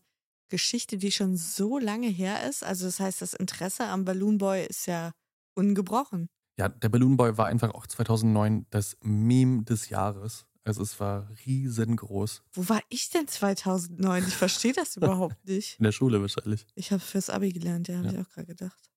Geschichte, 0.50 0.98
die 0.98 1.12
schon 1.12 1.36
so 1.38 1.78
lange 1.78 2.08
her 2.08 2.48
ist. 2.50 2.64
Also 2.64 2.86
das 2.86 3.00
heißt, 3.00 3.22
das 3.22 3.34
Interesse 3.34 3.86
am 3.86 4.06
Balloon 4.06 4.38
Boy 4.38 4.66
ist 4.66 4.86
ja 4.88 5.12
ungebrochen. 5.56 6.30
Ja, 6.58 6.70
der 6.70 6.90
Balloon 6.90 7.18
Boy 7.18 7.38
war 7.38 7.48
einfach 7.48 7.74
auch 7.74 7.86
2009 7.88 8.66
das 8.70 8.98
Meme 9.02 9.64
des 9.64 9.90
Jahres. 9.90 10.46
Also 10.64 10.82
es 10.84 11.00
war 11.00 11.30
riesengroß. 11.46 12.42
Wo 12.54 12.68
war 12.70 12.82
ich 12.90 13.10
denn 13.10 13.28
2009? 13.28 14.26
Ich 14.28 14.36
verstehe 14.36 14.74
das 14.74 14.96
überhaupt 14.98 15.46
nicht. 15.48 15.78
In 15.80 15.84
der 15.84 15.92
Schule 15.92 16.20
wahrscheinlich. 16.22 16.66
Ich 16.76 16.92
habe 16.92 17.00
fürs 17.02 17.30
Abi 17.30 17.52
gelernt, 17.54 17.88
ja, 17.88 17.98
habe 17.98 18.08
Ja. 18.08 18.14
ich 18.14 18.20
auch 18.20 18.30
gerade 18.32 18.48
gedacht. 18.48 18.90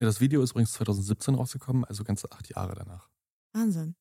Ja, 0.00 0.06
das 0.08 0.20
Video 0.20 0.42
ist 0.42 0.50
übrigens 0.50 0.72
2017 0.72 1.34
rausgekommen, 1.34 1.84
also 1.84 2.04
ganze 2.04 2.30
acht 2.32 2.48
Jahre 2.48 2.74
danach. 2.74 3.08
Wahnsinn. 3.52 3.94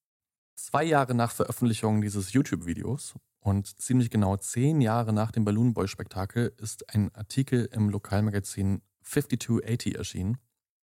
Zwei 0.56 0.84
Jahre 0.84 1.14
nach 1.14 1.32
Veröffentlichung 1.32 2.01
dieses 2.01 2.34
YouTube-Videos 2.34 3.14
und 3.44 3.68
ziemlich 3.82 4.10
genau 4.10 4.38
zehn 4.38 4.80
Jahre 4.80 5.12
nach 5.12 5.30
dem 5.32 5.44
Balloon 5.44 5.74
Boy-Spektakel 5.74 6.54
ist 6.58 6.96
ein 6.96 7.14
Artikel 7.14 7.68
im 7.74 7.89
Lokalmagazin 7.89 8.82
5280 9.02 9.96
erschienen. 9.96 10.38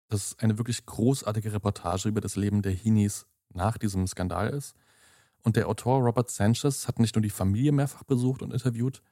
Das 0.08 0.38
eine 0.38 0.58
wirklich 0.58 0.84
großartige 0.84 1.54
Reportage 1.54 2.10
über 2.10 2.20
das 2.20 2.36
Leben 2.36 2.60
der 2.60 2.74
Heenies 2.74 3.26
nach 3.48 3.78
diesem 3.78 4.06
Skandal 4.06 4.50
ist. 4.50 4.74
Und 5.42 5.56
der 5.56 5.68
Autor 5.68 6.00
Robert 6.02 6.30
Sanchez 6.30 6.86
hat 6.86 6.98
nicht 6.98 7.14
nur 7.14 7.22
die 7.22 7.30
Familie 7.30 7.72
mehrfach 7.72 8.04
besucht 8.04 8.42
und 8.42 8.52
interviewt, 8.52 9.02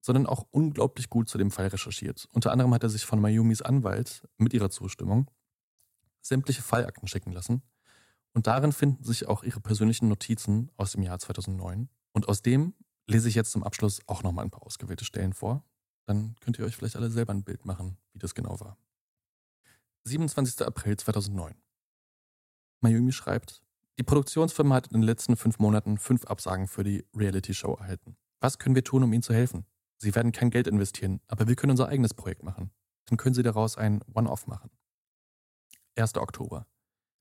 sondern 0.00 0.24
auch 0.24 0.46
unglaublich 0.50 1.10
gut 1.10 1.28
zu 1.28 1.36
dem 1.36 1.50
Fall 1.50 1.66
recherchiert. 1.66 2.26
Unter 2.32 2.50
anderem 2.50 2.72
hat 2.72 2.82
er 2.82 2.88
sich 2.88 3.04
von 3.04 3.20
Mayumis 3.20 3.60
Anwalt 3.60 4.26
mit 4.38 4.54
ihrer 4.54 4.70
Zustimmung 4.70 5.30
sämtliche 6.22 6.62
Fallakten 6.62 7.08
schicken 7.08 7.32
lassen. 7.32 7.62
Und 8.32 8.46
darin 8.46 8.72
finden 8.72 9.04
sich 9.04 9.28
auch 9.28 9.42
ihre 9.44 9.60
persönlichen 9.60 10.08
Notizen 10.08 10.70
aus 10.78 10.92
dem 10.92 11.02
Jahr 11.02 11.18
2009. 11.18 11.90
Und 12.12 12.28
aus 12.30 12.40
dem 12.40 12.72
lese 13.06 13.28
ich 13.28 13.34
jetzt 13.34 13.52
zum 13.52 13.64
Abschluss 13.64 14.00
auch 14.06 14.22
nochmal 14.22 14.44
ein 14.44 14.50
paar 14.50 14.66
ausgewählte 14.66 15.04
Stellen 15.04 15.32
vor. 15.32 15.64
Dann 16.06 16.36
könnt 16.40 16.58
ihr 16.58 16.64
euch 16.64 16.76
vielleicht 16.76 16.96
alle 16.96 17.10
selber 17.10 17.32
ein 17.32 17.44
Bild 17.44 17.64
machen, 17.64 17.96
wie 18.12 18.18
das 18.18 18.34
genau 18.34 18.60
war. 18.60 18.76
27. 20.04 20.66
April 20.66 20.96
2009. 20.96 21.54
Mayumi 22.80 23.12
schreibt, 23.12 23.62
die 23.98 24.02
Produktionsfirma 24.02 24.74
hat 24.74 24.88
in 24.88 24.94
den 24.94 25.02
letzten 25.02 25.36
fünf 25.36 25.58
Monaten 25.58 25.98
fünf 25.98 26.26
Absagen 26.26 26.68
für 26.68 26.84
die 26.84 27.04
Reality-Show 27.14 27.74
erhalten. 27.74 28.16
Was 28.40 28.58
können 28.58 28.74
wir 28.74 28.84
tun, 28.84 29.02
um 29.02 29.12
ihnen 29.12 29.22
zu 29.22 29.34
helfen? 29.34 29.66
Sie 29.98 30.14
werden 30.14 30.32
kein 30.32 30.50
Geld 30.50 30.66
investieren, 30.66 31.20
aber 31.26 31.48
wir 31.48 31.56
können 31.56 31.70
unser 31.70 31.88
eigenes 31.88 32.12
Projekt 32.12 32.42
machen. 32.42 32.70
Dann 33.06 33.16
können 33.16 33.34
sie 33.34 33.42
daraus 33.42 33.78
ein 33.78 34.02
One-Off 34.12 34.46
machen. 34.46 34.70
1. 35.96 36.16
Oktober. 36.16 36.66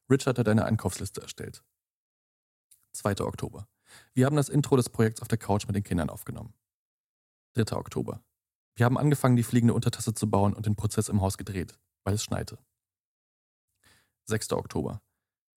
Richard 0.09 0.37
hat 0.37 0.47
eine 0.47 0.65
Einkaufsliste 0.65 1.21
erstellt. 1.21 1.63
2. 2.91 3.21
Oktober. 3.21 3.67
Wir 4.13 4.25
haben 4.25 4.35
das 4.35 4.49
Intro 4.49 4.75
des 4.75 4.89
Projekts 4.89 5.21
auf 5.21 5.27
der 5.27 5.37
Couch 5.37 5.67
mit 5.67 5.75
den 5.75 5.83
Kindern 5.83 6.09
aufgenommen. 6.09 6.53
3. 7.55 7.75
Oktober. 7.77 8.23
Wir 8.75 8.85
haben 8.85 8.97
angefangen, 8.97 9.35
die 9.35 9.43
fliegende 9.43 9.73
Untertasse 9.73 10.13
zu 10.13 10.29
bauen 10.29 10.53
und 10.53 10.65
den 10.65 10.75
Prozess 10.75 11.07
im 11.09 11.21
Haus 11.21 11.37
gedreht, 11.37 11.77
weil 12.03 12.13
es 12.13 12.23
schneite. 12.23 12.57
6. 14.25 14.51
Oktober. 14.53 15.01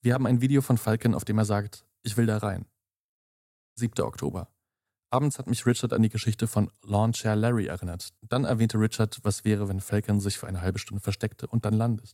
Wir 0.00 0.14
haben 0.14 0.26
ein 0.26 0.40
Video 0.40 0.62
von 0.62 0.78
Falcon, 0.78 1.14
auf 1.14 1.24
dem 1.24 1.38
er 1.38 1.44
sagt, 1.44 1.84
ich 2.02 2.16
will 2.16 2.26
da 2.26 2.38
rein. 2.38 2.66
7. 3.74 4.04
Oktober. 4.04 4.48
Abends 5.10 5.38
hat 5.38 5.48
mich 5.48 5.64
Richard 5.64 5.92
an 5.92 6.02
die 6.02 6.10
Geschichte 6.10 6.46
von 6.46 6.70
Lawn 6.82 7.12
Chair 7.12 7.34
Larry 7.34 7.66
erinnert. 7.66 8.12
Dann 8.20 8.44
erwähnte 8.44 8.78
Richard, 8.78 9.18
was 9.22 9.44
wäre, 9.44 9.68
wenn 9.68 9.80
Falcon 9.80 10.20
sich 10.20 10.38
für 10.38 10.46
eine 10.46 10.60
halbe 10.60 10.78
Stunde 10.78 11.02
versteckte 11.02 11.46
und 11.46 11.64
dann 11.64 11.74
landet. 11.74 12.12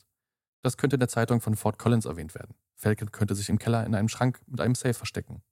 Das 0.62 0.76
könnte 0.76 0.96
in 0.96 1.00
der 1.00 1.08
Zeitung 1.08 1.40
von 1.40 1.56
Fort 1.56 1.78
Collins 1.78 2.06
erwähnt 2.06 2.34
werden. 2.34 2.54
Falcon 2.76 3.10
könnte 3.10 3.34
sich 3.34 3.48
im 3.48 3.58
Keller 3.58 3.84
in 3.84 3.94
einem 3.94 4.08
Schrank 4.08 4.40
mit 4.46 4.60
einem 4.60 4.74
Safe 4.74 4.94
verstecken. 4.94 5.42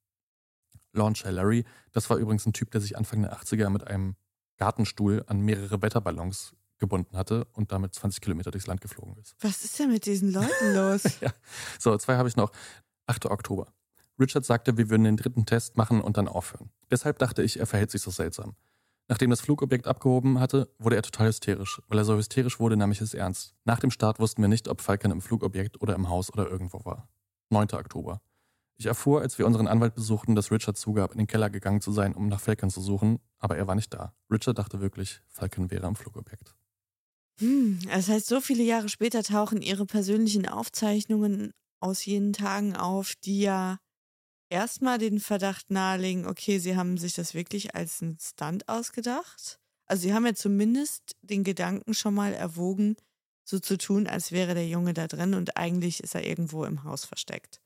Lawn 0.92 1.14
Chair 1.14 1.32
Larry, 1.32 1.64
das 1.92 2.08
war 2.10 2.16
übrigens 2.16 2.46
ein 2.46 2.52
Typ, 2.52 2.70
der 2.70 2.80
sich 2.80 2.96
Anfang 2.96 3.22
der 3.22 3.34
80er 3.34 3.70
mit 3.70 3.86
einem 3.86 4.16
Gartenstuhl 4.58 5.24
an 5.26 5.40
mehrere 5.40 5.82
Wetterballons 5.82 6.54
gebunden 6.78 7.16
hatte 7.16 7.46
und 7.52 7.72
damit 7.72 7.94
20 7.94 8.20
Kilometer 8.20 8.50
durchs 8.50 8.66
Land 8.66 8.80
geflogen 8.80 9.16
ist. 9.16 9.34
Was 9.40 9.64
ist 9.64 9.78
denn 9.78 9.90
mit 9.90 10.04
diesen 10.04 10.32
Leuten 10.32 10.74
los? 10.74 11.02
ja. 11.20 11.32
So, 11.78 11.96
zwei 11.96 12.16
habe 12.16 12.28
ich 12.28 12.36
noch. 12.36 12.52
8. 13.06 13.26
Oktober. 13.26 13.72
Richard 14.20 14.44
sagte, 14.44 14.76
wir 14.76 14.90
würden 14.90 15.04
den 15.04 15.16
dritten 15.16 15.46
Test 15.46 15.76
machen 15.76 16.00
und 16.00 16.16
dann 16.16 16.28
aufhören. 16.28 16.70
Deshalb 16.90 17.18
dachte 17.18 17.42
ich, 17.42 17.58
er 17.58 17.66
verhält 17.66 17.90
sich 17.90 18.02
so 18.02 18.10
seltsam. 18.10 18.54
Nachdem 19.08 19.30
das 19.30 19.40
Flugobjekt 19.40 19.86
abgehoben 19.86 20.38
hatte, 20.38 20.72
wurde 20.78 20.96
er 20.96 21.02
total 21.02 21.28
hysterisch. 21.28 21.82
Weil 21.88 21.98
er 21.98 22.04
so 22.04 22.16
hysterisch 22.16 22.60
wurde, 22.60 22.76
nahm 22.76 22.92
ich 22.92 23.00
es 23.00 23.14
ernst. 23.14 23.54
Nach 23.64 23.80
dem 23.80 23.90
Start 23.90 24.20
wussten 24.20 24.42
wir 24.42 24.48
nicht, 24.48 24.68
ob 24.68 24.80
Falcon 24.80 25.10
im 25.10 25.20
Flugobjekt 25.20 25.80
oder 25.80 25.94
im 25.94 26.08
Haus 26.08 26.32
oder 26.32 26.48
irgendwo 26.48 26.84
war. 26.84 27.08
9. 27.50 27.72
Oktober. 27.72 28.20
Ich 28.76 28.86
erfuhr, 28.86 29.20
als 29.20 29.38
wir 29.38 29.46
unseren 29.46 29.68
Anwalt 29.68 29.94
besuchten, 29.94 30.34
dass 30.34 30.50
Richard 30.50 30.76
zugab, 30.76 31.12
in 31.12 31.18
den 31.18 31.26
Keller 31.26 31.50
gegangen 31.50 31.80
zu 31.80 31.92
sein, 31.92 32.14
um 32.14 32.28
nach 32.28 32.40
Falcon 32.40 32.70
zu 32.70 32.80
suchen, 32.80 33.20
aber 33.38 33.56
er 33.56 33.66
war 33.66 33.74
nicht 33.74 33.92
da. 33.94 34.14
Richard 34.30 34.58
dachte 34.58 34.80
wirklich, 34.80 35.20
Falcon 35.28 35.70
wäre 35.70 35.86
am 35.86 35.96
Flugobjekt. 35.96 36.54
Hm, 37.38 37.80
das 37.88 38.08
heißt, 38.08 38.26
so 38.26 38.40
viele 38.40 38.62
Jahre 38.62 38.88
später 38.88 39.22
tauchen 39.22 39.62
ihre 39.62 39.86
persönlichen 39.86 40.46
Aufzeichnungen 40.46 41.52
aus 41.80 42.04
jenen 42.04 42.32
Tagen 42.32 42.76
auf, 42.76 43.14
die 43.24 43.40
ja 43.40 43.78
erstmal 44.50 44.98
den 44.98 45.18
Verdacht 45.18 45.70
nahelegen, 45.70 46.26
okay, 46.26 46.58
sie 46.58 46.76
haben 46.76 46.98
sich 46.98 47.14
das 47.14 47.34
wirklich 47.34 47.74
als 47.74 48.02
einen 48.02 48.18
Stunt 48.20 48.68
ausgedacht. 48.68 49.58
Also 49.86 50.02
sie 50.02 50.14
haben 50.14 50.26
ja 50.26 50.34
zumindest 50.34 51.16
den 51.22 51.42
Gedanken 51.42 51.94
schon 51.94 52.14
mal 52.14 52.34
erwogen, 52.34 52.96
so 53.44 53.58
zu 53.58 53.76
tun, 53.76 54.06
als 54.06 54.30
wäre 54.30 54.54
der 54.54 54.68
Junge 54.68 54.94
da 54.94 55.08
drin 55.08 55.34
und 55.34 55.56
eigentlich 55.56 56.02
ist 56.02 56.14
er 56.14 56.26
irgendwo 56.26 56.64
im 56.64 56.84
Haus 56.84 57.04
versteckt. 57.04 57.61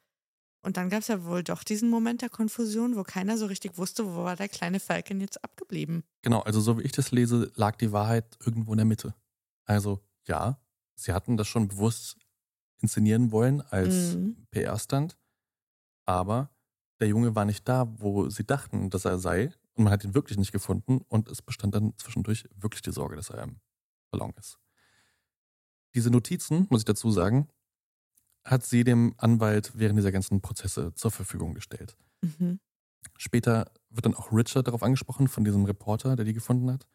Und 0.67 0.77
dann 0.77 0.91
gab 0.91 0.99
es 1.03 1.07
ja 1.07 1.25
wohl 1.25 1.45
doch 1.45 1.62
diesen 1.62 1.89
Moment 1.91 2.23
der 2.23 2.29
Konfusion, 2.29 2.97
wo 2.97 3.05
keiner 3.05 3.39
so 3.39 3.47
richtig 3.47 3.79
wusste, 3.79 4.05
wo 4.17 4.25
war 4.25 4.35
der 4.35 4.49
kleine 4.49 4.81
Falcon 4.81 5.21
jetzt 5.21 5.45
abgeblieben. 5.45 6.03
Genau, 6.23 6.41
also 6.41 6.61
so 6.61 6.77
wie 6.79 6.83
ich 6.83 6.91
das 6.91 7.12
lese, 7.12 7.53
lag 7.55 7.77
die 7.77 7.93
Wahrheit 7.93 8.37
irgendwo 8.45 8.73
in 8.73 8.79
der 8.79 8.85
Mitte. 8.85 9.14
Also 9.64 10.01
ja, 10.27 10.61
sie 10.97 11.12
hatten 11.12 11.37
das 11.37 11.47
schon 11.47 11.69
bewusst 11.69 12.17
inszenieren 12.83 13.31
wollen 13.31 13.61
als 13.61 14.17
Mhm. 14.17 14.45
PR-Stand, 14.51 15.17
aber 16.05 16.51
der 16.99 17.07
Junge 17.07 17.37
war 17.37 17.45
nicht 17.45 17.69
da, 17.69 17.87
wo 18.01 18.29
sie 18.29 18.45
dachten, 18.45 18.91
dass 18.91 19.05
er 19.05 19.19
sei 19.21 19.53
und 19.75 19.85
man 19.85 19.93
hat 19.93 20.03
ihn 20.03 20.14
wirklich 20.17 20.37
nicht 20.37 20.51
gefunden 20.51 21.01
und 21.07 21.29
es 21.29 21.43
bestand 21.43 21.77
dann 21.77 21.95
zwischendurch 21.97 22.49
wirklich 22.57 22.83
die 22.83 22.91
Sorge, 22.91 23.14
dass 23.14 23.31
er 23.31 23.45
im 23.45 23.61
Ballon 24.11 24.35
ist. 24.37 24.59
Diese 25.95 26.11
Notizen, 26.11 26.67
muss 26.71 26.81
ich 26.81 26.87
dazu 26.87 27.12
sagen, 27.12 27.49
hat 28.47 28.64
sie 28.64 28.84
dem 28.84 29.14
Anwalt 29.18 29.72
während 29.74 29.99
dieser 29.99 30.12
ganzen 30.12 30.40
Prozesse 30.40 30.94
zur 30.94 31.11
Verfügung 31.11 31.55
gestellt. 31.55 31.97
Mhm. 32.22 32.61
Später 33.18 33.70
wird 33.90 34.07
dann 34.07 34.14
auch 34.14 34.32
Richard 34.32 34.66
darauf 34.68 34.82
angesprochen, 34.82 35.28
von 35.28 35.44
diesem 35.44 35.64
Reporter, 35.64 36.16
der 36.16 36.24
die 36.24 36.32
gefunden 36.32 36.70
hat, 36.70 36.86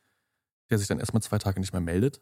der 0.70 0.78
sich 0.78 0.88
dann 0.88 0.99
erstmal 0.99 1.22
zwei 1.22 1.38
Tage 1.39 1.60
nicht 1.60 1.74
mehr 1.74 1.82
meldet 1.82 2.22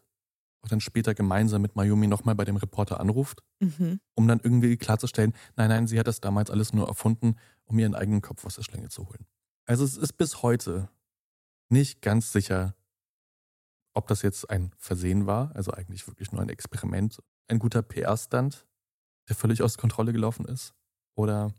und 0.62 0.72
dann 0.72 0.80
später 0.80 1.14
gemeinsam 1.14 1.62
mit 1.62 1.76
Mayumi 1.76 2.06
nochmal 2.06 2.34
bei 2.34 2.44
dem 2.44 2.56
Reporter 2.56 3.00
anruft, 3.00 3.42
Mhm. 3.60 4.00
um 4.14 4.26
dann 4.26 4.40
irgendwie 4.40 4.76
klarzustellen, 4.76 5.32
nein, 5.56 5.68
nein, 5.68 5.86
sie 5.86 5.98
hat 5.98 6.06
das 6.06 6.20
damals 6.20 6.50
alles 6.50 6.72
nur 6.72 6.88
erfunden, 6.88 7.36
um 7.64 7.78
ihren 7.78 7.94
eigenen 7.94 8.20
Kopf 8.22 8.44
aus 8.44 8.56
der 8.56 8.62
Schlinge 8.62 8.88
zu 8.88 9.08
holen. 9.08 9.26
Also 9.66 9.84
es 9.84 9.96
ist 9.96 10.14
bis 10.14 10.42
heute 10.42 10.90
nicht 11.68 12.02
ganz 12.02 12.32
sicher, 12.32 12.74
ob 13.94 14.08
das 14.08 14.22
jetzt 14.22 14.50
ein 14.50 14.72
Versehen 14.76 15.26
war, 15.26 15.54
also 15.54 15.70
eigentlich 15.72 16.06
wirklich 16.08 16.32
nur 16.32 16.42
ein 16.42 16.48
Experiment, 16.48 17.20
ein 17.48 17.58
guter 17.58 17.82
PR-Stunt, 17.82 18.66
der 19.30 19.36
völlig 19.36 19.62
aus 19.62 19.78
Kontrolle 19.78 20.12
gelaufen 20.12 20.44
ist, 20.44 20.74
oder 21.16 21.54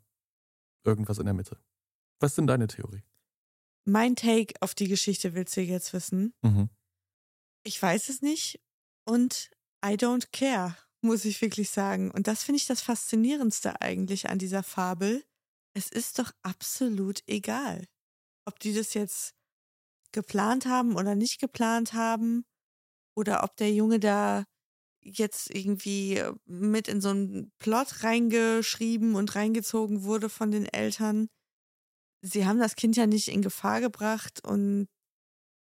irgendwas 0.84 1.18
in 1.18 1.26
der 1.26 1.34
Mitte. 1.34 1.58
Was 2.20 2.32
ist 2.32 2.38
denn 2.38 2.48
deine 2.48 2.68
Theorie? 2.68 3.02
Mein 3.86 4.16
Take 4.16 4.54
auf 4.62 4.76
die 4.76 4.88
Geschichte 4.88 5.34
willst 5.34 5.58
du 5.58 5.62
jetzt 5.62 5.94
wissen? 5.94 6.34
Mhm. 6.44 6.70
Ich 7.64 7.82
weiß 7.82 8.10
es 8.10 8.22
nicht 8.22 8.62
und 9.06 9.50
I 9.84 9.94
don't 9.94 10.28
care, 10.32 10.78
muss 11.02 11.26
ich 11.26 11.42
wirklich 11.42 11.70
sagen. 11.70 12.12
Und 12.12 12.28
das 12.28 12.44
finde 12.44 12.58
ich 12.58 12.68
das 12.68 12.82
Faszinierendste 12.82 13.82
eigentlich 13.82 14.30
an 14.30 14.38
dieser 14.38 14.64
Fabel. 14.64 15.24
Es 15.74 15.90
ist 15.90 16.20
doch 16.20 16.32
absolut 16.44 17.24
egal, 17.28 17.88
ob 18.46 18.60
die 18.60 18.74
das 18.74 18.94
jetzt 18.94 19.34
geplant 20.12 20.66
haben 20.66 20.96
oder 20.96 21.16
nicht 21.16 21.40
geplant 21.40 21.94
haben 21.94 22.46
oder 23.16 23.44
ob 23.44 23.56
der 23.56 23.72
Junge 23.72 24.00
da 24.00 24.46
jetzt 25.04 25.54
irgendwie 25.54 26.24
mit 26.46 26.88
in 26.88 27.02
so 27.02 27.10
einen 27.10 27.52
Plot 27.60 28.04
reingeschrieben 28.04 29.16
und 29.16 29.36
reingezogen 29.36 30.04
wurde 30.04 30.30
von 30.30 30.52
den 30.52 30.66
Eltern. 30.66 31.28
sie 32.22 32.46
haben 32.46 32.60
das 32.60 32.76
Kind 32.76 32.96
ja 32.98 33.08
nicht 33.08 33.28
in 33.30 33.42
Gefahr 33.42 33.82
gebracht 33.82 34.44
und 34.46 34.88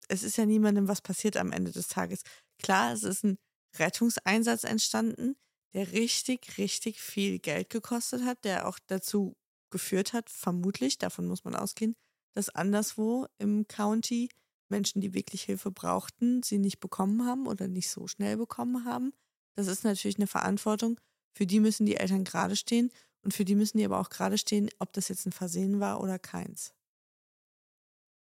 es 0.09 0.23
ist 0.23 0.37
ja 0.37 0.45
niemandem 0.45 0.87
was 0.87 1.01
passiert 1.01 1.37
am 1.37 1.51
Ende 1.51 1.71
des 1.71 1.87
Tages. 1.87 2.21
Klar, 2.61 2.93
es 2.93 3.03
ist 3.03 3.23
ein 3.23 3.37
Rettungseinsatz 3.77 4.63
entstanden, 4.63 5.35
der 5.73 5.91
richtig, 5.93 6.57
richtig 6.57 7.01
viel 7.01 7.39
Geld 7.39 7.69
gekostet 7.69 8.23
hat, 8.25 8.43
der 8.45 8.67
auch 8.67 8.79
dazu 8.87 9.35
geführt 9.71 10.13
hat, 10.13 10.29
vermutlich, 10.29 10.97
davon 10.99 11.27
muss 11.27 11.43
man 11.45 11.55
ausgehen, 11.55 11.95
dass 12.35 12.49
anderswo 12.49 13.27
im 13.39 13.67
County 13.67 14.29
Menschen, 14.69 15.01
die 15.01 15.13
wirklich 15.13 15.43
Hilfe 15.43 15.71
brauchten, 15.71 16.43
sie 16.43 16.59
nicht 16.59 16.79
bekommen 16.79 17.25
haben 17.25 17.47
oder 17.47 17.67
nicht 17.67 17.89
so 17.89 18.07
schnell 18.07 18.37
bekommen 18.37 18.85
haben. 18.85 19.13
Das 19.55 19.67
ist 19.67 19.83
natürlich 19.83 20.17
eine 20.17 20.27
Verantwortung. 20.27 20.99
Für 21.33 21.45
die 21.45 21.59
müssen 21.59 21.85
die 21.85 21.97
Eltern 21.97 22.23
gerade 22.23 22.55
stehen 22.55 22.91
und 23.23 23.33
für 23.33 23.45
die 23.45 23.55
müssen 23.55 23.77
die 23.77 23.85
aber 23.85 23.99
auch 23.99 24.09
gerade 24.09 24.37
stehen, 24.37 24.69
ob 24.79 24.93
das 24.93 25.07
jetzt 25.07 25.25
ein 25.25 25.31
Versehen 25.31 25.79
war 25.79 26.01
oder 26.01 26.19
keins. 26.19 26.73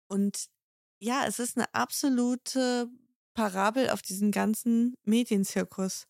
Und 0.07 0.49
ja, 0.99 1.26
es 1.28 1.39
ist 1.39 1.57
eine 1.57 1.74
absolute 1.74 2.89
Parabel 3.34 3.89
auf 3.89 4.01
diesen 4.01 4.32
ganzen 4.32 4.95
Medienzirkus. 5.03 6.07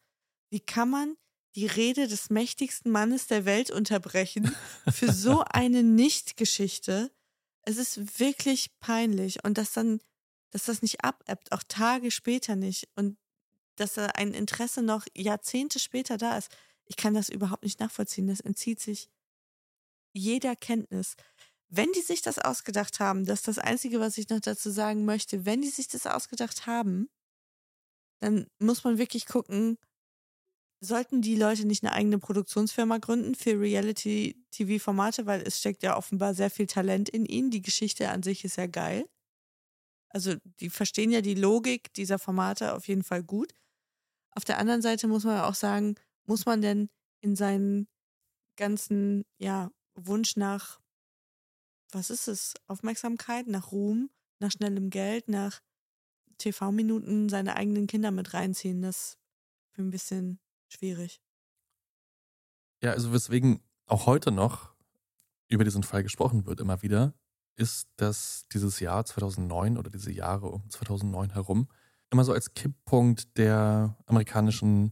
Wie 0.50 0.60
kann 0.60 0.90
man 0.90 1.16
die 1.56 1.66
Rede 1.66 2.08
des 2.08 2.30
mächtigsten 2.30 2.92
Mannes 2.92 3.28
der 3.28 3.46
Welt 3.46 3.72
unterbrechen 3.72 4.54
für 4.92 5.12
so 5.12 5.44
eine 5.50 5.84
Nichtgeschichte? 5.84 7.12
Es 7.64 7.78
ist 7.78 8.20
wirklich 8.20 8.78
peinlich 8.80 9.44
und 9.44 9.58
dass 9.58 9.74
dann, 9.74 10.02
dass 10.52 10.66
das 10.66 10.82
nicht 10.82 11.04
abebbt, 11.04 11.52
auch 11.52 11.64
Tage 11.68 12.12
später 12.12 12.56
nicht 12.56 12.90
und 12.96 13.18
dass 13.76 13.94
da 13.96 14.08
ein 14.08 14.34
Interesse 14.34 14.82
noch 14.82 15.06
Jahrzehnte 15.16 15.80
später 15.80 16.18
da 16.18 16.38
ist. 16.38 16.50
Ich 16.86 16.96
kann 16.96 17.14
das 17.14 17.30
überhaupt 17.30 17.64
nicht 17.64 17.80
nachvollziehen. 17.80 18.28
Das 18.28 18.40
entzieht 18.40 18.80
sich 18.80 19.10
jeder 20.14 20.56
Kenntnis. 20.56 21.16
Wenn 21.70 21.92
die 21.94 22.02
sich 22.02 22.22
das 22.22 22.40
ausgedacht 22.40 23.00
haben, 23.00 23.26
das 23.26 23.40
ist 23.40 23.48
das 23.48 23.60
Einzige, 23.60 24.00
was 24.00 24.18
ich 24.18 24.30
noch 24.30 24.40
dazu 24.40 24.70
sagen 24.70 25.06
möchte, 25.06 25.46
wenn 25.46 25.62
die 25.62 25.70
sich 25.70 25.88
das 25.88 26.06
ausgedacht 26.08 26.68
haben, 26.68 27.10
dann 28.20 28.48
muss 28.60 28.84
man 28.84 28.98
wirklich 28.98 29.26
gucken, 29.26 29.78
sollten 30.80 31.22
die 31.22 31.36
Leute 31.36 31.66
nicht 31.66 31.84
eine 31.84 31.94
eigene 31.94 32.20
Produktionsfirma 32.20 33.00
gründen 33.00 33.36
für 33.36 33.60
Reality-TV-Formate, 33.60 35.26
weil 35.26 35.42
es 35.42 35.60
steckt 35.60 35.84
ja 35.84 35.98
offenbar 35.98 36.34
sehr 36.34 36.50
viel 36.50 36.68
Talent 36.68 37.10
in 37.10 37.26
ihnen. 37.26 37.52
Die 37.52 37.62
Geschichte 37.62 38.10
an 38.10 38.24
sich 38.24 38.44
ist 38.46 38.58
ja 38.58 38.68
geil. 38.68 39.06
Also 40.10 40.36
die 40.60 40.70
verstehen 40.70 41.12
ja 41.12 41.22
die 41.22 41.34
Logik 41.34 41.94
dieser 41.94 42.20
Formate 42.20 42.74
auf 42.74 42.88
jeden 42.88 43.04
Fall 43.04 43.24
gut. 43.24 43.54
Auf 44.36 44.44
der 44.44 44.60
anderen 44.60 44.82
Seite 44.82 45.08
muss 45.08 45.24
man 45.24 45.40
auch 45.42 45.56
sagen, 45.56 45.96
muss 46.26 46.46
man 46.46 46.62
denn 46.62 46.90
in 47.22 47.36
seinen 47.36 47.88
ganzen, 48.58 49.26
ja, 49.38 49.72
Wunsch 49.96 50.36
nach, 50.36 50.80
was 51.92 52.10
ist 52.10 52.28
es, 52.28 52.54
Aufmerksamkeit, 52.68 53.48
nach 53.48 53.72
Ruhm, 53.72 54.10
nach 54.40 54.52
schnellem 54.52 54.90
Geld, 54.90 55.30
nach 55.30 55.62
TV-Minuten 56.38 57.30
seine 57.30 57.56
eigenen 57.56 57.88
Kinder 57.88 58.12
mit 58.12 58.34
reinziehen? 58.34 58.82
Das 58.82 59.18
ist 59.72 59.80
ein 59.80 59.90
bisschen 59.90 60.40
schwierig. 60.68 61.22
Ja, 62.84 62.92
also 62.92 63.14
weswegen 63.14 63.64
auch 63.86 64.06
heute 64.06 64.32
noch 64.32 64.76
über 65.48 65.64
diesen 65.64 65.84
Fall 65.84 66.04
gesprochen 66.04 66.46
wird, 66.46 66.60
immer 66.60 66.82
wieder, 66.82 67.14
ist, 67.56 67.88
dass 67.96 68.46
dieses 68.52 68.80
Jahr 68.82 69.06
2009 69.06 69.78
oder 69.78 69.90
diese 69.90 70.12
Jahre 70.12 70.48
um 70.48 70.70
2009 70.70 71.32
herum 71.32 71.70
immer 72.12 72.24
so 72.24 72.34
als 72.34 72.54
Kipppunkt 72.54 73.38
der 73.38 73.96
amerikanischen 74.06 74.92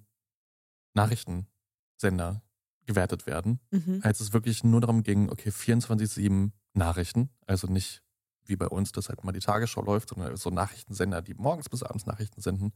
Nachrichtensender 0.93 2.41
gewertet 2.85 3.25
werden, 3.27 3.59
Mhm. 3.71 4.01
als 4.03 4.19
es 4.19 4.33
wirklich 4.33 4.63
nur 4.63 4.81
darum 4.81 5.03
ging, 5.03 5.29
okay, 5.29 5.51
24-7 5.51 6.51
Nachrichten, 6.73 7.29
also 7.47 7.67
nicht 7.67 8.01
wie 8.45 8.55
bei 8.57 8.67
uns, 8.67 8.91
dass 8.91 9.07
halt 9.07 9.23
mal 9.23 9.31
die 9.31 9.39
Tagesschau 9.39 9.81
läuft, 9.83 10.09
sondern 10.09 10.35
so 10.35 10.49
Nachrichtensender, 10.49 11.21
die 11.21 11.33
morgens 11.33 11.69
bis 11.69 11.81
abends 11.81 12.05
Nachrichten 12.05 12.41
senden, 12.41 12.73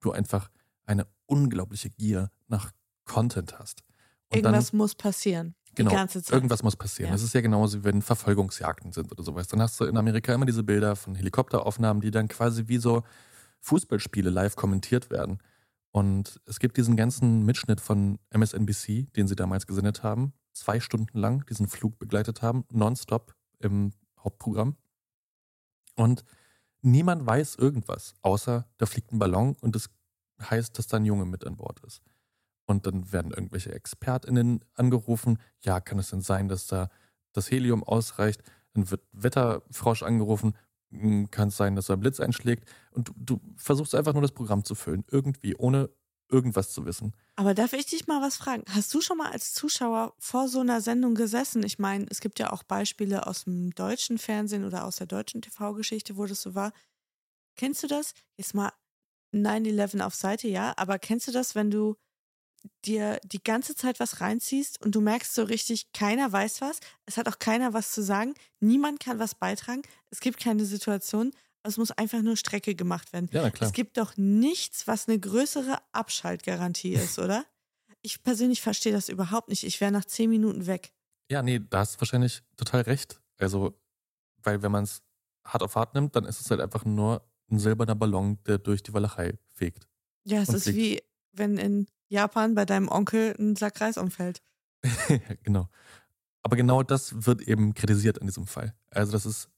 du 0.00 0.12
einfach 0.12 0.50
eine 0.84 1.06
unglaubliche 1.24 1.88
Gier 1.88 2.30
nach 2.48 2.70
Content 3.06 3.58
hast. 3.58 3.82
Und 4.28 4.38
Irgendwas 4.38 4.72
muss 4.74 4.94
passieren. 4.94 5.54
Genau, 5.74 5.90
die 5.90 5.96
ganze 5.96 6.22
Zeit. 6.22 6.34
irgendwas 6.34 6.62
muss 6.62 6.76
passieren. 6.76 7.08
Ja. 7.10 7.14
Das 7.14 7.22
ist 7.22 7.34
ja 7.34 7.40
genauso, 7.40 7.78
wie 7.78 7.84
wenn 7.84 8.02
Verfolgungsjagden 8.02 8.92
sind 8.92 9.10
oder 9.12 9.22
sowas. 9.22 9.46
Dann 9.48 9.60
hast 9.62 9.78
du 9.80 9.84
in 9.84 9.96
Amerika 9.96 10.34
immer 10.34 10.46
diese 10.46 10.62
Bilder 10.62 10.96
von 10.96 11.14
Helikopteraufnahmen, 11.14 12.00
die 12.00 12.10
dann 12.10 12.28
quasi 12.28 12.64
wie 12.68 12.78
so 12.78 13.02
Fußballspiele 13.60 14.30
live 14.30 14.56
kommentiert 14.56 15.10
werden. 15.10 15.38
Und 15.90 16.40
es 16.44 16.58
gibt 16.58 16.76
diesen 16.76 16.96
ganzen 16.96 17.44
Mitschnitt 17.44 17.80
von 17.80 18.18
MSNBC, 18.30 19.06
den 19.16 19.26
sie 19.26 19.36
damals 19.36 19.66
gesendet 19.66 20.02
haben, 20.02 20.34
zwei 20.52 20.80
Stunden 20.80 21.18
lang 21.18 21.46
diesen 21.46 21.68
Flug 21.68 21.98
begleitet 21.98 22.42
haben, 22.42 22.64
nonstop 22.70 23.34
im 23.60 23.92
Hauptprogramm. 24.18 24.76
Und 25.94 26.24
niemand 26.82 27.26
weiß 27.26 27.56
irgendwas, 27.56 28.14
außer 28.22 28.68
da 28.76 28.86
fliegt 28.86 29.12
ein 29.12 29.18
Ballon 29.18 29.56
und 29.60 29.74
es 29.74 29.88
heißt, 30.40 30.78
dass 30.78 30.86
da 30.86 30.98
ein 30.98 31.06
Junge 31.06 31.24
mit 31.24 31.46
an 31.46 31.56
Bord 31.56 31.80
ist. 31.80 32.02
Und 32.66 32.86
dann 32.86 33.12
werden 33.12 33.30
irgendwelche 33.30 33.72
ExpertInnen 33.72 34.64
angerufen. 34.74 35.38
Ja, 35.60 35.80
kann 35.80 35.98
es 35.98 36.10
denn 36.10 36.20
sein, 36.20 36.48
dass 36.48 36.66
da 36.66 36.90
das 37.32 37.50
Helium 37.50 37.84
ausreicht? 37.84 38.42
Dann 38.74 38.90
wird 38.90 39.02
Wetterfrosch 39.12 40.02
angerufen. 40.02 40.54
Hm, 40.90 41.30
Kann 41.30 41.48
es 41.48 41.56
sein, 41.56 41.76
dass 41.76 41.86
da 41.86 41.94
ein 41.94 42.00
Blitz 42.00 42.20
einschlägt? 42.20 42.68
Und 42.90 43.08
du, 43.08 43.12
du 43.16 43.40
versuchst 43.56 43.94
einfach 43.94 44.12
nur 44.12 44.22
das 44.22 44.32
Programm 44.32 44.64
zu 44.64 44.74
füllen. 44.74 45.04
Irgendwie, 45.10 45.54
ohne 45.56 45.90
irgendwas 46.30 46.72
zu 46.72 46.84
wissen. 46.86 47.14
Aber 47.36 47.54
darf 47.54 47.72
ich 47.72 47.86
dich 47.86 48.06
mal 48.06 48.20
was 48.20 48.36
fragen? 48.36 48.64
Hast 48.70 48.92
du 48.94 49.00
schon 49.00 49.18
mal 49.18 49.30
als 49.30 49.52
Zuschauer 49.52 50.14
vor 50.18 50.48
so 50.48 50.60
einer 50.60 50.80
Sendung 50.80 51.14
gesessen? 51.14 51.62
Ich 51.62 51.78
meine, 51.78 52.06
es 52.10 52.20
gibt 52.20 52.38
ja 52.38 52.52
auch 52.52 52.62
Beispiele 52.62 53.26
aus 53.26 53.44
dem 53.44 53.72
deutschen 53.74 54.18
Fernsehen 54.18 54.64
oder 54.64 54.84
aus 54.84 54.96
der 54.96 55.06
deutschen 55.06 55.42
TV-Geschichte, 55.42 56.16
wo 56.16 56.26
das 56.26 56.42
so 56.42 56.54
war. 56.54 56.72
Kennst 57.56 57.82
du 57.82 57.86
das? 57.86 58.12
Jetzt 58.36 58.54
mal 58.54 58.72
9-11 59.32 60.00
auf 60.00 60.14
Seite, 60.14 60.48
ja, 60.48 60.72
aber 60.76 60.98
kennst 60.98 61.28
du 61.28 61.32
das, 61.32 61.54
wenn 61.54 61.70
du 61.70 61.96
dir 62.84 63.20
die 63.24 63.42
ganze 63.42 63.74
Zeit 63.74 64.00
was 64.00 64.20
reinziehst 64.20 64.80
und 64.82 64.94
du 64.94 65.00
merkst 65.00 65.34
so 65.34 65.42
richtig, 65.42 65.92
keiner 65.92 66.30
weiß 66.30 66.60
was, 66.60 66.80
es 67.06 67.16
hat 67.16 67.28
auch 67.28 67.38
keiner 67.38 67.72
was 67.72 67.92
zu 67.92 68.02
sagen, 68.02 68.34
niemand 68.60 69.00
kann 69.00 69.18
was 69.18 69.34
beitragen, 69.34 69.82
es 70.10 70.20
gibt 70.20 70.38
keine 70.38 70.64
Situation, 70.64 71.32
es 71.62 71.76
muss 71.76 71.90
einfach 71.90 72.22
nur 72.22 72.36
Strecke 72.36 72.74
gemacht 72.74 73.12
werden. 73.12 73.28
Ja, 73.32 73.50
klar. 73.50 73.68
Es 73.68 73.74
gibt 73.74 73.96
doch 73.96 74.16
nichts, 74.16 74.86
was 74.86 75.08
eine 75.08 75.18
größere 75.18 75.78
Abschaltgarantie 75.92 76.94
ist, 76.94 77.18
oder? 77.18 77.44
Ich 78.02 78.22
persönlich 78.22 78.62
verstehe 78.62 78.92
das 78.92 79.08
überhaupt 79.08 79.48
nicht. 79.48 79.64
Ich 79.64 79.80
wäre 79.80 79.90
nach 79.90 80.04
zehn 80.04 80.30
Minuten 80.30 80.66
weg. 80.66 80.92
Ja, 81.30 81.42
nee, 81.42 81.58
da 81.58 81.78
hast 81.78 81.96
du 81.96 82.00
wahrscheinlich 82.00 82.42
total 82.56 82.82
recht. 82.82 83.20
Also, 83.38 83.76
weil 84.42 84.62
wenn 84.62 84.70
man 84.70 84.84
es 84.84 85.02
hart 85.44 85.62
auf 85.62 85.74
hart 85.74 85.94
nimmt, 85.94 86.14
dann 86.14 86.24
ist 86.24 86.40
es 86.40 86.50
halt 86.50 86.60
einfach 86.60 86.84
nur 86.84 87.28
ein 87.50 87.58
silberner 87.58 87.96
Ballon, 87.96 88.38
der 88.44 88.58
durch 88.58 88.82
die 88.82 88.92
Walachei 88.92 89.36
fegt. 89.52 89.88
Ja, 90.24 90.40
es 90.40 90.48
ist 90.48 90.64
fliegt. 90.64 90.78
wie 90.78 91.02
wenn 91.32 91.58
in 91.58 91.86
Japan 92.08 92.54
bei 92.54 92.64
deinem 92.64 92.88
Onkel 92.88 93.34
ein 93.38 93.56
Sack 93.56 93.80
Reis 93.80 93.96
umfällt. 93.98 94.42
Genau. 95.42 95.68
Aber 96.42 96.54
genau 96.54 96.84
das 96.84 97.26
wird 97.26 97.42
eben 97.42 97.74
kritisiert 97.74 98.18
in 98.18 98.26
diesem 98.26 98.46
Fall. 98.46 98.72
Also, 98.90 99.10
dass 99.10 99.24
es 99.24 99.48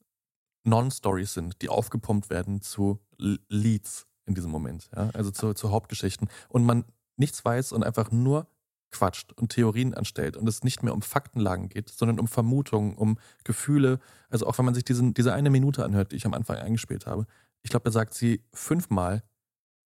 Non-Stories 0.65 1.35
sind, 1.35 1.61
die 1.61 1.69
aufgepumpt 1.69 2.31
werden 2.31 2.63
zu 2.63 2.99
Leads 3.19 4.07
in 4.25 4.35
diesem 4.35 4.51
Moment. 4.51 4.89
Ja? 4.95 5.11
Also 5.13 5.31
zu, 5.31 5.53
zu 5.55 5.71
Hauptgeschichten. 5.71 6.29
Und 6.49 6.65
man 6.65 6.85
nichts 7.17 7.45
weiß 7.45 7.73
und 7.73 7.83
einfach 7.83 8.11
nur 8.11 8.47
quatscht 8.91 9.33
und 9.35 9.51
Theorien 9.51 9.93
anstellt 9.93 10.37
und 10.37 10.49
es 10.49 10.65
nicht 10.65 10.83
mehr 10.83 10.95
um 10.95 11.03
Faktenlagen 11.03 11.69
geht, 11.69 11.91
sondern 11.91 12.19
um 12.19 12.27
Vermutungen, 12.27 12.97
um 12.97 13.19
Gefühle. 13.45 13.99
Also 14.31 14.47
auch 14.47 14.57
wenn 14.59 14.65
man 14.65 14.75
sich 14.75 14.85
diesen, 14.85 15.13
diese 15.15 15.35
eine 15.35 15.51
Minute 15.51 15.85
anhört, 15.85 16.13
die 16.13 16.17
ich 16.17 16.27
am 16.27 16.35
Anfang 16.35 16.57
eingespielt 16.57 17.07
habe. 17.07 17.27
Ich 17.63 17.71
glaube, 17.71 17.85
da 17.85 17.91
sagt 17.91 18.15
sie 18.15 18.43
fünfmal 18.55 19.23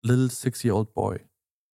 Little 0.03 0.29
Six-Year-Old 0.29 0.93
Boy. 0.93 1.19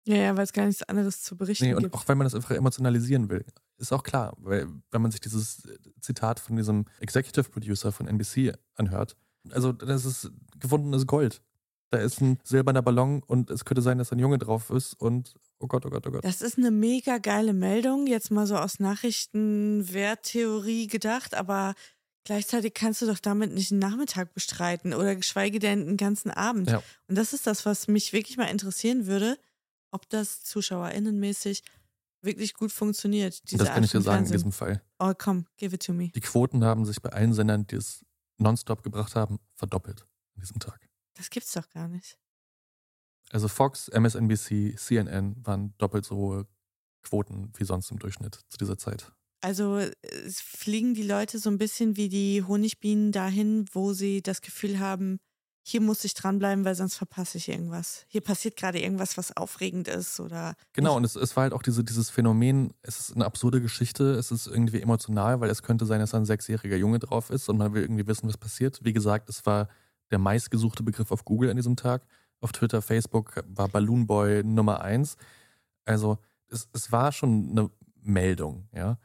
Ja, 0.06 0.16
ja, 0.16 0.36
weil 0.36 0.44
es 0.44 0.52
gar 0.52 0.66
nichts 0.66 0.84
anderes 0.84 1.22
zu 1.22 1.36
berichten 1.36 1.64
Nee, 1.64 1.74
und 1.74 1.82
gibt. 1.82 1.94
auch 1.94 2.06
wenn 2.06 2.16
man 2.16 2.26
das 2.26 2.34
einfach 2.34 2.52
emotionalisieren 2.52 3.28
will. 3.28 3.44
Ist 3.76 3.92
auch 3.92 4.04
klar, 4.04 4.34
weil 4.38 4.68
wenn 4.90 5.02
man 5.02 5.10
sich 5.10 5.20
dieses 5.20 5.62
Zitat 6.00 6.38
von 6.38 6.56
diesem 6.56 6.84
Executive 7.00 7.50
Producer 7.50 7.92
von 7.92 8.06
NBC 8.06 8.54
anhört, 8.76 9.16
also 9.50 9.72
das 9.72 10.04
ist 10.04 10.30
gefundenes 10.58 11.06
Gold. 11.06 11.42
Da 11.90 11.98
ist 11.98 12.20
ein 12.20 12.38
silberner 12.42 12.82
Ballon 12.82 13.22
und 13.24 13.50
es 13.50 13.64
könnte 13.64 13.82
sein, 13.82 13.98
dass 13.98 14.12
ein 14.12 14.18
Junge 14.18 14.38
drauf 14.38 14.70
ist 14.70 14.94
und 14.94 15.34
oh 15.58 15.66
Gott, 15.66 15.86
oh 15.86 15.90
Gott, 15.90 16.06
oh 16.06 16.10
Gott. 16.10 16.24
Das 16.24 16.42
ist 16.42 16.58
eine 16.58 16.70
mega 16.70 17.18
geile 17.18 17.52
Meldung, 17.52 18.06
jetzt 18.06 18.30
mal 18.30 18.46
so 18.46 18.56
aus 18.56 18.80
Nachrichtenwerttheorie 18.80 20.86
gedacht, 20.86 21.34
aber 21.34 21.74
gleichzeitig 22.24 22.74
kannst 22.74 23.02
du 23.02 23.06
doch 23.06 23.18
damit 23.18 23.52
nicht 23.52 23.70
einen 23.70 23.80
Nachmittag 23.80 24.34
bestreiten 24.34 24.94
oder 24.94 25.14
geschweige 25.16 25.58
denn 25.58 25.82
einen 25.82 25.96
ganzen 25.96 26.30
Abend. 26.30 26.70
Ja. 26.70 26.82
Und 27.08 27.16
das 27.16 27.32
ist 27.32 27.46
das, 27.46 27.66
was 27.66 27.88
mich 27.88 28.12
wirklich 28.12 28.36
mal 28.36 28.46
interessieren 28.46 29.06
würde, 29.06 29.38
ob 29.90 30.08
das 30.08 30.42
zuschauerinnenmäßig 30.44 31.62
wirklich 32.22 32.54
gut 32.54 32.72
funktioniert. 32.72 33.50
Diese 33.50 33.64
das 33.64 33.72
kann 33.72 33.84
ich 33.84 33.90
dir 33.90 34.00
sagen 34.00 34.24
in 34.24 34.28
Fernsehen. 34.28 34.36
diesem 34.36 34.52
Fall. 34.52 34.82
Oh, 34.98 35.12
komm, 35.16 35.46
give 35.56 35.74
it 35.74 35.84
to 35.84 35.92
me. 35.92 36.10
Die 36.14 36.20
Quoten 36.20 36.64
haben 36.64 36.84
sich 36.84 37.00
bei 37.00 37.10
allen 37.10 37.32
Sendern, 37.32 37.66
die 37.66 37.76
es 37.76 38.04
nonstop 38.38 38.82
gebracht 38.82 39.14
haben, 39.14 39.38
verdoppelt 39.54 40.02
an 40.34 40.40
diesem 40.40 40.58
Tag. 40.58 40.88
Das 41.14 41.30
gibt's 41.30 41.52
doch 41.52 41.68
gar 41.70 41.88
nicht. 41.88 42.18
Also 43.30 43.48
Fox, 43.48 43.88
MSNBC, 43.88 44.76
CNN 44.76 45.44
waren 45.44 45.74
doppelt 45.78 46.04
so 46.04 46.16
hohe 46.16 46.46
Quoten 47.02 47.52
wie 47.56 47.64
sonst 47.64 47.90
im 47.90 47.98
Durchschnitt 47.98 48.40
zu 48.48 48.58
dieser 48.58 48.78
Zeit. 48.78 49.12
Also 49.40 49.80
fliegen 50.28 50.94
die 50.94 51.02
Leute 51.02 51.38
so 51.38 51.50
ein 51.50 51.58
bisschen 51.58 51.96
wie 51.96 52.08
die 52.08 52.42
Honigbienen 52.42 53.12
dahin, 53.12 53.66
wo 53.72 53.92
sie 53.92 54.22
das 54.22 54.40
Gefühl 54.40 54.78
haben, 54.78 55.18
hier 55.68 55.80
muss 55.80 56.04
ich 56.04 56.14
dranbleiben, 56.14 56.64
weil 56.64 56.76
sonst 56.76 56.94
verpasse 56.94 57.38
ich 57.38 57.48
irgendwas. 57.48 58.06
Hier 58.06 58.20
passiert 58.20 58.56
gerade 58.56 58.80
irgendwas, 58.80 59.16
was 59.16 59.36
aufregend 59.36 59.88
ist 59.88 60.20
oder. 60.20 60.54
Genau, 60.74 60.96
und 60.96 61.02
es, 61.02 61.16
es 61.16 61.34
war 61.34 61.42
halt 61.42 61.52
auch 61.52 61.62
diese, 61.62 61.82
dieses 61.82 62.08
Phänomen, 62.08 62.72
es 62.82 63.00
ist 63.00 63.16
eine 63.16 63.24
absurde 63.24 63.60
Geschichte, 63.60 64.12
es 64.12 64.30
ist 64.30 64.46
irgendwie 64.46 64.80
emotional, 64.80 65.40
weil 65.40 65.50
es 65.50 65.64
könnte 65.64 65.84
sein, 65.84 65.98
dass 65.98 66.10
da 66.10 66.18
ein 66.18 66.24
sechsjähriger 66.24 66.76
Junge 66.76 67.00
drauf 67.00 67.30
ist 67.30 67.48
und 67.48 67.58
man 67.58 67.74
will 67.74 67.82
irgendwie 67.82 68.06
wissen, 68.06 68.28
was 68.28 68.36
passiert. 68.36 68.78
Wie 68.84 68.92
gesagt, 68.92 69.28
es 69.28 69.44
war 69.44 69.68
der 70.12 70.20
meistgesuchte 70.20 70.84
Begriff 70.84 71.10
auf 71.10 71.24
Google 71.24 71.50
an 71.50 71.56
diesem 71.56 71.74
Tag. 71.74 72.06
Auf 72.40 72.52
Twitter, 72.52 72.80
Facebook 72.80 73.42
war 73.48 73.66
Balloon 73.66 74.06
Boy 74.06 74.44
Nummer 74.44 74.82
eins. 74.82 75.16
Also 75.84 76.18
es, 76.48 76.68
es 76.74 76.92
war 76.92 77.10
schon 77.10 77.50
eine 77.50 77.70
Meldung, 78.00 78.68
ja. 78.72 79.00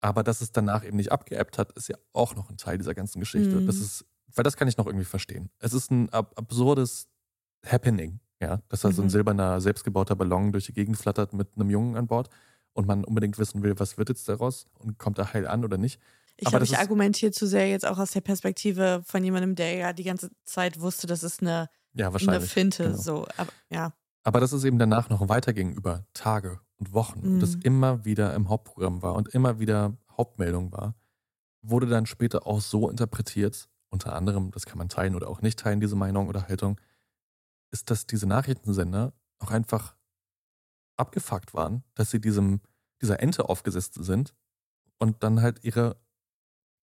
Aber 0.00 0.22
dass 0.22 0.40
es 0.40 0.52
danach 0.52 0.84
eben 0.84 0.98
nicht 0.98 1.10
abgeappt 1.10 1.58
hat, 1.58 1.72
ist 1.72 1.88
ja 1.88 1.96
auch 2.12 2.36
noch 2.36 2.48
ein 2.48 2.58
Teil 2.58 2.78
dieser 2.78 2.94
ganzen 2.94 3.18
Geschichte. 3.18 3.56
Mhm. 3.56 3.66
Das 3.66 3.78
ist, 3.78 4.04
weil 4.36 4.44
das 4.44 4.56
kann 4.56 4.68
ich 4.68 4.76
noch 4.76 4.86
irgendwie 4.86 5.04
verstehen. 5.06 5.50
Es 5.58 5.72
ist 5.72 5.90
ein 5.90 6.10
ab 6.10 6.32
absurdes 6.36 7.08
Happening, 7.66 8.20
ja, 8.40 8.60
dass 8.68 8.82
da 8.82 8.92
so 8.92 9.02
ein 9.02 9.06
Mhm. 9.06 9.10
silberner, 9.10 9.60
selbstgebauter 9.60 10.16
Ballon 10.16 10.52
durch 10.52 10.66
die 10.66 10.72
Gegend 10.72 10.96
flattert 10.98 11.32
mit 11.32 11.48
einem 11.56 11.70
Jungen 11.70 11.96
an 11.96 12.06
Bord 12.06 12.28
und 12.74 12.86
man 12.86 13.04
unbedingt 13.04 13.38
wissen 13.38 13.62
will, 13.62 13.78
was 13.78 13.98
wird 13.98 14.08
jetzt 14.10 14.28
daraus 14.28 14.66
und 14.78 14.98
kommt 14.98 15.18
er 15.18 15.32
heil 15.32 15.46
an 15.46 15.64
oder 15.64 15.78
nicht. 15.78 16.00
Ich 16.36 16.48
glaube, 16.48 16.60
das 16.60 16.70
ich 16.70 16.78
argumentiere 16.78 17.32
zu 17.32 17.46
sehr 17.46 17.68
jetzt 17.68 17.86
auch 17.86 17.98
aus 17.98 18.10
der 18.10 18.20
Perspektive 18.20 19.02
von 19.06 19.24
jemandem, 19.24 19.54
der 19.54 19.74
ja 19.74 19.92
die 19.94 20.04
ganze 20.04 20.30
Zeit 20.44 20.78
wusste, 20.80 21.06
das 21.06 21.22
ist 21.22 21.40
eine, 21.40 21.68
Ja, 21.94 22.12
eine. 22.12 22.40
Finte. 22.42 22.84
genau. 22.84 22.96
So, 22.98 23.26
aber 23.38 23.52
ja. 23.70 23.94
Aber 24.22 24.40
dass 24.40 24.52
es 24.52 24.64
eben 24.64 24.78
danach 24.78 25.08
noch 25.08 25.28
weiterging 25.30 25.72
über 25.72 26.04
Tage 26.12 26.60
und 26.78 26.92
Wochen 26.92 27.20
und 27.20 27.42
es 27.42 27.54
Mhm. 27.56 27.62
immer 27.62 28.04
wieder 28.04 28.34
im 28.34 28.48
Hauptprogramm 28.50 29.00
war 29.00 29.14
und 29.14 29.28
immer 29.28 29.58
wieder 29.60 29.96
Hauptmeldung 30.14 30.72
war, 30.72 30.94
wurde 31.62 31.86
dann 31.86 32.04
später 32.06 32.46
auch 32.46 32.60
so 32.60 32.90
interpretiert, 32.90 33.68
unter 33.96 34.14
anderem, 34.14 34.50
das 34.50 34.66
kann 34.66 34.76
man 34.76 34.90
teilen 34.90 35.14
oder 35.14 35.28
auch 35.28 35.40
nicht 35.40 35.58
teilen, 35.58 35.80
diese 35.80 35.96
Meinung 35.96 36.28
oder 36.28 36.48
Haltung, 36.48 36.78
ist, 37.70 37.90
dass 37.90 38.06
diese 38.06 38.26
Nachrichtensender 38.26 39.14
auch 39.38 39.50
einfach 39.50 39.96
abgefuckt 40.98 41.54
waren, 41.54 41.82
dass 41.94 42.10
sie 42.10 42.20
diesem, 42.20 42.60
dieser 43.00 43.20
Ente 43.20 43.48
aufgesetzt 43.48 43.94
sind 43.94 44.34
und 44.98 45.22
dann 45.22 45.40
halt 45.40 45.64
ihre 45.64 45.96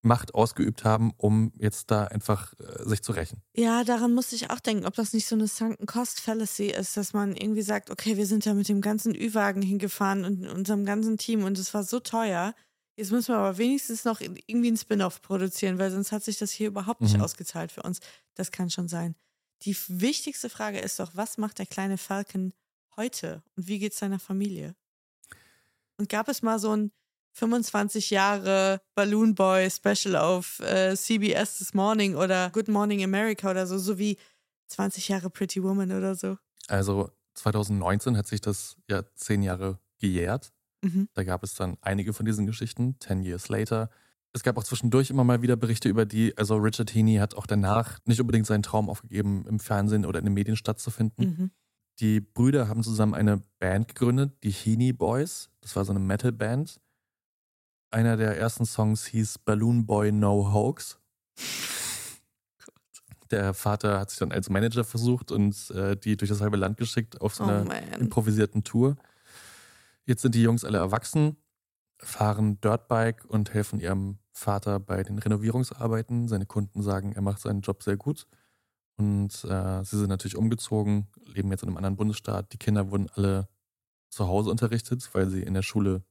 Macht 0.01 0.33
ausgeübt 0.33 0.83
haben, 0.83 1.13
um 1.17 1.53
jetzt 1.57 1.91
da 1.91 2.05
einfach 2.05 2.53
äh, 2.59 2.89
sich 2.89 3.03
zu 3.03 3.11
rächen. 3.13 3.41
Ja, 3.55 3.83
daran 3.83 4.13
musste 4.13 4.35
ich 4.35 4.49
auch 4.49 4.59
denken, 4.59 4.85
ob 4.85 4.95
das 4.95 5.13
nicht 5.13 5.27
so 5.27 5.35
eine 5.35 5.47
Sunken 5.47 5.85
Cost 5.85 6.19
Fallacy 6.19 6.71
ist, 6.71 6.97
dass 6.97 7.13
man 7.13 7.35
irgendwie 7.35 7.61
sagt, 7.61 7.91
okay, 7.91 8.17
wir 8.17 8.25
sind 8.25 8.45
da 8.45 8.55
mit 8.55 8.67
dem 8.67 8.81
ganzen 8.81 9.15
Ü-Wagen 9.15 9.61
hingefahren 9.61 10.25
und 10.25 10.47
unserem 10.47 10.83
ganzen 10.83 11.17
Team 11.17 11.43
und 11.43 11.57
es 11.59 11.73
war 11.75 11.83
so 11.83 11.99
teuer. 11.99 12.53
Jetzt 12.95 13.11
müssen 13.11 13.29
wir 13.33 13.37
aber 13.39 13.57
wenigstens 13.57 14.05
noch 14.05 14.21
irgendwie 14.21 14.67
einen 14.67 14.77
Spin-off 14.77 15.21
produzieren, 15.21 15.79
weil 15.79 15.89
sonst 15.91 16.11
hat 16.11 16.23
sich 16.23 16.37
das 16.37 16.51
hier 16.51 16.67
überhaupt 16.67 17.01
nicht 17.01 17.15
Mhm. 17.17 17.23
ausgezahlt 17.23 17.71
für 17.71 17.81
uns. 17.81 17.99
Das 18.35 18.51
kann 18.51 18.69
schon 18.69 18.87
sein. 18.87 19.15
Die 19.63 19.75
wichtigste 19.87 20.49
Frage 20.49 20.79
ist 20.79 20.99
doch, 20.99 21.11
was 21.15 21.37
macht 21.37 21.57
der 21.59 21.65
kleine 21.65 21.97
Falcon 21.97 22.53
heute 22.95 23.41
und 23.55 23.67
wie 23.67 23.79
geht's 23.79 23.97
seiner 23.97 24.19
Familie? 24.19 24.75
Und 25.97 26.09
gab 26.09 26.27
es 26.27 26.41
mal 26.41 26.59
so 26.59 26.75
ein 26.75 26.91
25 27.33 28.11
Jahre 28.11 28.81
Balloon 28.93 29.33
Boy 29.33 29.69
Special 29.71 30.15
auf 30.17 30.59
äh, 30.59 30.95
CBS 30.95 31.57
This 31.57 31.73
Morning 31.73 32.15
oder 32.15 32.51
Good 32.51 32.67
Morning 32.67 33.03
America 33.03 33.49
oder 33.49 33.65
so, 33.65 33.77
so 33.79 33.97
wie 33.97 34.17
20 34.67 35.07
Jahre 35.07 35.29
Pretty 35.31 35.63
Woman 35.63 35.91
oder 35.91 36.13
so. 36.15 36.37
Also 36.67 37.09
2019 37.35 38.17
hat 38.17 38.27
sich 38.27 38.41
das 38.41 38.75
ja 38.87 39.03
zehn 39.15 39.41
Jahre 39.41 39.79
gejährt. 39.99 40.51
Mhm. 40.83 41.09
Da 41.13 41.23
gab 41.23 41.43
es 41.43 41.55
dann 41.55 41.77
einige 41.81 42.13
von 42.13 42.25
diesen 42.25 42.45
Geschichten, 42.45 42.95
10 42.99 43.23
Years 43.23 43.49
later. 43.49 43.89
Es 44.33 44.43
gab 44.43 44.57
auch 44.57 44.63
zwischendurch 44.63 45.09
immer 45.09 45.23
mal 45.23 45.41
wieder 45.41 45.55
Berichte 45.55 45.89
über 45.89 46.05
die, 46.05 46.35
also 46.37 46.55
Richard 46.57 46.93
Heaney 46.93 47.17
hat 47.17 47.35
auch 47.35 47.45
danach 47.45 47.99
nicht 48.05 48.19
unbedingt 48.19 48.47
seinen 48.47 48.63
Traum 48.63 48.89
aufgegeben, 48.89 49.45
im 49.47 49.59
Fernsehen 49.59 50.05
oder 50.05 50.19
in 50.19 50.25
den 50.25 50.33
Medien 50.33 50.57
stattzufinden. 50.57 51.25
Mhm. 51.25 51.51
Die 51.99 52.19
Brüder 52.19 52.67
haben 52.67 52.81
zusammen 52.83 53.13
eine 53.13 53.41
Band 53.59 53.87
gegründet, 53.89 54.33
die 54.43 54.49
Heaney 54.51 54.91
Boys. 54.93 55.49
Das 55.61 55.75
war 55.75 55.85
so 55.85 55.91
eine 55.91 55.99
Metal-Band. 55.99 56.79
Einer 57.91 58.17
der 58.17 58.35
ersten 58.37 58.65
Songs 58.65 59.05
hieß 59.05 59.37
Balloon 59.39 59.85
Boy 59.85 60.11
No 60.11 60.51
Hoax. 60.51 60.99
Der 63.31 63.53
Vater 63.53 63.99
hat 63.99 64.09
sich 64.11 64.19
dann 64.19 64.31
als 64.31 64.49
Manager 64.49 64.83
versucht 64.83 65.31
und 65.31 65.69
äh, 65.71 65.95
die 65.97 66.17
durch 66.17 66.29
das 66.29 66.41
halbe 66.41 66.57
Land 66.57 66.77
geschickt 66.77 67.19
auf 67.21 67.33
so 67.33 67.43
Oh 67.43 67.47
einer 67.47 67.65
man. 67.65 67.83
improvisierten 67.99 68.63
Tour. 68.63 68.95
Jetzt 70.05 70.21
sind 70.21 70.35
die 70.35 70.41
Jungs 70.41 70.65
alle 70.65 70.79
erwachsen, 70.79 71.37
fahren 71.99 72.59
Dirtbike 72.61 73.25
und 73.25 73.53
helfen 73.53 73.79
ihrem 73.79 74.19
Vater 74.31 74.79
bei 74.79 75.03
den 75.03 75.19
Renovierungsarbeiten. 75.19 76.27
Seine 76.27 76.45
Kunden 76.45 76.81
sagen, 76.81 77.13
er 77.13 77.21
macht 77.21 77.39
seinen 77.39 77.61
Job 77.61 77.83
sehr 77.83 77.97
gut. 77.97 78.27
Und 78.97 79.43
äh, 79.45 79.83
sie 79.83 79.97
sind 79.97 80.09
natürlich 80.09 80.35
umgezogen, 80.37 81.07
leben 81.25 81.49
jetzt 81.51 81.63
in 81.63 81.69
einem 81.69 81.77
anderen 81.77 81.95
Bundesstaat. 81.95 82.51
Die 82.53 82.57
Kinder 82.57 82.91
wurden 82.91 83.09
alle 83.09 83.47
zu 84.09 84.27
Hause 84.27 84.49
unterrichtet, 84.51 85.09
weil 85.13 85.29
sie 85.29 85.41
in 85.43 85.53
der 85.53 85.63
Schule 85.63 86.03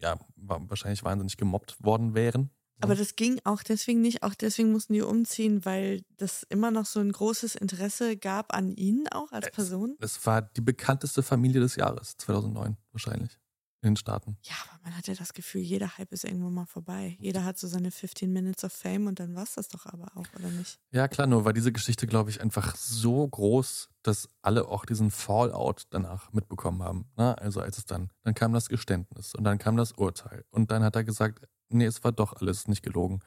ja 0.00 0.18
wa- 0.36 0.60
wahrscheinlich 0.68 1.04
wahnsinnig 1.04 1.36
gemobbt 1.36 1.82
worden 1.84 2.14
wären. 2.14 2.50
Aber 2.80 2.94
das 2.94 3.16
ging 3.16 3.40
auch 3.44 3.62
deswegen 3.62 4.00
nicht, 4.00 4.22
auch 4.22 4.34
deswegen 4.34 4.72
mussten 4.72 4.92
die 4.92 5.02
umziehen, 5.02 5.64
weil 5.64 6.02
das 6.16 6.44
immer 6.48 6.70
noch 6.70 6.86
so 6.86 7.00
ein 7.00 7.10
großes 7.10 7.56
Interesse 7.56 8.16
gab 8.16 8.54
an 8.54 8.72
ihnen 8.72 9.08
auch 9.08 9.32
als 9.32 9.50
Person. 9.50 9.96
Es 10.00 10.24
war 10.26 10.42
die 10.42 10.60
bekannteste 10.60 11.22
Familie 11.22 11.60
des 11.60 11.76
Jahres, 11.76 12.16
2009 12.18 12.76
wahrscheinlich, 12.92 13.38
in 13.82 13.90
den 13.90 13.96
Staaten. 13.96 14.38
Ja, 14.42 14.54
aber 14.70 14.80
man 14.84 14.96
hat 14.96 15.08
ja 15.08 15.14
das 15.14 15.32
Gefühl, 15.32 15.60
jeder 15.60 15.98
Hype 15.98 16.12
ist 16.12 16.24
irgendwann 16.24 16.54
mal 16.54 16.66
vorbei. 16.66 17.16
Jeder 17.20 17.44
hat 17.44 17.58
so 17.58 17.66
seine 17.66 17.90
15 17.90 18.32
Minutes 18.32 18.62
of 18.64 18.72
Fame 18.72 19.08
und 19.08 19.18
dann 19.18 19.34
war 19.34 19.42
es 19.42 19.54
das 19.54 19.68
doch 19.68 19.86
aber 19.86 20.16
auch, 20.16 20.26
oder 20.38 20.50
nicht? 20.50 20.78
Ja, 20.92 21.08
klar, 21.08 21.26
nur 21.26 21.44
war 21.44 21.52
diese 21.52 21.72
Geschichte, 21.72 22.06
glaube 22.06 22.30
ich, 22.30 22.40
einfach 22.40 22.76
so 22.76 23.26
groß, 23.26 23.90
dass 24.02 24.28
alle 24.40 24.68
auch 24.68 24.84
diesen 24.84 25.10
Fallout 25.10 25.86
danach 25.90 26.32
mitbekommen 26.32 26.82
haben. 26.82 27.10
Ne? 27.16 27.36
Also 27.38 27.60
als 27.60 27.78
es 27.78 27.86
dann, 27.86 28.10
dann 28.22 28.34
kam 28.34 28.52
das 28.52 28.68
Geständnis 28.68 29.34
und 29.34 29.44
dann 29.44 29.58
kam 29.58 29.76
das 29.76 29.92
Urteil 29.92 30.44
und 30.50 30.70
dann 30.70 30.84
hat 30.84 30.94
er 30.94 31.04
gesagt, 31.04 31.40
nee, 31.70 31.84
es 31.84 32.04
war 32.04 32.12
doch 32.12 32.34
alles 32.34 32.68
nicht 32.68 32.82
gelogen. 32.82 33.20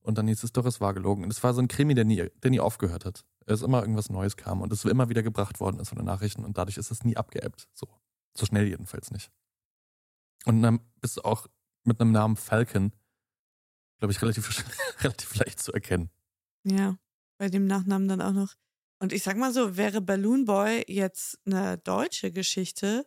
Und 0.00 0.16
dann 0.16 0.28
hieß 0.28 0.42
es 0.42 0.52
doch, 0.52 0.64
es 0.64 0.80
war 0.80 0.94
gelogen. 0.94 1.24
Und 1.24 1.30
es 1.30 1.42
war 1.42 1.52
so 1.54 1.60
ein 1.60 1.68
Krimi, 1.68 1.94
der 1.94 2.04
nie, 2.04 2.30
der 2.42 2.50
nie 2.50 2.60
aufgehört 2.60 3.04
hat. 3.04 3.24
Es 3.46 3.62
immer 3.62 3.80
irgendwas 3.80 4.10
Neues 4.10 4.36
kam 4.36 4.60
und 4.60 4.72
es 4.72 4.84
immer 4.84 5.08
wieder 5.08 5.22
gebracht 5.22 5.60
worden 5.60 5.80
ist 5.80 5.88
von 5.88 5.98
den 5.98 6.06
Nachrichten 6.06 6.44
und 6.44 6.58
dadurch 6.58 6.76
ist 6.76 6.90
es 6.90 7.04
nie 7.04 7.16
abgeebbt. 7.16 7.68
So. 7.74 7.88
So 8.36 8.46
schnell 8.46 8.66
jedenfalls 8.68 9.10
nicht. 9.10 9.30
Und 10.44 10.62
dann 10.62 10.80
bist 11.00 11.16
du 11.16 11.22
auch 11.22 11.46
mit 11.84 12.00
einem 12.00 12.12
Namen 12.12 12.36
Falcon, 12.36 12.92
glaube 13.98 14.12
ich, 14.12 14.22
relativ, 14.22 14.64
relativ 15.02 15.34
leicht 15.36 15.60
zu 15.60 15.72
erkennen. 15.72 16.10
Ja, 16.64 16.98
bei 17.38 17.48
dem 17.48 17.66
Nachnamen 17.66 18.08
dann 18.08 18.20
auch 18.20 18.32
noch. 18.32 18.54
Und 19.00 19.12
ich 19.12 19.22
sag 19.22 19.36
mal 19.36 19.52
so, 19.52 19.76
wäre 19.76 20.00
Balloon 20.00 20.44
Boy 20.44 20.84
jetzt 20.88 21.38
eine 21.46 21.78
deutsche 21.78 22.32
Geschichte, 22.32 23.06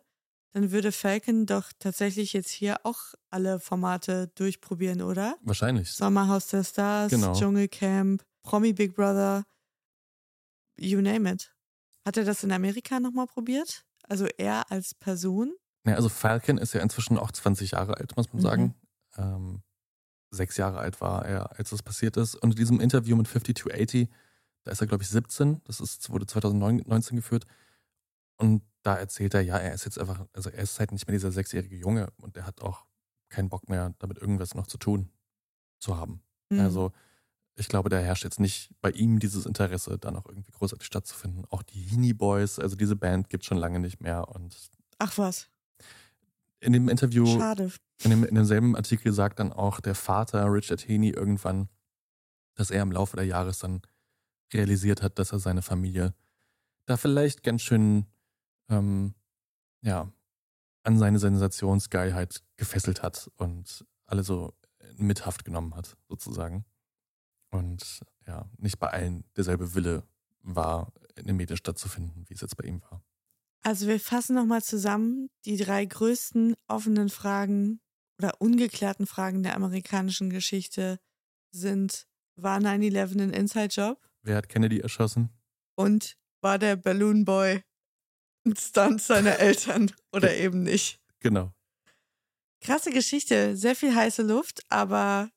dann 0.52 0.70
würde 0.70 0.92
Falcon 0.92 1.46
doch 1.46 1.72
tatsächlich 1.78 2.32
jetzt 2.32 2.50
hier 2.50 2.84
auch 2.84 2.98
alle 3.30 3.58
Formate 3.60 4.28
durchprobieren, 4.34 5.02
oder? 5.02 5.36
Wahrscheinlich. 5.42 5.92
Sommerhaus 5.92 6.46
der 6.48 6.62
Stars, 6.64 7.10
Genau. 7.10 7.34
Dschungelcamp, 7.34 8.22
Promi 8.42 8.72
Big 8.72 8.94
Brother, 8.94 9.44
you 10.78 11.00
name 11.00 11.30
it. 11.30 11.54
Hat 12.04 12.16
er 12.16 12.24
das 12.24 12.42
in 12.44 12.52
Amerika 12.52 13.00
nochmal 13.00 13.26
probiert? 13.26 13.84
Also 14.08 14.26
er 14.36 14.70
als 14.70 14.94
Person? 14.94 15.52
Ja, 15.86 15.94
also 15.94 16.08
Falcon 16.08 16.58
ist 16.58 16.74
ja 16.74 16.80
inzwischen 16.80 17.18
auch 17.18 17.30
20 17.32 17.72
Jahre 17.72 17.96
alt, 17.96 18.16
muss 18.16 18.32
man 18.32 18.38
Mhm. 18.38 18.46
sagen. 18.46 18.74
Ähm, 19.16 19.62
sechs 20.30 20.56
Jahre 20.56 20.78
alt 20.78 21.00
war 21.00 21.24
er, 21.24 21.58
als 21.58 21.70
das 21.70 21.82
passiert 21.82 22.16
ist. 22.16 22.34
Und 22.34 22.50
in 22.50 22.56
diesem 22.56 22.80
Interview 22.80 23.16
mit 23.16 23.28
5280, 23.28 24.08
da 24.64 24.70
ist 24.72 24.80
er, 24.80 24.86
glaube 24.86 25.02
ich, 25.02 25.08
17. 25.10 25.60
Das 25.64 25.80
ist, 25.80 26.10
wurde 26.10 26.26
2019 26.26 27.16
geführt. 27.16 27.46
Und 28.38 28.62
da 28.82 28.96
erzählt 28.96 29.34
er, 29.34 29.42
ja, 29.42 29.58
er 29.58 29.74
ist 29.74 29.84
jetzt 29.84 29.98
einfach, 29.98 30.26
also 30.32 30.50
er 30.50 30.62
ist 30.62 30.78
halt 30.78 30.92
nicht 30.92 31.06
mehr 31.06 31.12
dieser 31.12 31.32
sechsjährige 31.32 31.76
Junge 31.76 32.12
und 32.20 32.36
er 32.36 32.46
hat 32.46 32.60
auch 32.62 32.84
keinen 33.28 33.48
Bock 33.48 33.68
mehr, 33.68 33.94
damit 33.98 34.18
irgendwas 34.18 34.54
noch 34.54 34.66
zu 34.66 34.78
tun 34.78 35.10
zu 35.78 35.96
haben. 35.96 36.22
Mhm. 36.50 36.60
Also 36.60 36.92
ich 37.54 37.68
glaube, 37.68 37.90
da 37.90 37.98
herrscht 37.98 38.24
jetzt 38.24 38.40
nicht 38.40 38.70
bei 38.80 38.90
ihm 38.90 39.18
dieses 39.18 39.46
Interesse, 39.46 39.98
da 39.98 40.10
noch 40.10 40.26
irgendwie 40.26 40.52
großartig 40.52 40.86
stattzufinden. 40.86 41.44
Auch 41.50 41.62
die 41.62 41.80
Heaney 41.80 42.12
Boys, 42.14 42.58
also 42.58 42.76
diese 42.76 42.96
Band 42.96 43.28
gibt 43.28 43.44
schon 43.44 43.58
lange 43.58 43.78
nicht 43.78 44.00
mehr. 44.00 44.28
Und 44.28 44.56
Ach 44.98 45.18
was, 45.18 45.48
in 46.62 46.72
dem 46.72 46.88
Interview, 46.88 47.26
schade. 47.26 47.72
in, 48.04 48.10
dem, 48.10 48.24
in 48.24 48.34
demselben 48.34 48.76
Artikel 48.76 49.12
sagt 49.12 49.40
dann 49.40 49.52
auch 49.52 49.80
der 49.80 49.94
Vater 49.94 50.44
Richard 50.52 50.86
Heaney 50.88 51.10
irgendwann, 51.10 51.68
dass 52.54 52.70
er 52.70 52.82
im 52.82 52.92
Laufe 52.92 53.16
der 53.16 53.26
Jahres 53.26 53.58
dann 53.58 53.82
realisiert 54.52 55.02
hat, 55.02 55.18
dass 55.18 55.32
er 55.32 55.40
seine 55.40 55.62
Familie 55.62 56.14
da 56.86 56.96
vielleicht 56.96 57.42
ganz 57.42 57.62
schön 57.62 58.06
ähm, 58.72 59.14
ja, 59.82 60.12
an 60.82 60.98
seine 60.98 61.18
Sensationsgeilheit 61.18 62.42
gefesselt 62.56 63.02
hat 63.02 63.30
und 63.36 63.84
alle 64.06 64.24
so 64.24 64.54
in 64.98 65.06
Mithaft 65.06 65.44
genommen 65.44 65.76
hat, 65.76 65.96
sozusagen. 66.08 66.64
Und 67.50 68.00
ja, 68.26 68.48
nicht 68.56 68.78
bei 68.78 68.88
allen 68.88 69.24
derselbe 69.36 69.74
Wille 69.74 70.04
war, 70.42 70.92
in 71.16 71.26
den 71.26 71.36
Medien 71.36 71.56
stattzufinden, 71.56 72.24
wie 72.28 72.34
es 72.34 72.40
jetzt 72.40 72.56
bei 72.56 72.66
ihm 72.66 72.82
war. 72.90 73.02
Also 73.62 73.86
wir 73.86 74.00
fassen 74.00 74.34
nochmal 74.34 74.62
zusammen 74.62 75.28
die 75.44 75.56
drei 75.56 75.84
größten 75.84 76.54
offenen 76.66 77.10
Fragen 77.10 77.80
oder 78.18 78.40
ungeklärten 78.40 79.06
Fragen 79.06 79.42
der 79.42 79.54
amerikanischen 79.54 80.30
Geschichte 80.30 80.98
sind, 81.52 82.06
war 82.36 82.58
9-11 82.58 83.20
ein 83.20 83.30
Inside-Job? 83.30 84.00
Wer 84.22 84.36
hat 84.36 84.48
Kennedy 84.48 84.80
erschossen? 84.80 85.30
Und 85.76 86.16
war 86.40 86.58
der 86.58 86.76
Balloon 86.76 87.24
Boy 87.24 87.62
Stunt 88.56 89.02
seiner 89.02 89.38
Eltern 89.38 89.92
oder 90.12 90.34
eben 90.34 90.62
nicht? 90.62 91.00
Genau. 91.20 91.52
Krasse 92.60 92.90
Geschichte, 92.90 93.56
sehr 93.56 93.74
viel 93.74 93.94
heiße 93.94 94.22
Luft, 94.22 94.62
aber 94.68 95.30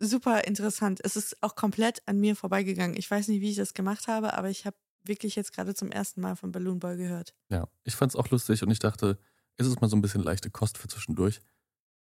super 0.00 0.44
interessant. 0.44 1.00
Es 1.04 1.16
ist 1.16 1.42
auch 1.42 1.54
komplett 1.54 2.02
an 2.06 2.18
mir 2.20 2.36
vorbeigegangen. 2.36 2.96
Ich 2.96 3.10
weiß 3.10 3.28
nicht, 3.28 3.40
wie 3.40 3.50
ich 3.50 3.56
das 3.56 3.74
gemacht 3.74 4.08
habe, 4.08 4.34
aber 4.34 4.50
ich 4.50 4.66
habe 4.66 4.76
wirklich 5.04 5.36
jetzt 5.36 5.52
gerade 5.52 5.74
zum 5.74 5.90
ersten 5.90 6.20
Mal 6.20 6.36
von 6.36 6.52
Balloon 6.52 6.78
Boy 6.78 6.96
gehört. 6.96 7.34
Ja, 7.48 7.68
ich 7.84 7.94
fand 7.94 8.12
es 8.12 8.16
auch 8.16 8.28
lustig 8.30 8.62
und 8.62 8.70
ich 8.70 8.78
dachte, 8.78 9.18
ist 9.56 9.66
es 9.66 9.80
mal 9.80 9.88
so 9.88 9.96
ein 9.96 10.02
bisschen 10.02 10.22
leichte 10.22 10.50
Kost 10.50 10.78
für 10.78 10.88
zwischendurch. 10.88 11.40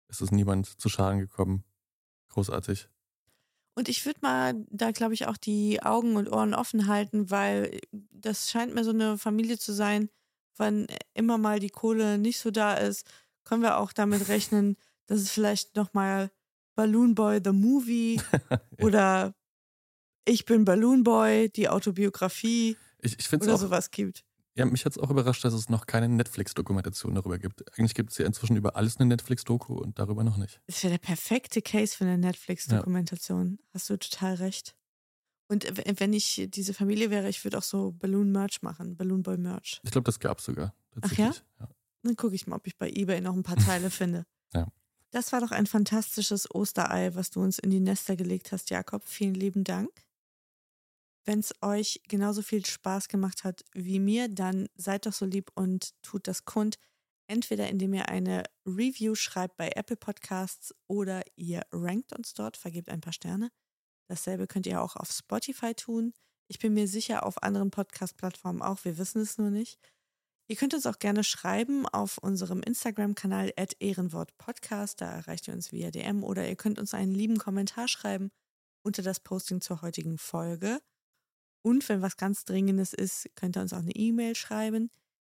Es 0.09 0.20
ist 0.20 0.32
niemand 0.32 0.80
zu 0.80 0.89
Schaden 0.89 1.20
gekommen. 1.20 1.64
Großartig. 2.28 2.89
Und 3.76 3.89
ich 3.89 4.07
würde 4.07 4.20
mal 4.22 4.55
da, 4.70 4.93
glaube 4.93 5.14
ich, 5.14 5.26
auch 5.26 5.37
die 5.37 5.82
Augen 5.82 6.16
und 6.16 6.28
Ohren 6.28 6.55
offen 6.55 6.87
halten, 6.87 7.30
weil 7.30 7.80
das 8.12 8.51
scheint 8.51 8.74
mir 8.74 8.85
so 8.85 8.91
eine 8.91 9.18
Familie 9.18 9.59
zu 9.59 9.72
sein, 9.72 10.11
wann 10.57 10.87
immer 11.15 11.39
mal 11.39 11.61
die 11.61 11.71
Kohle 11.71 12.19
nicht 12.19 12.39
so 12.39 12.51
da 12.51 12.75
ist, 12.75 13.07
können 13.45 13.63
wir 13.63 13.79
auch 13.79 13.93
damit 13.93 14.29
rechnen, 14.29 14.77
dass 15.07 15.21
es 15.21 15.31
vielleicht 15.31 15.77
nochmal 15.77 16.31
Balloon 16.75 17.15
Boy 17.15 17.41
the 17.43 17.53
Movie 17.53 18.21
ja. 18.51 18.61
oder 18.81 19.35
Ich 20.25 20.45
bin 20.45 20.65
Balloon 20.65 21.05
Boy, 21.05 21.51
die 21.51 21.69
Autobiografie 21.69 22.77
ich, 23.01 23.19
ich 23.19 23.33
oder 23.33 23.55
auch, 23.55 23.59
sowas 23.59 23.91
gibt. 23.91 24.25
Ja, 24.57 24.65
mich 24.65 24.85
hat 24.85 24.93
es 24.93 24.99
auch 24.99 25.11
überrascht, 25.11 25.45
dass 25.45 25.53
es 25.53 25.69
noch 25.69 25.87
keine 25.87 26.09
Netflix-Dokumentation 26.09 27.15
darüber 27.15 27.39
gibt. 27.39 27.77
Eigentlich 27.77 27.95
gibt 27.95 28.13
es 28.13 28.19
ja 28.19 28.27
inzwischen 28.27 28.57
über 28.57 28.77
alles 28.77 28.99
eine 28.99 29.07
Netflix-Doku 29.07 29.75
und 29.75 29.99
darüber 29.99 30.23
noch 30.23 30.37
nicht. 30.37 30.61
Das 30.67 30.83
wäre 30.85 30.93
der 30.93 30.99
perfekte 30.99 31.61
Case 31.61 31.97
für 31.97 32.05
eine 32.05 32.19
Netflix-Dokumentation. 32.19 33.59
Ja. 33.61 33.69
Hast 33.75 33.91
du 33.91 33.99
total 33.99 34.35
recht. 34.35 34.77
Und 35.49 35.66
wenn 36.01 36.12
ich 36.12 36.47
diese 36.49 36.72
Familie 36.72 37.11
wäre, 37.11 37.28
ich 37.28 37.45
würde 37.45 37.59
auch 37.59 37.62
so 37.62 37.92
Balloon-Merch 37.92 38.62
machen, 38.62 38.97
Balloon 38.97 39.22
Boy-Merch. 39.22 39.80
Ich 39.82 39.90
glaube, 39.90 40.07
das 40.07 40.18
gab 40.18 40.38
es 40.38 40.47
sogar. 40.47 40.74
Ach 41.03 41.12
ja? 41.12 41.34
ja? 41.61 41.68
Dann 42.03 42.16
gucke 42.16 42.34
ich 42.34 42.47
mal, 42.47 42.57
ob 42.57 42.66
ich 42.66 42.76
bei 42.78 42.90
Ebay 42.90 43.20
noch 43.20 43.34
ein 43.34 43.42
paar 43.42 43.57
Teile 43.57 43.90
finde. 43.90 44.24
Ja. 44.55 44.68
Das 45.11 45.32
war 45.32 45.40
doch 45.40 45.53
ein 45.53 45.66
fantastisches 45.66 46.53
Osterei, 46.53 47.14
was 47.14 47.30
du 47.30 47.40
uns 47.40 47.59
in 47.59 47.70
die 47.70 47.80
Nester 47.80 48.16
gelegt 48.16 48.53
hast, 48.53 48.70
Jakob. 48.70 49.05
Vielen 49.05 49.34
lieben 49.34 49.64
Dank. 49.64 49.90
Wenn 51.24 51.38
es 51.38 51.55
euch 51.62 52.01
genauso 52.09 52.42
viel 52.42 52.64
Spaß 52.64 53.09
gemacht 53.09 53.45
hat 53.45 53.64
wie 53.72 53.99
mir, 53.99 54.28
dann 54.28 54.68
seid 54.74 55.07
doch 55.07 55.12
so 55.12 55.24
lieb 55.24 55.51
und 55.55 55.95
tut 56.03 56.26
das 56.26 56.45
kund. 56.45 56.76
Entweder 57.26 57.68
indem 57.68 57.95
ihr 57.95 58.09
eine 58.09 58.42
Review 58.66 59.14
schreibt 59.14 59.57
bei 59.57 59.70
Apple 59.74 59.97
Podcasts 59.97 60.74
oder 60.86 61.22
ihr 61.36 61.62
rankt 61.72 62.12
uns 62.12 62.34
dort, 62.34 62.57
vergebt 62.57 62.90
ein 62.90 63.01
paar 63.01 63.14
Sterne. 63.14 63.51
Dasselbe 64.09 64.47
könnt 64.47 64.67
ihr 64.67 64.83
auch 64.83 64.97
auf 64.97 65.11
Spotify 65.11 65.75
tun. 65.75 66.13
Ich 66.49 66.59
bin 66.59 66.75
mir 66.75 66.89
sicher, 66.89 67.25
auf 67.25 67.43
anderen 67.43 67.71
Podcast-Plattformen 67.71 68.61
auch. 68.63 68.85
Wir 68.85 68.99
wissen 68.99 69.23
es 69.23 69.39
nur 69.39 69.51
nicht. 69.51 69.79
Ihr 70.47 70.57
könnt 70.57 70.75
uns 70.75 70.85
auch 70.87 70.99
gerne 70.99 71.25
schreiben 71.25 71.89
auf 71.89 72.19
unserem 72.19 72.63
Instagram-Kanal 72.63 73.55
ehrenwortpodcast. 73.79 75.01
Da 75.01 75.11
erreicht 75.11 75.49
ihr 75.49 75.55
uns 75.55 75.73
via 75.73 75.91
DM 75.91 76.23
oder 76.23 76.47
ihr 76.47 76.57
könnt 76.57 76.79
uns 76.79 76.93
einen 76.93 77.15
lieben 77.15 77.39
Kommentar 77.39 77.89
schreiben 77.89 78.31
unter 78.83 79.01
das 79.03 79.21
Posting 79.21 79.63
zur 79.63 79.81
heutigen 79.81 80.19
Folge. 80.19 80.83
Und 81.63 81.89
wenn 81.89 82.03
was 82.03 82.19
ganz 82.19 82.45
Dringendes 82.45 82.93
ist, 82.93 83.31
könnt 83.37 83.57
ihr 83.57 83.63
uns 83.63 83.73
auch 83.73 83.79
eine 83.79 83.97
E-Mail 83.97 84.37
schreiben. 84.37 84.91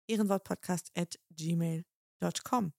ehrenwortpodcast.gmail.com. 0.08 2.72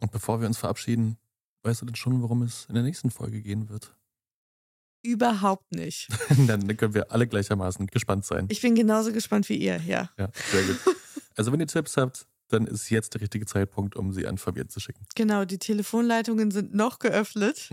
Und 0.00 0.10
bevor 0.10 0.40
wir 0.40 0.48
uns 0.48 0.58
verabschieden, 0.58 1.16
weißt 1.62 1.82
du 1.82 1.86
denn 1.86 1.94
schon, 1.94 2.22
worum 2.22 2.42
es 2.42 2.66
in 2.66 2.74
der 2.74 2.82
nächsten 2.82 3.12
Folge 3.12 3.40
gehen 3.40 3.68
wird? 3.68 3.96
Überhaupt 5.02 5.72
nicht. 5.72 6.08
Dann 6.46 6.76
können 6.76 6.94
wir 6.94 7.10
alle 7.10 7.26
gleichermaßen 7.26 7.88
gespannt 7.88 8.24
sein. 8.24 8.46
Ich 8.50 8.60
bin 8.60 8.74
genauso 8.74 9.12
gespannt 9.12 9.48
wie 9.48 9.56
ihr, 9.56 9.80
ja. 9.86 10.10
Ja, 10.16 10.30
sehr 10.50 10.62
gut. 10.62 10.78
Also 11.36 11.52
wenn 11.52 11.60
ihr 11.60 11.66
Tipps 11.66 11.96
habt, 11.96 12.26
dann 12.48 12.66
ist 12.66 12.90
jetzt 12.90 13.14
der 13.14 13.22
richtige 13.22 13.46
Zeitpunkt, 13.46 13.96
um 13.96 14.12
sie 14.12 14.26
an 14.26 14.36
Fabian 14.36 14.68
zu 14.68 14.78
schicken. 14.78 15.06
Genau, 15.14 15.46
die 15.46 15.58
Telefonleitungen 15.58 16.50
sind 16.50 16.74
noch 16.74 16.98
geöffnet. 16.98 17.70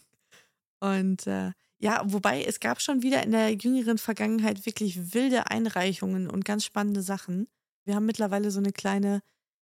Und 0.80 1.26
äh, 1.26 1.52
ja, 1.78 2.02
wobei 2.04 2.44
es 2.44 2.60
gab 2.60 2.80
schon 2.82 3.02
wieder 3.02 3.22
in 3.22 3.32
der 3.32 3.52
jüngeren 3.54 3.98
Vergangenheit 3.98 4.66
wirklich 4.66 5.14
wilde 5.14 5.50
Einreichungen 5.50 6.28
und 6.28 6.44
ganz 6.44 6.64
spannende 6.64 7.02
Sachen. 7.02 7.48
Wir 7.84 7.94
haben 7.94 8.06
mittlerweile 8.06 8.50
so 8.50 8.58
eine 8.58 8.72
kleine 8.72 9.20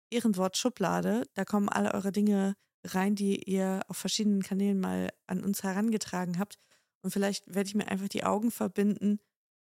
Ehrenwort-Schublade. 0.09 1.25
Da 1.35 1.45
kommen 1.45 1.69
alle 1.69 1.93
eure 1.93 2.11
Dinge 2.11 2.55
rein, 2.83 3.15
die 3.15 3.43
ihr 3.43 3.81
auf 3.87 3.97
verschiedenen 3.97 4.41
Kanälen 4.41 4.79
mal 4.79 5.11
an 5.27 5.43
uns 5.43 5.63
herangetragen 5.63 6.39
habt. 6.39 6.59
Und 7.01 7.11
vielleicht 7.11 7.47
werde 7.47 7.67
ich 7.67 7.75
mir 7.75 7.87
einfach 7.87 8.09
die 8.09 8.23
Augen 8.23 8.51
verbinden 8.51 9.19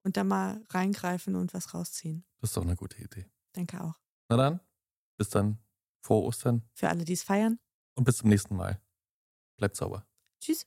und 0.03 0.17
da 0.17 0.25
mal 0.25 0.65
reingreifen 0.71 1.37
und 1.37 1.55
was 1.55 1.75
rausziehen. 1.75 2.25
Das 2.41 2.51
ist 2.51 2.57
doch 2.57 2.63
eine 2.63 2.77
gute 2.77 3.03
Idee. 3.03 3.27
Denke 3.55 3.83
auch. 3.83 3.95
Na 4.29 4.37
dann, 4.37 4.61
bis 5.17 5.29
dann. 5.29 5.59
Frohe 6.01 6.25
Ostern. 6.25 6.63
Für 6.75 6.89
alle, 6.89 7.05
die 7.05 7.13
es 7.13 7.23
feiern. 7.23 7.59
Und 7.95 8.05
bis 8.05 8.19
zum 8.19 8.29
nächsten 8.29 8.57
Mal. 8.57 8.81
Bleibt 9.57 9.77
sauber. 9.77 10.07
Tschüss. 10.41 10.67